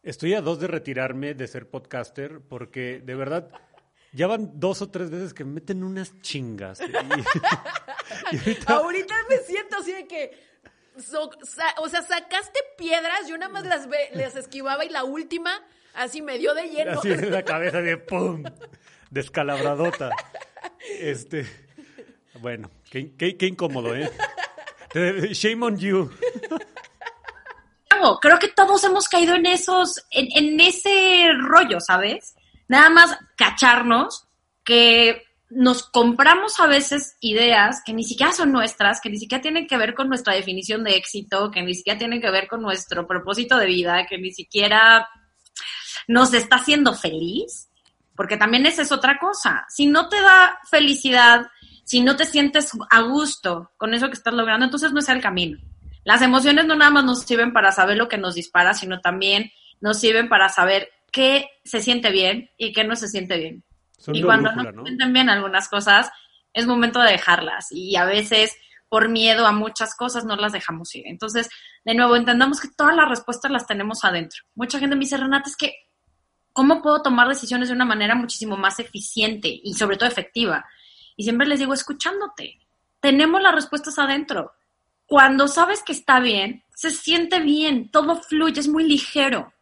Estoy 0.00 0.34
a 0.34 0.40
dos 0.40 0.60
de 0.60 0.68
retirarme 0.68 1.34
de 1.34 1.48
ser 1.48 1.68
podcaster 1.68 2.40
porque 2.48 3.00
de 3.04 3.16
verdad 3.16 3.50
ya 4.12 4.28
van 4.28 4.60
dos 4.60 4.80
o 4.80 4.90
tres 4.90 5.10
veces 5.10 5.34
que 5.34 5.44
me 5.44 5.54
meten 5.54 5.82
unas 5.82 6.20
chingas. 6.20 6.80
ahorita... 8.66 9.14
me 9.28 9.38
siento 9.38 9.78
así 9.78 9.92
de 9.92 10.06
que, 10.06 10.38
o 10.94 11.88
sea, 11.88 12.02
sacaste 12.02 12.60
piedras, 12.76 13.26
yo 13.28 13.36
nada 13.38 13.52
más 13.52 13.66
las, 13.66 13.88
las 14.12 14.36
esquivaba 14.36 14.84
y 14.84 14.88
la 14.88 15.02
última 15.02 15.50
así 15.94 16.22
me 16.22 16.38
dio 16.38 16.54
de 16.54 16.68
lleno. 16.68 16.92
Así 16.92 17.10
en 17.10 17.32
la 17.32 17.42
cabeza 17.44 17.82
de 17.82 17.96
pum, 17.96 18.44
descalabradota. 19.10 20.10
Este, 21.00 21.44
bueno, 22.40 22.70
qué, 22.88 23.16
qué 23.16 23.46
incómodo, 23.46 23.96
¿eh? 23.96 24.08
Shame 24.94 25.62
on 25.64 25.78
you. 25.78 26.10
Creo 28.20 28.38
que 28.38 28.48
todos 28.48 28.84
hemos 28.84 29.08
caído 29.08 29.34
en 29.34 29.46
esos, 29.46 30.04
en, 30.10 30.60
ese 30.60 31.28
rollo, 31.38 31.80
¿sabes? 31.80 32.34
Nada 32.68 32.90
más 32.90 33.18
cacharnos 33.36 34.26
que 34.64 35.22
nos 35.50 35.82
compramos 35.82 36.60
a 36.60 36.66
veces 36.66 37.16
ideas 37.20 37.82
que 37.84 37.94
ni 37.94 38.04
siquiera 38.04 38.32
son 38.32 38.52
nuestras, 38.52 39.00
que 39.00 39.10
ni 39.10 39.16
siquiera 39.18 39.40
tienen 39.40 39.66
que 39.66 39.78
ver 39.78 39.94
con 39.94 40.08
nuestra 40.08 40.34
definición 40.34 40.84
de 40.84 40.96
éxito, 40.96 41.50
que 41.50 41.62
ni 41.62 41.74
siquiera 41.74 41.98
tienen 41.98 42.20
que 42.20 42.30
ver 42.30 42.48
con 42.48 42.60
nuestro 42.60 43.06
propósito 43.06 43.56
de 43.56 43.66
vida, 43.66 44.06
que 44.06 44.18
ni 44.18 44.30
siquiera 44.30 45.08
nos 46.06 46.34
está 46.34 46.56
haciendo 46.56 46.94
feliz, 46.94 47.70
porque 48.14 48.36
también 48.36 48.66
esa 48.66 48.82
es 48.82 48.92
otra 48.92 49.18
cosa. 49.18 49.64
Si 49.68 49.86
no 49.86 50.08
te 50.08 50.20
da 50.20 50.58
felicidad 50.70 51.46
si 51.88 52.02
no 52.02 52.16
te 52.16 52.26
sientes 52.26 52.72
a 52.90 53.00
gusto 53.00 53.72
con 53.78 53.94
eso 53.94 54.08
que 54.08 54.12
estás 54.12 54.34
logrando, 54.34 54.66
entonces 54.66 54.92
no 54.92 54.98
es 54.98 55.08
el 55.08 55.22
camino. 55.22 55.58
Las 56.04 56.20
emociones 56.20 56.66
no 56.66 56.76
nada 56.76 56.90
más 56.90 57.02
nos 57.02 57.22
sirven 57.22 57.54
para 57.54 57.72
saber 57.72 57.96
lo 57.96 58.08
que 58.08 58.18
nos 58.18 58.34
dispara, 58.34 58.74
sino 58.74 59.00
también 59.00 59.50
nos 59.80 59.98
sirven 59.98 60.28
para 60.28 60.50
saber 60.50 60.90
qué 61.10 61.48
se 61.64 61.80
siente 61.80 62.10
bien 62.10 62.50
y 62.58 62.74
qué 62.74 62.84
no 62.84 62.94
se 62.94 63.08
siente 63.08 63.38
bien. 63.38 63.64
y 64.08 64.22
cuando 64.22 64.52
no, 64.52 64.64
se 64.64 64.82
sienten 64.84 65.14
bien 65.14 65.30
algunas 65.30 65.70
cosas, 65.70 66.10
es 66.52 66.66
momento 66.66 67.00
de 67.00 67.12
dejarlas. 67.12 67.68
Y 67.70 67.96
a 67.96 68.04
veces, 68.04 68.54
por 68.90 69.08
miedo 69.08 69.46
a 69.46 69.52
muchas 69.52 69.96
cosas, 69.96 70.26
no 70.26 70.36
las 70.36 70.52
dejamos 70.52 70.94
ir. 70.94 71.04
Entonces, 71.06 71.48
de 71.86 71.94
nuevo, 71.94 72.16
entendamos 72.16 72.60
que 72.60 72.68
todas 72.76 72.94
las 72.94 73.08
respuestas 73.08 73.50
las 73.50 73.66
tenemos 73.66 74.04
adentro. 74.04 74.42
Mucha 74.54 74.78
gente 74.78 74.94
me 74.94 75.06
dice, 75.06 75.16
Renata, 75.16 75.48
es 75.48 75.56
que, 75.56 75.72
¿cómo 76.52 76.82
puedo 76.82 77.00
tomar 77.00 77.28
decisiones 77.28 77.68
de 77.68 77.74
una 77.74 77.86
manera 77.86 78.14
muchísimo 78.14 78.58
más 78.58 78.78
eficiente 78.78 79.48
y 79.48 79.72
sobre 79.72 79.96
todo 79.96 80.06
efectiva? 80.06 80.66
Y 81.18 81.24
siempre 81.24 81.46
les 81.46 81.58
digo, 81.58 81.74
escuchándote. 81.74 82.58
Tenemos 83.00 83.42
las 83.42 83.54
respuestas 83.54 83.98
adentro. 83.98 84.52
Cuando 85.04 85.48
sabes 85.48 85.82
que 85.82 85.92
está 85.92 86.20
bien, 86.20 86.64
se 86.74 86.90
siente 86.90 87.40
bien, 87.40 87.90
todo 87.90 88.22
fluye, 88.22 88.60
es 88.60 88.68
muy 88.68 88.84
ligero. 88.84 89.52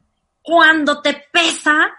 Cuando 0.42 1.02
te 1.02 1.24
pesa, 1.32 1.90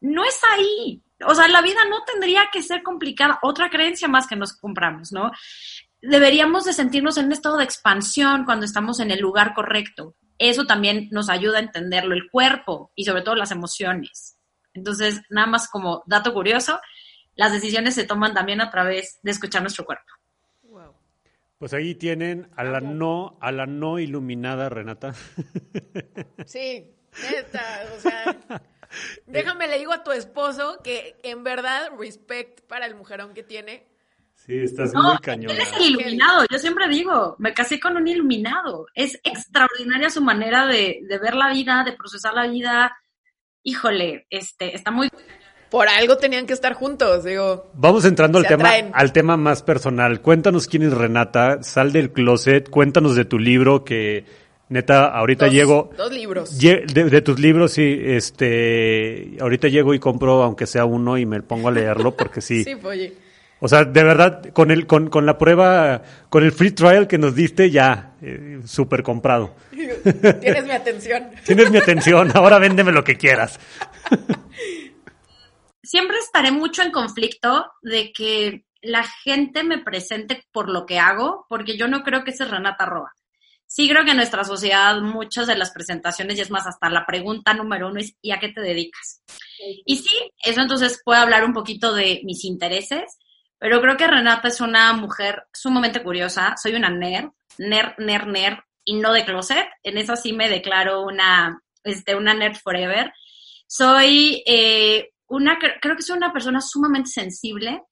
no 0.00 0.22
es 0.22 0.40
ahí. 0.52 1.02
O 1.26 1.34
sea, 1.34 1.48
la 1.48 1.62
vida 1.62 1.80
no 1.90 2.04
tendría 2.04 2.50
que 2.52 2.62
ser 2.62 2.84
complicada. 2.84 3.40
Otra 3.42 3.70
creencia 3.70 4.06
más 4.06 4.28
que 4.28 4.36
nos 4.36 4.52
compramos, 4.52 5.10
¿no? 5.10 5.32
deberíamos 6.02 6.64
de 6.64 6.72
sentirnos 6.72 7.16
en 7.16 7.26
un 7.26 7.32
estado 7.32 7.56
de 7.56 7.64
expansión 7.64 8.44
cuando 8.44 8.64
estamos 8.64 9.00
en 9.00 9.10
el 9.10 9.20
lugar 9.20 9.54
correcto. 9.54 10.14
Eso 10.38 10.64
también 10.64 11.08
nos 11.10 11.28
ayuda 11.28 11.58
a 11.58 11.62
entenderlo, 11.62 12.14
el 12.14 12.30
cuerpo 12.30 12.92
y 12.94 13.04
sobre 13.04 13.22
todo 13.22 13.34
las 13.34 13.50
emociones. 13.50 14.38
Entonces, 14.74 15.22
nada 15.30 15.46
más 15.46 15.68
como 15.68 16.02
dato 16.06 16.32
curioso, 16.34 16.78
las 17.36 17.52
decisiones 17.52 17.94
se 17.94 18.04
toman 18.04 18.34
también 18.34 18.60
a 18.60 18.70
través 18.70 19.18
de 19.22 19.30
escuchar 19.30 19.62
nuestro 19.62 19.84
cuerpo. 19.84 20.04
Pues 21.58 21.72
ahí 21.72 21.94
tienen 21.94 22.50
a 22.54 22.64
la 22.64 22.80
no, 22.82 23.38
a 23.40 23.50
la 23.50 23.64
no 23.64 23.98
iluminada 23.98 24.68
Renata. 24.68 25.14
Sí, 26.44 26.86
neta, 27.30 27.84
o 27.96 28.00
sea, 28.00 28.36
déjame 29.26 29.66
le 29.66 29.78
digo 29.78 29.92
a 29.94 30.04
tu 30.04 30.12
esposo 30.12 30.80
que 30.84 31.16
en 31.22 31.44
verdad 31.44 31.90
respect 31.98 32.60
para 32.66 32.84
el 32.86 32.94
mujerón 32.94 33.32
que 33.32 33.42
tiene. 33.42 33.86
Sí, 34.34 34.58
estás 34.58 34.92
No, 34.92 35.02
muy 35.02 35.18
cañona. 35.18 35.54
él 35.54 35.60
es 35.60 35.72
el 35.72 35.82
iluminado, 35.92 36.44
yo 36.50 36.58
siempre 36.58 36.88
digo, 36.88 37.36
me 37.38 37.54
casé 37.54 37.80
con 37.80 37.96
un 37.96 38.06
iluminado. 38.06 38.86
Es 38.94 39.18
extraordinaria 39.24 40.10
su 40.10 40.20
manera 40.20 40.66
de, 40.66 41.00
de 41.08 41.18
ver 41.18 41.34
la 41.34 41.50
vida, 41.50 41.84
de 41.84 41.94
procesar 41.94 42.34
la 42.34 42.46
vida. 42.46 42.94
Híjole, 43.62 44.26
este, 44.28 44.74
está 44.76 44.90
muy 44.90 45.08
Por 45.70 45.88
algo 45.88 46.16
tenían 46.16 46.46
que 46.46 46.52
estar 46.52 46.74
juntos, 46.74 47.24
digo. 47.24 47.70
Vamos 47.74 48.04
entrando 48.04 48.38
al 48.38 48.46
tema, 48.46 48.64
atraen. 48.68 48.90
al 48.94 49.12
tema 49.12 49.36
más 49.36 49.62
personal. 49.62 50.20
Cuéntanos 50.20 50.66
quién 50.68 50.84
es 50.84 50.92
Renata, 50.92 51.62
sal 51.62 51.92
del 51.92 52.12
closet, 52.12 52.70
cuéntanos 52.70 53.16
de 53.16 53.24
tu 53.24 53.38
libro 53.38 53.84
que 53.84 54.24
neta 54.68 55.06
ahorita 55.06 55.46
Dos- 55.46 55.54
llego 55.54 55.90
Dos 55.96 56.12
libros. 56.12 56.58
de, 56.58 56.84
de 56.86 57.20
tus 57.22 57.38
libros 57.38 57.72
sí, 57.72 58.00
este 58.04 59.36
ahorita 59.40 59.68
llego 59.68 59.94
y 59.94 59.98
compro 60.00 60.42
aunque 60.42 60.66
sea 60.66 60.84
uno 60.84 61.18
y 61.18 61.24
me 61.26 61.40
pongo 61.42 61.68
a 61.68 61.72
leerlo 61.72 62.16
porque 62.16 62.40
sí. 62.40 62.64
Sí, 62.64 62.74
oye. 62.82 63.14
O 63.58 63.68
sea, 63.68 63.84
de 63.84 64.02
verdad 64.04 64.42
con 64.52 64.70
el 64.70 64.86
con, 64.86 65.08
con 65.08 65.24
la 65.24 65.38
prueba 65.38 66.02
con 66.28 66.44
el 66.44 66.52
free 66.52 66.72
trial 66.72 67.06
que 67.08 67.16
nos 67.18 67.34
diste 67.34 67.70
ya 67.70 68.12
eh, 68.22 68.60
súper 68.66 69.02
comprado. 69.02 69.54
Tienes 70.40 70.64
mi 70.64 70.70
atención. 70.72 71.24
Tienes 71.44 71.70
mi 71.70 71.78
atención, 71.78 72.30
ahora 72.34 72.58
véndeme 72.58 72.92
lo 72.92 73.02
que 73.02 73.16
quieras. 73.16 73.58
Siempre 75.86 76.18
estaré 76.18 76.50
mucho 76.50 76.82
en 76.82 76.90
conflicto 76.90 77.72
de 77.82 78.12
que 78.12 78.64
la 78.82 79.04
gente 79.04 79.62
me 79.62 79.78
presente 79.78 80.44
por 80.52 80.68
lo 80.68 80.86
que 80.86 80.98
hago, 80.98 81.46
porque 81.48 81.76
yo 81.76 81.88
no 81.88 82.02
creo 82.02 82.24
que 82.24 82.30
esa 82.30 82.44
es 82.44 82.50
Renata 82.50 82.86
Roa. 82.86 83.12
Sí 83.66 83.88
creo 83.88 84.04
que 84.04 84.12
en 84.12 84.18
nuestra 84.18 84.44
sociedad 84.44 85.00
muchas 85.00 85.46
de 85.46 85.56
las 85.56 85.72
presentaciones, 85.72 86.38
y 86.38 86.40
es 86.40 86.50
más, 86.50 86.66
hasta 86.66 86.88
la 86.88 87.04
pregunta 87.04 87.52
número 87.52 87.88
uno 87.88 88.00
es 88.00 88.14
¿y 88.22 88.30
a 88.30 88.38
qué 88.38 88.48
te 88.48 88.60
dedicas? 88.60 89.22
Y 89.84 89.96
sí, 89.96 90.30
eso 90.44 90.60
entonces 90.60 91.00
puede 91.04 91.20
hablar 91.20 91.44
un 91.44 91.52
poquito 91.52 91.92
de 91.92 92.20
mis 92.24 92.44
intereses, 92.44 93.18
pero 93.58 93.80
creo 93.80 93.96
que 93.96 94.06
Renata 94.06 94.48
es 94.48 94.60
una 94.60 94.92
mujer 94.92 95.44
sumamente 95.52 96.02
curiosa, 96.02 96.54
soy 96.62 96.74
una 96.74 96.90
nerd, 96.90 97.30
nerd, 97.58 97.94
nerd, 97.98 98.26
nerd, 98.26 98.58
y 98.84 98.94
no 98.94 99.12
de 99.12 99.24
closet, 99.24 99.66
en 99.82 99.98
eso 99.98 100.14
sí 100.14 100.32
me 100.32 100.48
declaro 100.48 101.02
una, 101.02 101.60
este, 101.82 102.14
una 102.14 102.34
nerd 102.34 102.56
forever. 102.62 103.12
Soy 103.66 104.44
eh, 104.46 105.10
una, 105.28 105.58
cre- 105.58 105.78
creo 105.80 105.96
que 105.96 106.02
soy 106.02 106.16
una 106.16 106.32
persona 106.32 106.60
sumamente 106.60 107.10
sensible 107.10 107.82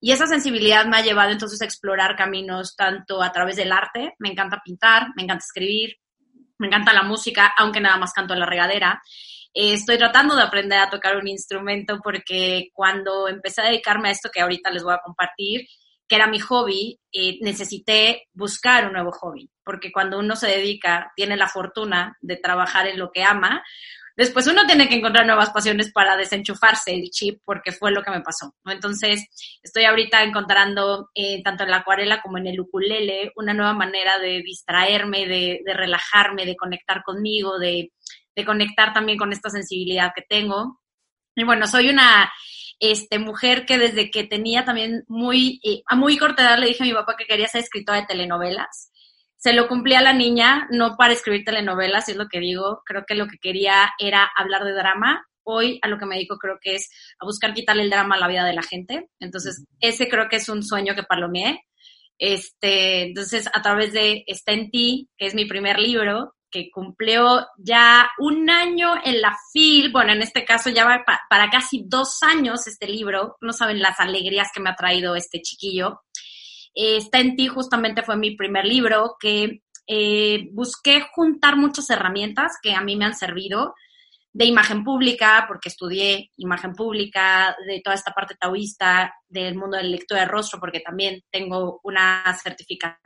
y 0.00 0.12
esa 0.12 0.26
sensibilidad 0.26 0.86
me 0.86 0.96
ha 0.96 1.02
llevado 1.02 1.30
entonces 1.30 1.60
a 1.62 1.64
explorar 1.64 2.16
caminos 2.16 2.74
tanto 2.76 3.22
a 3.22 3.30
través 3.30 3.56
del 3.56 3.72
arte, 3.72 4.14
me 4.18 4.30
encanta 4.30 4.60
pintar, 4.64 5.08
me 5.16 5.22
encanta 5.22 5.44
escribir, 5.44 5.96
me 6.58 6.66
encanta 6.66 6.92
la 6.92 7.02
música, 7.02 7.52
aunque 7.56 7.80
nada 7.80 7.98
más 7.98 8.12
canto 8.12 8.34
en 8.34 8.40
la 8.40 8.46
regadera. 8.46 9.00
Eh, 9.54 9.74
estoy 9.74 9.98
tratando 9.98 10.34
de 10.34 10.42
aprender 10.42 10.78
a 10.78 10.90
tocar 10.90 11.16
un 11.16 11.28
instrumento 11.28 12.00
porque 12.02 12.70
cuando 12.72 13.28
empecé 13.28 13.60
a 13.60 13.66
dedicarme 13.66 14.08
a 14.08 14.12
esto 14.12 14.30
que 14.32 14.40
ahorita 14.40 14.70
les 14.70 14.82
voy 14.82 14.94
a 14.94 15.00
compartir, 15.04 15.66
que 16.08 16.16
era 16.16 16.26
mi 16.26 16.40
hobby, 16.40 16.98
eh, 17.12 17.38
necesité 17.40 18.28
buscar 18.32 18.86
un 18.86 18.92
nuevo 18.94 19.12
hobby, 19.12 19.50
porque 19.64 19.92
cuando 19.92 20.18
uno 20.18 20.36
se 20.36 20.48
dedica, 20.48 21.12
tiene 21.16 21.36
la 21.36 21.48
fortuna 21.48 22.16
de 22.20 22.36
trabajar 22.36 22.86
en 22.86 22.98
lo 22.98 23.10
que 23.12 23.22
ama, 23.22 23.62
después 24.16 24.46
uno 24.46 24.66
tiene 24.66 24.88
que 24.88 24.96
encontrar 24.96 25.26
nuevas 25.26 25.50
pasiones 25.50 25.92
para 25.92 26.16
desenchufarse 26.16 26.94
el 26.94 27.10
chip, 27.10 27.40
porque 27.44 27.72
fue 27.72 27.92
lo 27.92 28.02
que 28.02 28.10
me 28.10 28.20
pasó. 28.20 28.54
¿no? 28.64 28.72
Entonces, 28.72 29.26
estoy 29.62 29.84
ahorita 29.84 30.22
encontrando, 30.22 31.10
eh, 31.14 31.42
tanto 31.42 31.64
en 31.64 31.70
la 31.70 31.78
acuarela 31.78 32.20
como 32.20 32.38
en 32.38 32.46
el 32.46 32.60
ukulele, 32.60 33.32
una 33.36 33.54
nueva 33.54 33.74
manera 33.74 34.18
de 34.18 34.42
distraerme, 34.42 35.26
de, 35.26 35.60
de 35.64 35.74
relajarme, 35.74 36.46
de 36.46 36.56
conectar 36.56 37.02
conmigo, 37.02 37.58
de, 37.58 37.92
conectar 38.46 38.92
también 38.92 39.18
con 39.18 39.32
esta 39.32 39.50
sensibilidad 39.50 40.12
que 40.14 40.22
tengo. 40.22 40.80
Y 41.34 41.44
bueno, 41.44 41.66
soy 41.66 41.88
una 41.88 42.32
este, 42.80 43.18
mujer 43.18 43.64
que 43.66 43.78
desde 43.78 44.10
que 44.10 44.24
tenía 44.24 44.64
también 44.64 45.04
muy, 45.06 45.60
eh, 45.62 45.82
a 45.86 45.96
muy 45.96 46.18
corta 46.18 46.42
edad 46.42 46.58
le 46.58 46.66
dije 46.66 46.82
a 46.82 46.86
mi 46.86 46.92
papá 46.92 47.14
que 47.16 47.26
quería 47.26 47.46
ser 47.46 47.62
escritora 47.62 48.00
de 48.00 48.06
telenovelas. 48.06 48.91
Se 49.42 49.52
lo 49.54 49.66
cumplí 49.66 49.94
a 49.94 50.02
la 50.02 50.12
niña, 50.12 50.68
no 50.70 50.94
para 50.96 51.14
escribir 51.14 51.44
telenovelas, 51.44 52.08
es 52.08 52.14
lo 52.16 52.28
que 52.28 52.38
digo. 52.38 52.82
Creo 52.86 53.02
que 53.04 53.16
lo 53.16 53.26
que 53.26 53.38
quería 53.38 53.90
era 53.98 54.30
hablar 54.36 54.62
de 54.62 54.72
drama. 54.72 55.26
Hoy 55.42 55.80
a 55.82 55.88
lo 55.88 55.98
que 55.98 56.06
me 56.06 56.14
dedico 56.14 56.38
creo 56.38 56.58
que 56.60 56.76
es 56.76 56.88
a 57.18 57.24
buscar 57.24 57.52
quitarle 57.52 57.82
el 57.82 57.90
drama 57.90 58.14
a 58.14 58.18
la 58.18 58.28
vida 58.28 58.44
de 58.44 58.52
la 58.52 58.62
gente. 58.62 59.08
Entonces, 59.18 59.64
ese 59.80 60.08
creo 60.08 60.28
que 60.28 60.36
es 60.36 60.48
un 60.48 60.62
sueño 60.62 60.94
que 60.94 61.02
palomeé. 61.02 61.64
Este, 62.18 63.02
entonces, 63.02 63.48
a 63.52 63.60
través 63.62 63.92
de 63.92 64.22
Está 64.28 64.52
en 64.52 64.70
ti, 64.70 65.10
que 65.18 65.26
es 65.26 65.34
mi 65.34 65.44
primer 65.46 65.80
libro, 65.80 66.36
que 66.48 66.70
cumplió 66.70 67.48
ya 67.58 68.10
un 68.18 68.48
año 68.48 68.94
en 69.04 69.20
la 69.20 69.34
FIL, 69.52 69.90
bueno, 69.90 70.12
en 70.12 70.22
este 70.22 70.44
caso 70.44 70.70
ya 70.70 70.84
va 70.84 71.02
pa- 71.04 71.22
para 71.28 71.50
casi 71.50 71.82
dos 71.86 72.22
años 72.22 72.66
este 72.68 72.86
libro, 72.86 73.38
no 73.40 73.52
saben 73.52 73.80
las 73.80 73.98
alegrías 73.98 74.50
que 74.54 74.60
me 74.60 74.70
ha 74.70 74.76
traído 74.76 75.16
este 75.16 75.40
chiquillo. 75.40 76.02
Eh, 76.74 76.96
Está 76.96 77.20
en 77.20 77.36
ti 77.36 77.48
justamente 77.48 78.02
fue 78.02 78.16
mi 78.16 78.36
primer 78.36 78.64
libro 78.64 79.16
que 79.18 79.62
eh, 79.86 80.48
busqué 80.52 81.02
juntar 81.12 81.56
muchas 81.56 81.90
herramientas 81.90 82.58
que 82.62 82.74
a 82.74 82.80
mí 82.80 82.96
me 82.96 83.04
han 83.04 83.14
servido 83.14 83.74
de 84.34 84.46
imagen 84.46 84.82
pública, 84.82 85.44
porque 85.46 85.68
estudié 85.68 86.30
imagen 86.36 86.72
pública, 86.72 87.54
de 87.66 87.82
toda 87.84 87.94
esta 87.94 88.12
parte 88.12 88.34
taoísta, 88.40 89.14
del 89.28 89.56
mundo 89.56 89.76
de 89.76 89.82
la 89.82 89.90
lectura 89.90 90.20
de 90.20 90.28
rostro, 90.28 90.58
porque 90.58 90.80
también 90.80 91.22
tengo 91.30 91.80
una 91.82 92.24
certificación 92.42 92.96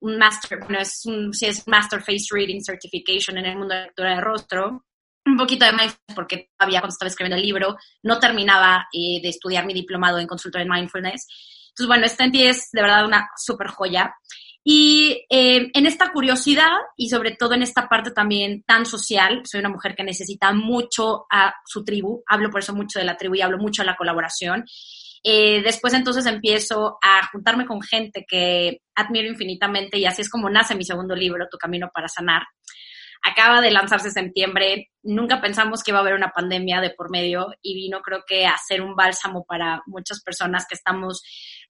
un 0.00 0.18
master, 0.18 0.60
bueno, 0.60 0.78
es 0.80 1.04
un, 1.06 1.30
es 1.40 1.66
Master 1.66 2.00
Face 2.00 2.26
Reading 2.30 2.62
Certification 2.62 3.38
en 3.38 3.46
el 3.46 3.56
mundo 3.56 3.74
de 3.74 3.82
lectura 3.82 4.14
de 4.14 4.20
rostro. 4.20 4.85
Un 5.26 5.36
poquito 5.36 5.66
de 5.66 5.72
mindfulness, 5.72 6.14
porque 6.14 6.50
todavía 6.56 6.80
cuando 6.80 6.92
estaba 6.92 7.08
escribiendo 7.08 7.36
el 7.36 7.42
libro 7.42 7.76
no 8.04 8.18
terminaba 8.18 8.86
eh, 8.92 9.20
de 9.20 9.28
estudiar 9.28 9.66
mi 9.66 9.74
diplomado 9.74 10.18
en 10.18 10.26
consultor 10.26 10.62
en 10.62 10.68
mindfulness. 10.68 11.26
Entonces, 11.70 11.86
bueno, 11.88 12.06
esta 12.06 12.24
en 12.24 12.32
ti 12.32 12.42
es 12.44 12.70
de 12.72 12.80
verdad 12.80 13.04
una 13.04 13.28
súper 13.36 13.68
joya. 13.68 14.14
Y 14.68 15.24
eh, 15.28 15.70
en 15.74 15.86
esta 15.86 16.10
curiosidad 16.12 16.72
y 16.96 17.08
sobre 17.08 17.32
todo 17.32 17.54
en 17.54 17.62
esta 17.62 17.88
parte 17.88 18.10
también 18.10 18.62
tan 18.62 18.86
social, 18.86 19.42
soy 19.44 19.60
una 19.60 19.68
mujer 19.68 19.94
que 19.94 20.02
necesita 20.02 20.52
mucho 20.52 21.26
a 21.30 21.54
su 21.64 21.84
tribu, 21.84 22.22
hablo 22.26 22.50
por 22.50 22.60
eso 22.60 22.74
mucho 22.74 22.98
de 22.98 23.04
la 23.04 23.16
tribu 23.16 23.36
y 23.36 23.42
hablo 23.42 23.58
mucho 23.58 23.82
de 23.82 23.86
la 23.86 23.96
colaboración. 23.96 24.64
Eh, 25.22 25.60
después 25.62 25.92
entonces 25.92 26.24
empiezo 26.26 26.98
a 27.02 27.26
juntarme 27.30 27.66
con 27.66 27.82
gente 27.82 28.24
que 28.28 28.80
admiro 28.94 29.28
infinitamente 29.28 29.98
y 29.98 30.04
así 30.04 30.22
es 30.22 30.30
como 30.30 30.48
nace 30.48 30.74
mi 30.74 30.84
segundo 30.84 31.14
libro, 31.14 31.46
Tu 31.50 31.58
Camino 31.58 31.90
para 31.92 32.08
Sanar. 32.08 32.42
Acaba 33.28 33.60
de 33.60 33.72
lanzarse 33.72 34.12
septiembre, 34.12 34.92
nunca 35.02 35.40
pensamos 35.40 35.82
que 35.82 35.90
iba 35.90 35.98
a 35.98 36.02
haber 36.02 36.14
una 36.14 36.30
pandemia 36.30 36.80
de 36.80 36.90
por 36.90 37.10
medio 37.10 37.48
y 37.60 37.74
vino 37.74 38.00
creo 38.00 38.22
que 38.24 38.46
a 38.46 38.56
ser 38.56 38.82
un 38.82 38.94
bálsamo 38.94 39.44
para 39.44 39.82
muchas 39.86 40.22
personas 40.22 40.64
que 40.68 40.76
estamos 40.76 41.22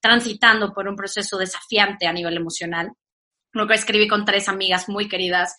transitando 0.03 0.75
por 0.75 0.87
un 0.87 0.97
proceso 0.97 1.39
desafiante 1.39 2.07
a 2.07 2.13
nivel 2.13 2.37
emocional. 2.37 2.93
Lo 3.53 3.67
que 3.67 3.73
escribí 3.73 4.07
con 4.07 4.27
tres 4.27 4.51
amigas 4.51 4.91
muy 4.91 5.09
queridas 5.09 5.57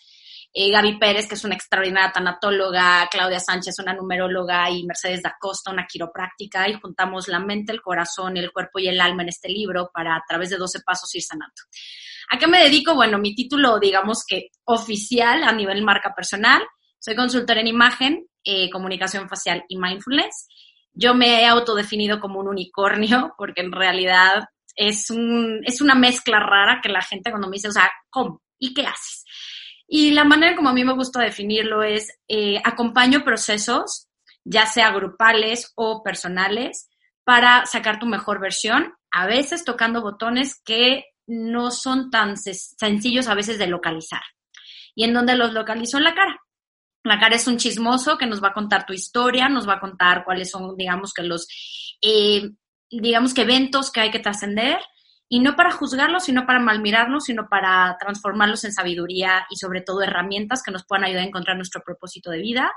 eh, 0.53 0.71
Gaby 0.71 0.97
Pérez, 0.97 1.27
que 1.27 1.35
es 1.35 1.43
una 1.43 1.55
extraordinaria 1.55 2.11
tanatóloga, 2.11 3.07
Claudia 3.11 3.39
Sánchez, 3.39 3.79
una 3.79 3.93
numeróloga, 3.93 4.69
y 4.69 4.85
Mercedes 4.85 5.21
da 5.21 5.35
Costa, 5.39 5.71
una 5.71 5.85
quiropráctica, 5.85 6.67
y 6.67 6.73
juntamos 6.73 7.27
la 7.27 7.39
mente, 7.39 7.71
el 7.71 7.81
corazón, 7.81 8.37
el 8.37 8.51
cuerpo 8.51 8.79
y 8.79 8.87
el 8.87 8.99
alma 8.99 9.23
en 9.23 9.29
este 9.29 9.49
libro 9.49 9.89
para 9.93 10.15
a 10.15 10.23
través 10.27 10.49
de 10.49 10.57
12 10.57 10.79
pasos 10.85 11.13
ir 11.15 11.21
sanando. 11.21 11.53
¿A 12.31 12.37
qué 12.37 12.47
me 12.47 12.61
dedico? 12.63 12.95
Bueno, 12.95 13.19
mi 13.19 13.35
título, 13.35 13.79
digamos 13.79 14.23
que 14.27 14.49
oficial 14.65 15.43
a 15.43 15.51
nivel 15.51 15.83
marca 15.83 16.13
personal, 16.15 16.61
soy 16.99 17.15
consultora 17.15 17.61
en 17.61 17.67
imagen, 17.67 18.27
eh, 18.43 18.69
comunicación 18.69 19.29
facial 19.29 19.63
y 19.67 19.77
mindfulness. 19.77 20.47
Yo 20.93 21.13
me 21.13 21.41
he 21.41 21.45
autodefinido 21.45 22.19
como 22.19 22.39
un 22.39 22.47
unicornio 22.47 23.33
porque 23.37 23.61
en 23.61 23.71
realidad 23.71 24.45
es, 24.75 25.09
un, 25.09 25.61
es 25.63 25.81
una 25.81 25.95
mezcla 25.95 26.39
rara 26.39 26.79
que 26.81 26.89
la 26.89 27.01
gente 27.01 27.29
cuando 27.29 27.47
me 27.47 27.55
dice, 27.55 27.69
o 27.69 27.71
sea, 27.71 27.89
¿cómo? 28.09 28.41
¿Y 28.59 28.73
qué 28.73 28.85
haces? 28.85 29.23
Y 29.87 30.11
la 30.11 30.25
manera 30.25 30.55
como 30.55 30.69
a 30.69 30.73
mí 30.73 30.83
me 30.83 30.93
gusta 30.93 31.21
definirlo 31.21 31.81
es, 31.83 32.19
eh, 32.27 32.61
acompaño 32.63 33.23
procesos, 33.23 34.07
ya 34.43 34.65
sea 34.65 34.91
grupales 34.91 35.71
o 35.75 36.03
personales, 36.03 36.89
para 37.23 37.65
sacar 37.65 37.99
tu 37.99 38.05
mejor 38.05 38.39
versión, 38.39 38.93
a 39.11 39.25
veces 39.25 39.63
tocando 39.63 40.01
botones 40.01 40.61
que 40.63 41.05
no 41.25 41.71
son 41.71 42.09
tan 42.09 42.37
sencillos 42.37 43.27
a 43.27 43.35
veces 43.35 43.57
de 43.57 43.67
localizar. 43.67 44.21
¿Y 44.95 45.03
en 45.03 45.13
dónde 45.13 45.35
los 45.35 45.53
localizo? 45.53 45.97
En 45.97 46.05
la 46.05 46.15
cara. 46.15 46.41
La 47.03 47.19
cara 47.19 47.35
es 47.35 47.47
un 47.47 47.57
chismoso 47.57 48.17
que 48.17 48.25
nos 48.25 48.43
va 48.43 48.49
a 48.49 48.53
contar 48.53 48.85
tu 48.85 48.93
historia, 48.93 49.47
nos 49.47 49.67
va 49.67 49.75
a 49.75 49.79
contar 49.79 50.25
cuáles 50.25 50.49
son, 50.49 50.75
digamos 50.75 51.13
que 51.13 51.23
los, 51.23 51.47
eh, 52.01 52.49
digamos 52.89 53.33
que 53.33 53.41
eventos 53.41 53.91
que 53.91 54.01
hay 54.01 54.11
que 54.11 54.19
trascender 54.19 54.79
y 55.29 55.39
no 55.39 55.55
para 55.55 55.71
juzgarlos, 55.71 56.23
sino 56.23 56.45
para 56.45 56.59
malmirarlos, 56.59 57.25
sino 57.25 57.47
para 57.49 57.97
transformarlos 57.99 58.63
en 58.63 58.73
sabiduría 58.73 59.45
y 59.49 59.57
sobre 59.57 59.81
todo 59.81 60.01
herramientas 60.01 60.63
que 60.63 60.71
nos 60.71 60.85
puedan 60.85 61.05
ayudar 61.05 61.23
a 61.23 61.27
encontrar 61.27 61.57
nuestro 61.57 61.81
propósito 61.85 62.31
de 62.31 62.39
vida 62.39 62.71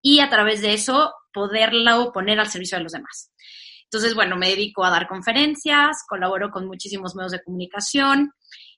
y 0.00 0.20
a 0.20 0.30
través 0.30 0.62
de 0.62 0.72
eso 0.72 1.12
poderlo 1.32 2.10
poner 2.12 2.40
al 2.40 2.48
servicio 2.48 2.78
de 2.78 2.84
los 2.84 2.92
demás. 2.92 3.32
Entonces, 3.84 4.14
bueno, 4.14 4.36
me 4.36 4.48
dedico 4.48 4.84
a 4.84 4.90
dar 4.90 5.08
conferencias, 5.08 6.04
colaboro 6.08 6.50
con 6.50 6.66
muchísimos 6.66 7.16
medios 7.16 7.32
de 7.32 7.42
comunicación, 7.42 8.32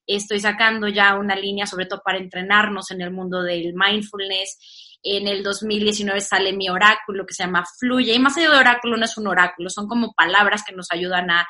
estoy 0.06 0.40
sacando 0.40 0.88
ya 0.88 1.14
una 1.14 1.36
línea 1.36 1.66
sobre 1.66 1.86
todo 1.86 2.00
para 2.04 2.18
entrenarnos 2.18 2.90
en 2.90 3.02
el 3.02 3.10
mundo 3.10 3.42
del 3.42 3.74
mindfulness. 3.74 4.98
En 5.02 5.28
el 5.28 5.42
2019 5.42 6.20
sale 6.20 6.52
mi 6.52 6.68
oráculo 6.68 7.26
que 7.26 7.34
se 7.34 7.44
llama 7.44 7.64
Fluye. 7.78 8.14
Y 8.14 8.18
más 8.18 8.36
allá 8.36 8.50
de 8.50 8.58
oráculo 8.58 8.96
no 8.96 9.04
es 9.04 9.16
un 9.16 9.26
oráculo, 9.26 9.68
son 9.68 9.86
como 9.86 10.12
palabras 10.12 10.64
que 10.64 10.74
nos 10.74 10.90
ayudan 10.90 11.30
a 11.30 11.46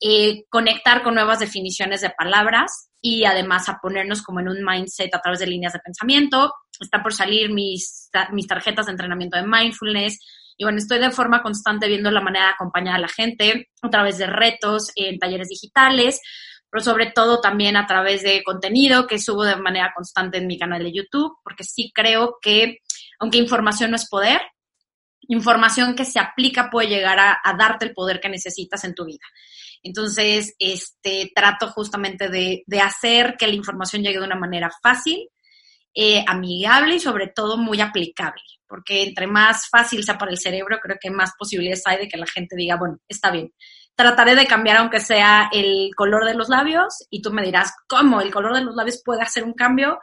eh, 0.00 0.44
conectar 0.50 1.02
con 1.02 1.14
nuevas 1.14 1.38
definiciones 1.38 2.02
de 2.02 2.10
palabras 2.10 2.90
y 3.00 3.24
además 3.24 3.68
a 3.68 3.78
ponernos 3.80 4.22
como 4.22 4.40
en 4.40 4.48
un 4.48 4.64
mindset 4.64 5.14
a 5.14 5.20
través 5.20 5.40
de 5.40 5.46
líneas 5.46 5.72
de 5.72 5.78
pensamiento. 5.78 6.52
Está 6.78 7.02
por 7.02 7.14
salir 7.14 7.50
mis, 7.50 8.10
mis 8.32 8.46
tarjetas 8.46 8.86
de 8.86 8.92
entrenamiento 8.92 9.36
de 9.36 9.46
mindfulness. 9.46 10.18
Y 10.58 10.64
bueno, 10.64 10.78
estoy 10.78 10.98
de 10.98 11.10
forma 11.10 11.42
constante 11.42 11.88
viendo 11.88 12.10
la 12.10 12.20
manera 12.20 12.46
de 12.46 12.52
acompañar 12.52 12.96
a 12.96 13.00
la 13.00 13.08
gente 13.08 13.68
a 13.80 13.90
través 13.90 14.18
de 14.18 14.26
retos 14.26 14.90
en 14.96 15.18
talleres 15.18 15.48
digitales, 15.48 16.20
pero 16.70 16.82
sobre 16.82 17.12
todo 17.12 17.40
también 17.40 17.76
a 17.76 17.86
través 17.86 18.22
de 18.22 18.42
contenido 18.42 19.06
que 19.06 19.18
subo 19.18 19.44
de 19.44 19.56
manera 19.56 19.92
constante 19.94 20.38
en 20.38 20.46
mi 20.46 20.58
canal 20.58 20.82
de 20.82 20.92
YouTube, 20.92 21.36
porque 21.44 21.64
sí 21.64 21.92
creo 21.94 22.36
que, 22.42 22.78
aunque 23.18 23.38
información 23.38 23.90
no 23.90 23.96
es 23.96 24.08
poder, 24.08 24.40
información 25.28 25.94
que 25.94 26.04
se 26.04 26.18
aplica 26.18 26.70
puede 26.70 26.88
llegar 26.88 27.18
a, 27.18 27.38
a 27.42 27.54
darte 27.54 27.86
el 27.86 27.94
poder 27.94 28.20
que 28.20 28.28
necesitas 28.28 28.84
en 28.84 28.94
tu 28.94 29.04
vida. 29.04 29.24
Entonces, 29.82 30.54
este, 30.58 31.30
trato 31.34 31.68
justamente 31.68 32.28
de, 32.28 32.62
de 32.66 32.80
hacer 32.80 33.36
que 33.38 33.46
la 33.46 33.54
información 33.54 34.02
llegue 34.02 34.18
de 34.18 34.26
una 34.26 34.36
manera 34.36 34.70
fácil, 34.82 35.28
eh, 35.98 36.22
amigable 36.28 36.96
y 36.96 37.00
sobre 37.00 37.28
todo 37.28 37.56
muy 37.56 37.80
aplicable, 37.80 38.42
porque 38.68 39.02
entre 39.02 39.26
más 39.26 39.66
fácil 39.70 40.04
sea 40.04 40.18
para 40.18 40.30
el 40.30 40.36
cerebro, 40.36 40.78
creo 40.78 40.98
que 41.00 41.10
más 41.10 41.32
posibilidades 41.38 41.86
hay 41.86 41.96
de 41.96 42.08
que 42.08 42.18
la 42.18 42.26
gente 42.26 42.54
diga, 42.54 42.76
bueno, 42.76 42.98
está 43.08 43.30
bien. 43.30 43.54
Trataré 43.94 44.34
de 44.34 44.46
cambiar 44.46 44.76
aunque 44.76 45.00
sea 45.00 45.48
el 45.50 45.94
color 45.96 46.26
de 46.26 46.34
los 46.34 46.50
labios 46.50 47.06
y 47.08 47.22
tú 47.22 47.32
me 47.32 47.42
dirás, 47.42 47.72
¿cómo 47.88 48.20
el 48.20 48.30
color 48.30 48.54
de 48.54 48.60
los 48.60 48.76
labios 48.76 49.00
puede 49.02 49.22
hacer 49.22 49.42
un 49.44 49.54
cambio? 49.54 49.98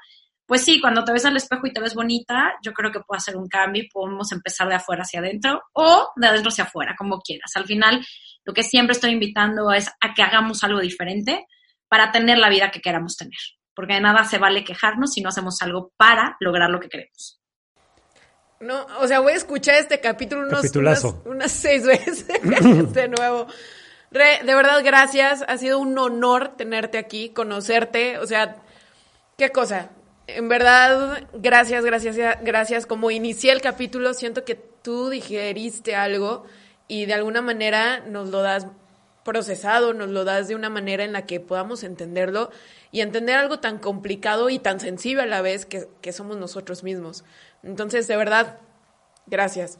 Pues 0.47 0.65
sí, 0.65 0.81
cuando 0.81 1.03
te 1.03 1.13
ves 1.13 1.25
al 1.25 1.37
espejo 1.37 1.67
y 1.67 1.71
te 1.71 1.79
ves 1.79 1.93
bonita, 1.93 2.55
yo 2.63 2.73
creo 2.73 2.91
que 2.91 3.01
puede 3.01 3.19
hacer 3.19 3.37
un 3.37 3.47
cambio 3.47 3.83
y 3.83 3.89
podemos 3.89 4.31
empezar 4.31 4.67
de 4.69 4.75
afuera 4.75 5.03
hacia 5.03 5.19
adentro 5.19 5.61
o 5.73 6.09
de 6.15 6.25
adentro 6.25 6.49
hacia 6.49 6.63
afuera, 6.63 6.95
como 6.97 7.19
quieras. 7.21 7.51
Al 7.53 7.65
final, 7.65 8.03
lo 8.45 8.53
que 8.53 8.63
siempre 8.63 8.93
estoy 8.93 9.11
invitando 9.11 9.71
es 9.71 9.89
a 10.01 10.13
que 10.13 10.23
hagamos 10.23 10.63
algo 10.63 10.79
diferente 10.79 11.45
para 11.87 12.11
tener 12.11 12.37
la 12.37 12.49
vida 12.49 12.71
que 12.71 12.81
queramos 12.81 13.15
tener. 13.15 13.39
Porque 13.75 13.93
de 13.93 14.01
nada 14.01 14.25
se 14.25 14.37
vale 14.37 14.63
quejarnos 14.63 15.13
si 15.13 15.21
no 15.21 15.29
hacemos 15.29 15.61
algo 15.61 15.93
para 15.97 16.37
lograr 16.39 16.69
lo 16.69 16.79
que 16.79 16.89
queremos. 16.89 17.39
No, 18.59 18.85
o 18.99 19.07
sea, 19.07 19.19
voy 19.19 19.33
a 19.33 19.35
escuchar 19.35 19.75
este 19.75 19.99
capítulo 19.99 20.47
unos, 20.47 20.73
unas, 20.75 21.03
unas, 21.25 21.51
seis 21.51 21.83
veces 21.85 22.25
de 22.27 23.07
nuevo. 23.09 23.47
Re, 24.11 24.39
de 24.45 24.55
verdad, 24.55 24.81
gracias. 24.83 25.43
Ha 25.47 25.57
sido 25.57 25.79
un 25.79 25.97
honor 25.97 26.55
tenerte 26.55 26.97
aquí, 26.97 27.29
conocerte. 27.29 28.19
O 28.19 28.27
sea, 28.27 28.57
qué 29.37 29.49
cosa. 29.49 29.89
En 30.27 30.47
verdad, 30.47 31.27
gracias, 31.33 31.83
gracias, 31.83 32.15
gracias. 32.41 32.85
Como 32.85 33.11
inicié 33.11 33.51
el 33.51 33.61
capítulo, 33.61 34.13
siento 34.13 34.45
que 34.45 34.55
tú 34.55 35.09
digeriste 35.09 35.95
algo 35.95 36.45
y 36.87 37.05
de 37.05 37.13
alguna 37.13 37.41
manera 37.41 37.99
nos 38.01 38.29
lo 38.29 38.41
das 38.41 38.67
procesado, 39.23 39.93
nos 39.93 40.09
lo 40.09 40.25
das 40.25 40.47
de 40.47 40.55
una 40.55 40.69
manera 40.69 41.03
en 41.03 41.13
la 41.13 41.25
que 41.25 41.39
podamos 41.39 41.83
entenderlo 41.83 42.51
y 42.91 43.01
entender 43.01 43.37
algo 43.37 43.59
tan 43.59 43.79
complicado 43.79 44.49
y 44.49 44.59
tan 44.59 44.79
sensible 44.79 45.23
a 45.23 45.27
la 45.27 45.41
vez 45.41 45.65
que, 45.65 45.87
que 46.01 46.11
somos 46.11 46.37
nosotros 46.37 46.83
mismos. 46.83 47.23
Entonces, 47.63 48.07
de 48.07 48.17
verdad, 48.17 48.59
gracias. 49.25 49.79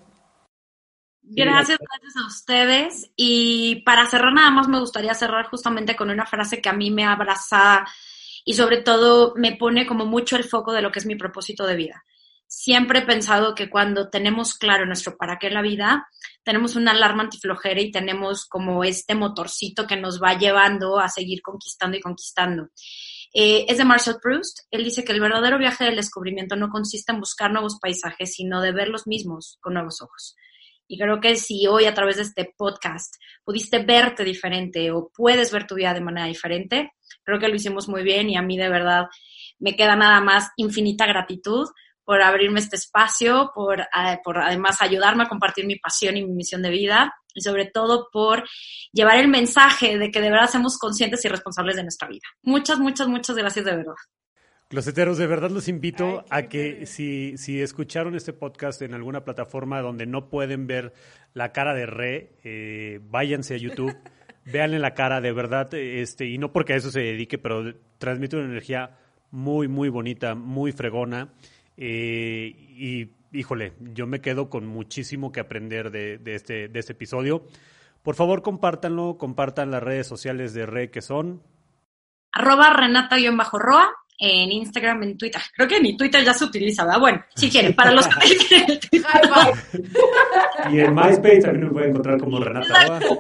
Gracias, 1.21 1.77
gracias 1.79 2.15
a 2.17 2.27
ustedes. 2.27 3.11
Y 3.15 3.83
para 3.85 4.09
cerrar, 4.09 4.33
nada 4.33 4.49
más 4.49 4.67
me 4.67 4.79
gustaría 4.79 5.13
cerrar 5.13 5.47
justamente 5.47 5.95
con 5.95 6.09
una 6.09 6.25
frase 6.25 6.61
que 6.61 6.69
a 6.69 6.73
mí 6.73 6.91
me 6.91 7.05
abraza 7.05 7.85
y 8.45 8.53
sobre 8.53 8.77
todo 8.77 9.33
me 9.35 9.55
pone 9.55 9.85
como 9.85 10.05
mucho 10.05 10.35
el 10.35 10.43
foco 10.43 10.73
de 10.73 10.81
lo 10.81 10.91
que 10.91 10.99
es 10.99 11.05
mi 11.05 11.15
propósito 11.15 11.65
de 11.65 11.75
vida 11.75 12.03
siempre 12.53 12.99
he 12.99 13.05
pensado 13.05 13.55
que 13.55 13.69
cuando 13.69 14.09
tenemos 14.09 14.55
claro 14.55 14.85
nuestro 14.85 15.17
para 15.17 15.39
qué 15.39 15.49
la 15.49 15.61
vida, 15.61 16.07
tenemos 16.43 16.75
una 16.75 16.91
alarma 16.91 17.23
antiflojera 17.23 17.81
y 17.81 17.91
tenemos 17.91 18.45
como 18.45 18.83
este 18.83 19.15
motorcito 19.15 19.87
que 19.87 19.97
nos 19.97 20.21
va 20.21 20.37
llevando 20.37 20.99
a 20.99 21.09
seguir 21.09 21.41
conquistando 21.41 21.97
y 21.97 22.01
conquistando. 22.01 22.69
Eh, 23.33 23.65
es 23.67 23.77
de 23.77 23.85
Marcel 23.85 24.17
Proust. 24.21 24.59
Él 24.69 24.83
dice 24.83 25.03
que 25.03 25.11
el 25.11 25.21
verdadero 25.21 25.57
viaje 25.57 25.85
del 25.85 25.95
descubrimiento 25.95 26.55
no 26.55 26.69
consiste 26.69 27.11
en 27.11 27.19
buscar 27.19 27.51
nuevos 27.51 27.79
paisajes, 27.81 28.33
sino 28.33 28.61
de 28.61 28.71
ver 28.71 28.89
los 28.89 29.07
mismos 29.07 29.57
con 29.61 29.73
nuevos 29.73 30.01
ojos. 30.01 30.35
Y 30.87 30.99
creo 30.99 31.19
que 31.19 31.35
si 31.37 31.65
hoy 31.65 31.85
a 31.85 31.93
través 31.93 32.17
de 32.17 32.23
este 32.23 32.53
podcast 32.55 33.15
pudiste 33.43 33.79
verte 33.79 34.23
diferente 34.23 34.91
o 34.91 35.09
puedes 35.15 35.51
ver 35.51 35.65
tu 35.65 35.75
vida 35.75 35.93
de 35.93 36.01
manera 36.01 36.27
diferente, 36.27 36.91
creo 37.23 37.39
que 37.39 37.47
lo 37.47 37.55
hicimos 37.55 37.87
muy 37.87 38.03
bien 38.03 38.29
y 38.29 38.37
a 38.37 38.41
mí 38.41 38.57
de 38.57 38.69
verdad 38.69 39.07
me 39.59 39.75
queda 39.75 39.95
nada 39.95 40.19
más 40.21 40.49
infinita 40.57 41.05
gratitud 41.05 41.67
por 42.05 42.21
abrirme 42.21 42.59
este 42.59 42.75
espacio, 42.75 43.51
por, 43.53 43.81
eh, 43.81 44.19
por 44.23 44.37
además 44.39 44.81
ayudarme 44.81 45.23
a 45.23 45.29
compartir 45.29 45.65
mi 45.65 45.77
pasión 45.77 46.17
y 46.17 46.23
mi 46.23 46.33
misión 46.33 46.61
de 46.61 46.69
vida 46.69 47.13
y 47.33 47.41
sobre 47.41 47.65
todo 47.65 48.09
por 48.11 48.43
llevar 48.91 49.17
el 49.19 49.27
mensaje 49.27 49.97
de 49.97 50.11
que 50.11 50.21
de 50.21 50.29
verdad 50.29 50.49
seamos 50.49 50.77
conscientes 50.77 51.23
y 51.25 51.27
responsables 51.27 51.75
de 51.75 51.83
nuestra 51.83 52.07
vida. 52.07 52.25
Muchas, 52.41 52.79
muchas, 52.79 53.07
muchas 53.07 53.35
gracias 53.35 53.65
de 53.65 53.75
verdad. 53.75 53.95
Closeteros, 54.69 55.19
de 55.19 55.27
verdad 55.27 55.51
los 55.51 55.67
invito 55.67 56.25
a 56.29 56.43
que 56.43 56.87
si, 56.87 57.37
si 57.37 57.61
escucharon 57.61 58.15
este 58.15 58.33
podcast 58.33 58.81
en 58.81 58.95
alguna 58.95 59.23
plataforma 59.23 59.81
donde 59.81 60.07
no 60.07 60.29
pueden 60.29 60.65
ver 60.65 60.93
la 61.33 61.51
cara 61.51 61.75
de 61.75 61.85
Re, 61.85 62.37
eh, 62.43 62.99
váyanse 63.03 63.53
a 63.53 63.57
YouTube, 63.57 63.95
véanle 64.45 64.79
la 64.79 64.95
cara, 64.95 65.21
de 65.21 65.31
verdad, 65.31 65.71
este, 65.75 66.25
y 66.25 66.39
no 66.39 66.51
porque 66.51 66.73
a 66.73 66.77
eso 66.77 66.89
se 66.89 67.01
dedique, 67.01 67.37
pero 67.37 67.75
transmite 67.99 68.35
una 68.35 68.45
energía 68.45 68.97
muy, 69.29 69.67
muy 69.67 69.89
bonita, 69.89 70.33
muy 70.33 70.71
fregona. 70.71 71.33
Eh, 71.77 72.53
y 72.55 73.09
híjole, 73.31 73.73
yo 73.79 74.07
me 74.07 74.21
quedo 74.21 74.49
con 74.49 74.67
muchísimo 74.67 75.31
que 75.31 75.39
aprender 75.39 75.91
de, 75.91 76.17
de, 76.17 76.35
este, 76.35 76.67
de 76.67 76.79
este 76.79 76.93
episodio. 76.93 77.45
Por 78.01 78.15
favor, 78.15 78.41
compártanlo, 78.41 79.17
compartan 79.17 79.71
las 79.71 79.81
redes 79.81 80.07
sociales 80.07 80.53
de 80.53 80.65
Re 80.65 80.91
que 80.91 81.01
son. 81.01 81.41
Arroba 82.31 82.71
Renata-Roa 82.73 83.91
en 84.19 84.51
Instagram, 84.51 85.03
en 85.03 85.17
Twitter. 85.17 85.41
Creo 85.55 85.67
que 85.67 85.81
mi 85.81 85.97
Twitter 85.97 86.23
ya 86.23 86.33
se 86.33 86.45
utiliza, 86.45 86.85
¿verdad? 86.85 86.99
Bueno, 86.99 87.25
si 87.35 87.49
quieren, 87.49 87.75
para 87.75 87.91
los 87.91 88.07
que 88.07 88.79
Y 90.71 90.79
en 90.79 90.93
MySpace 90.93 91.41
también 91.41 91.65
me 91.65 91.71
pueden 91.71 91.89
encontrar 91.89 92.19
como 92.19 92.39
Renata 92.39 92.85
Roa. 92.87 92.97
Exacto. 92.97 93.19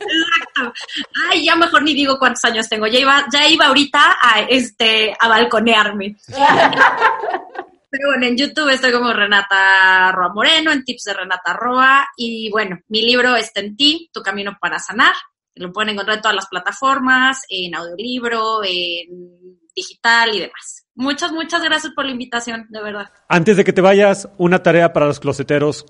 Ay, 1.29 1.45
ya 1.45 1.55
mejor 1.55 1.83
ni 1.83 1.93
digo 1.93 2.17
cuántos 2.19 2.45
años 2.45 2.69
tengo. 2.69 2.87
Ya 2.87 2.99
iba, 2.99 3.25
ya 3.31 3.47
iba 3.47 3.65
ahorita 3.67 4.17
a 4.21 4.41
este 4.41 5.15
a 5.19 5.27
balconearme. 5.27 6.15
Pero 7.93 8.09
bueno, 8.09 8.25
en 8.25 8.35
YouTube 8.35 8.69
estoy 8.69 8.91
como 8.91 9.13
Renata 9.13 10.11
Roa 10.13 10.33
Moreno, 10.33 10.71
en 10.71 10.83
Tips 10.83 11.03
de 11.03 11.13
Renata 11.13 11.53
Roa. 11.53 12.07
Y 12.17 12.49
bueno, 12.49 12.79
mi 12.87 13.03
libro 13.03 13.35
está 13.35 13.59
en 13.59 13.77
ti, 13.77 14.09
Tu 14.11 14.23
Camino 14.23 14.57
para 14.59 14.79
Sanar. 14.79 15.13
Lo 15.53 15.71
pueden 15.71 15.89
encontrar 15.91 16.17
en 16.17 16.23
todas 16.23 16.35
las 16.35 16.47
plataformas, 16.47 17.43
en 17.49 17.75
audiolibro, 17.75 18.63
en 18.63 19.59
digital 19.75 20.33
y 20.33 20.39
demás. 20.39 20.87
Muchas, 20.95 21.31
muchas 21.33 21.61
gracias 21.61 21.93
por 21.93 22.05
la 22.05 22.13
invitación, 22.13 22.65
de 22.69 22.81
verdad. 22.81 23.11
Antes 23.29 23.57
de 23.57 23.63
que 23.63 23.73
te 23.73 23.81
vayas, 23.81 24.27
una 24.39 24.63
tarea 24.63 24.91
para 24.91 25.05
los 25.05 25.19
closeteros. 25.19 25.85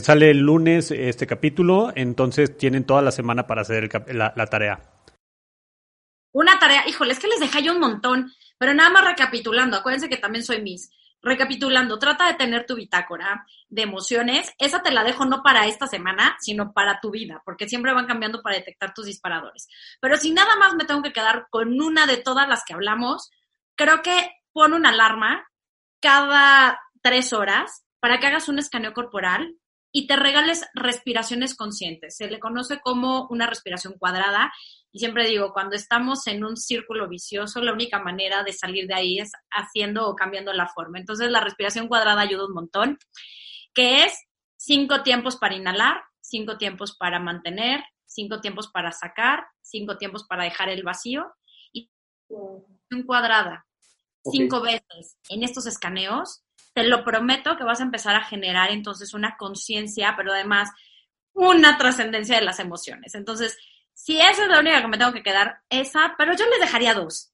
Sale 0.00 0.30
el 0.30 0.38
lunes 0.38 0.90
este 0.90 1.26
capítulo, 1.26 1.92
entonces 1.94 2.56
tienen 2.56 2.84
toda 2.84 3.02
la 3.02 3.12
semana 3.12 3.46
para 3.46 3.60
hacer 3.60 3.90
el, 4.06 4.18
la, 4.18 4.32
la 4.34 4.46
tarea. 4.46 4.80
Una 6.32 6.58
tarea, 6.58 6.88
híjole, 6.88 7.12
es 7.12 7.18
que 7.18 7.28
les 7.28 7.40
dejé 7.40 7.62
yo 7.62 7.74
un 7.74 7.80
montón, 7.80 8.32
pero 8.56 8.72
nada 8.72 8.88
más 8.88 9.04
recapitulando, 9.04 9.76
acuérdense 9.76 10.08
que 10.08 10.16
también 10.16 10.46
soy 10.46 10.62
Miss 10.62 10.90
recapitulando, 11.22 11.98
trata 11.98 12.26
de 12.26 12.34
tener 12.34 12.66
tu 12.66 12.74
bitácora 12.74 13.46
de 13.68 13.82
emociones. 13.82 14.52
Esa 14.58 14.82
te 14.82 14.90
la 14.90 15.04
dejo 15.04 15.24
no 15.24 15.42
para 15.42 15.66
esta 15.66 15.86
semana, 15.86 16.36
sino 16.40 16.72
para 16.72 17.00
tu 17.00 17.10
vida, 17.10 17.42
porque 17.44 17.68
siempre 17.68 17.94
van 17.94 18.06
cambiando 18.06 18.42
para 18.42 18.56
detectar 18.56 18.92
tus 18.92 19.06
disparadores. 19.06 19.68
Pero 20.00 20.16
si 20.16 20.32
nada 20.32 20.56
más 20.56 20.74
me 20.74 20.84
tengo 20.84 21.02
que 21.02 21.12
quedar 21.12 21.46
con 21.50 21.80
una 21.80 22.06
de 22.06 22.18
todas 22.18 22.48
las 22.48 22.64
que 22.64 22.74
hablamos, 22.74 23.30
creo 23.76 24.02
que 24.02 24.30
pon 24.52 24.74
una 24.74 24.90
alarma 24.90 25.46
cada 26.00 26.78
tres 27.00 27.32
horas 27.32 27.84
para 28.00 28.18
que 28.18 28.26
hagas 28.26 28.48
un 28.48 28.58
escaneo 28.58 28.92
corporal 28.92 29.56
y 29.92 30.06
te 30.06 30.16
regales 30.16 30.64
respiraciones 30.74 31.54
conscientes. 31.54 32.16
Se 32.16 32.28
le 32.28 32.40
conoce 32.40 32.80
como 32.80 33.28
una 33.28 33.46
respiración 33.46 33.94
cuadrada 33.98 34.52
y 34.90 34.98
siempre 34.98 35.28
digo, 35.28 35.52
cuando 35.52 35.76
estamos 35.76 36.26
en 36.26 36.44
un 36.44 36.56
círculo 36.56 37.08
vicioso, 37.08 37.60
la 37.60 37.72
única 37.72 37.98
manera 37.98 38.42
de 38.42 38.52
salir 38.52 38.86
de 38.86 38.94
ahí 38.94 39.18
es 39.18 39.32
haciendo 39.50 40.08
o 40.08 40.16
cambiando 40.16 40.52
la 40.52 40.66
forma. 40.68 40.98
Entonces 40.98 41.30
la 41.30 41.40
respiración 41.40 41.88
cuadrada 41.88 42.22
ayuda 42.22 42.46
un 42.46 42.54
montón, 42.54 42.98
que 43.74 44.04
es 44.04 44.18
cinco 44.56 45.02
tiempos 45.02 45.36
para 45.36 45.54
inhalar, 45.54 46.02
cinco 46.20 46.56
tiempos 46.56 46.96
para 46.96 47.20
mantener, 47.20 47.84
cinco 48.06 48.40
tiempos 48.40 48.68
para 48.68 48.92
sacar, 48.92 49.44
cinco 49.60 49.98
tiempos 49.98 50.24
para 50.24 50.44
dejar 50.44 50.68
el 50.70 50.82
vacío 50.82 51.32
y 51.72 51.90
un 52.28 53.02
cuadrada 53.04 53.66
cinco 54.30 54.60
veces 54.60 55.18
en 55.28 55.42
estos 55.42 55.66
escaneos, 55.66 56.44
te 56.74 56.84
lo 56.84 57.04
prometo 57.04 57.56
que 57.56 57.64
vas 57.64 57.80
a 57.80 57.84
empezar 57.84 58.14
a 58.14 58.24
generar 58.24 58.70
entonces 58.70 59.14
una 59.14 59.36
conciencia, 59.36 60.14
pero 60.16 60.32
además 60.32 60.70
una 61.34 61.78
trascendencia 61.78 62.36
de 62.36 62.44
las 62.44 62.60
emociones. 62.60 63.14
Entonces, 63.14 63.58
si 63.94 64.20
esa 64.20 64.44
es 64.44 64.48
la 64.48 64.60
única 64.60 64.80
que 64.80 64.88
me 64.88 64.98
tengo 64.98 65.12
que 65.12 65.22
quedar, 65.22 65.60
esa, 65.68 66.14
pero 66.18 66.34
yo 66.34 66.46
les 66.46 66.60
dejaría 66.60 66.94
dos. 66.94 67.32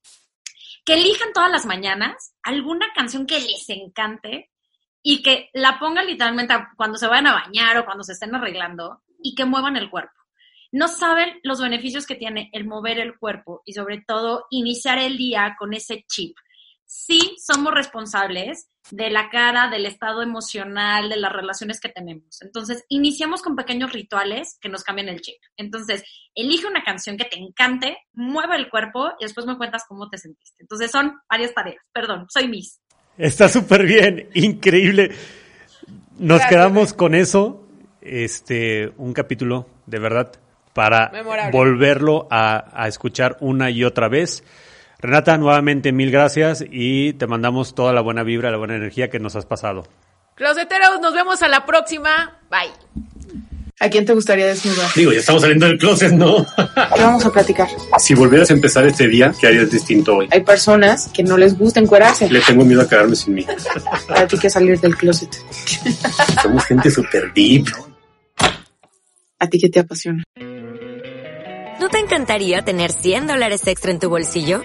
Que 0.84 0.94
elijan 0.94 1.32
todas 1.32 1.50
las 1.50 1.66
mañanas 1.66 2.34
alguna 2.42 2.86
canción 2.94 3.26
que 3.26 3.40
les 3.40 3.68
encante 3.68 4.50
y 5.02 5.22
que 5.22 5.50
la 5.52 5.78
pongan 5.78 6.06
literalmente 6.06 6.54
cuando 6.76 6.98
se 6.98 7.06
vayan 7.06 7.28
a 7.28 7.34
bañar 7.34 7.78
o 7.78 7.84
cuando 7.84 8.04
se 8.04 8.12
estén 8.12 8.34
arreglando 8.34 9.02
y 9.22 9.34
que 9.34 9.44
muevan 9.44 9.76
el 9.76 9.90
cuerpo. 9.90 10.12
No 10.70 10.88
saben 10.88 11.40
los 11.42 11.60
beneficios 11.60 12.06
que 12.06 12.14
tiene 12.14 12.50
el 12.52 12.66
mover 12.66 12.98
el 12.98 13.18
cuerpo 13.18 13.62
y 13.64 13.72
sobre 13.72 14.02
todo 14.06 14.46
iniciar 14.50 14.98
el 14.98 15.16
día 15.16 15.56
con 15.58 15.72
ese 15.72 16.04
chip. 16.06 16.36
Sí 16.90 17.36
somos 17.38 17.74
responsables 17.74 18.70
de 18.90 19.10
la 19.10 19.28
cara, 19.28 19.68
del 19.68 19.84
estado 19.84 20.22
emocional, 20.22 21.10
de 21.10 21.18
las 21.18 21.30
relaciones 21.30 21.80
que 21.80 21.90
tenemos. 21.90 22.40
Entonces, 22.40 22.86
iniciamos 22.88 23.42
con 23.42 23.56
pequeños 23.56 23.92
rituales 23.92 24.56
que 24.58 24.70
nos 24.70 24.84
cambian 24.84 25.10
el 25.10 25.20
chip. 25.20 25.36
Entonces, 25.58 26.02
elige 26.34 26.66
una 26.66 26.82
canción 26.82 27.18
que 27.18 27.26
te 27.26 27.36
encante, 27.36 27.98
mueve 28.14 28.56
el 28.56 28.70
cuerpo 28.70 29.10
y 29.20 29.24
después 29.24 29.46
me 29.46 29.58
cuentas 29.58 29.84
cómo 29.86 30.08
te 30.08 30.16
sentiste. 30.16 30.62
Entonces, 30.62 30.90
son 30.90 31.20
varias 31.28 31.52
tareas. 31.52 31.84
Perdón, 31.92 32.24
soy 32.30 32.48
Miss. 32.48 32.80
Está 33.18 33.50
súper 33.50 33.84
bien, 33.84 34.30
increíble. 34.32 35.14
Nos 36.18 36.40
quedamos 36.46 36.94
con 36.94 37.14
eso, 37.14 37.68
este, 38.00 38.94
un 38.96 39.12
capítulo 39.12 39.68
de 39.84 39.98
verdad 39.98 40.32
para 40.72 41.12
volverlo 41.52 42.28
a, 42.30 42.70
a 42.72 42.88
escuchar 42.88 43.36
una 43.40 43.68
y 43.68 43.84
otra 43.84 44.08
vez. 44.08 44.42
Renata, 45.00 45.38
nuevamente 45.38 45.92
mil 45.92 46.10
gracias 46.10 46.64
y 46.68 47.12
te 47.12 47.28
mandamos 47.28 47.74
toda 47.74 47.92
la 47.92 48.00
buena 48.00 48.24
vibra, 48.24 48.50
la 48.50 48.56
buena 48.56 48.74
energía 48.74 49.08
que 49.08 49.20
nos 49.20 49.36
has 49.36 49.46
pasado. 49.46 49.86
Closeteros, 50.34 51.00
nos 51.00 51.14
vemos 51.14 51.40
a 51.42 51.48
la 51.48 51.64
próxima. 51.66 52.40
Bye. 52.50 52.72
¿A 53.80 53.88
quién 53.88 54.04
te 54.04 54.12
gustaría 54.12 54.46
desnudar? 54.46 54.90
Digo, 54.96 55.12
ya 55.12 55.20
estamos 55.20 55.42
saliendo 55.42 55.66
del 55.66 55.78
closet, 55.78 56.12
¿no? 56.12 56.44
¿Qué 56.56 57.00
vamos 57.00 57.24
a 57.24 57.30
platicar? 57.30 57.68
Si 57.98 58.14
volvieras 58.14 58.50
a 58.50 58.54
empezar 58.54 58.84
este 58.86 59.06
día, 59.06 59.32
¿qué 59.40 59.46
harías 59.46 59.70
distinto 59.70 60.16
hoy? 60.16 60.28
Hay 60.32 60.42
personas 60.42 61.08
que 61.14 61.22
no 61.22 61.36
les 61.36 61.56
gusta 61.56 61.78
encuerarse. 61.78 62.28
Le 62.28 62.40
tengo 62.40 62.64
miedo 62.64 62.82
a 62.82 62.88
quedarme 62.88 63.14
sin 63.14 63.34
mí. 63.34 63.46
Para 64.08 64.26
ti 64.26 64.36
que 64.36 64.50
salir 64.50 64.80
del 64.80 64.96
closet. 64.96 65.30
Somos 66.42 66.64
gente 66.64 66.90
súper 66.90 67.32
deep. 67.32 67.68
¿A 69.38 69.46
ti 69.48 69.60
qué 69.60 69.68
te 69.68 69.78
apasiona? 69.78 70.24
¿No 71.80 71.88
te 71.88 71.98
encantaría 71.98 72.62
tener 72.62 72.90
100 72.90 73.28
dólares 73.28 73.64
extra 73.68 73.92
en 73.92 74.00
tu 74.00 74.08
bolsillo? 74.08 74.64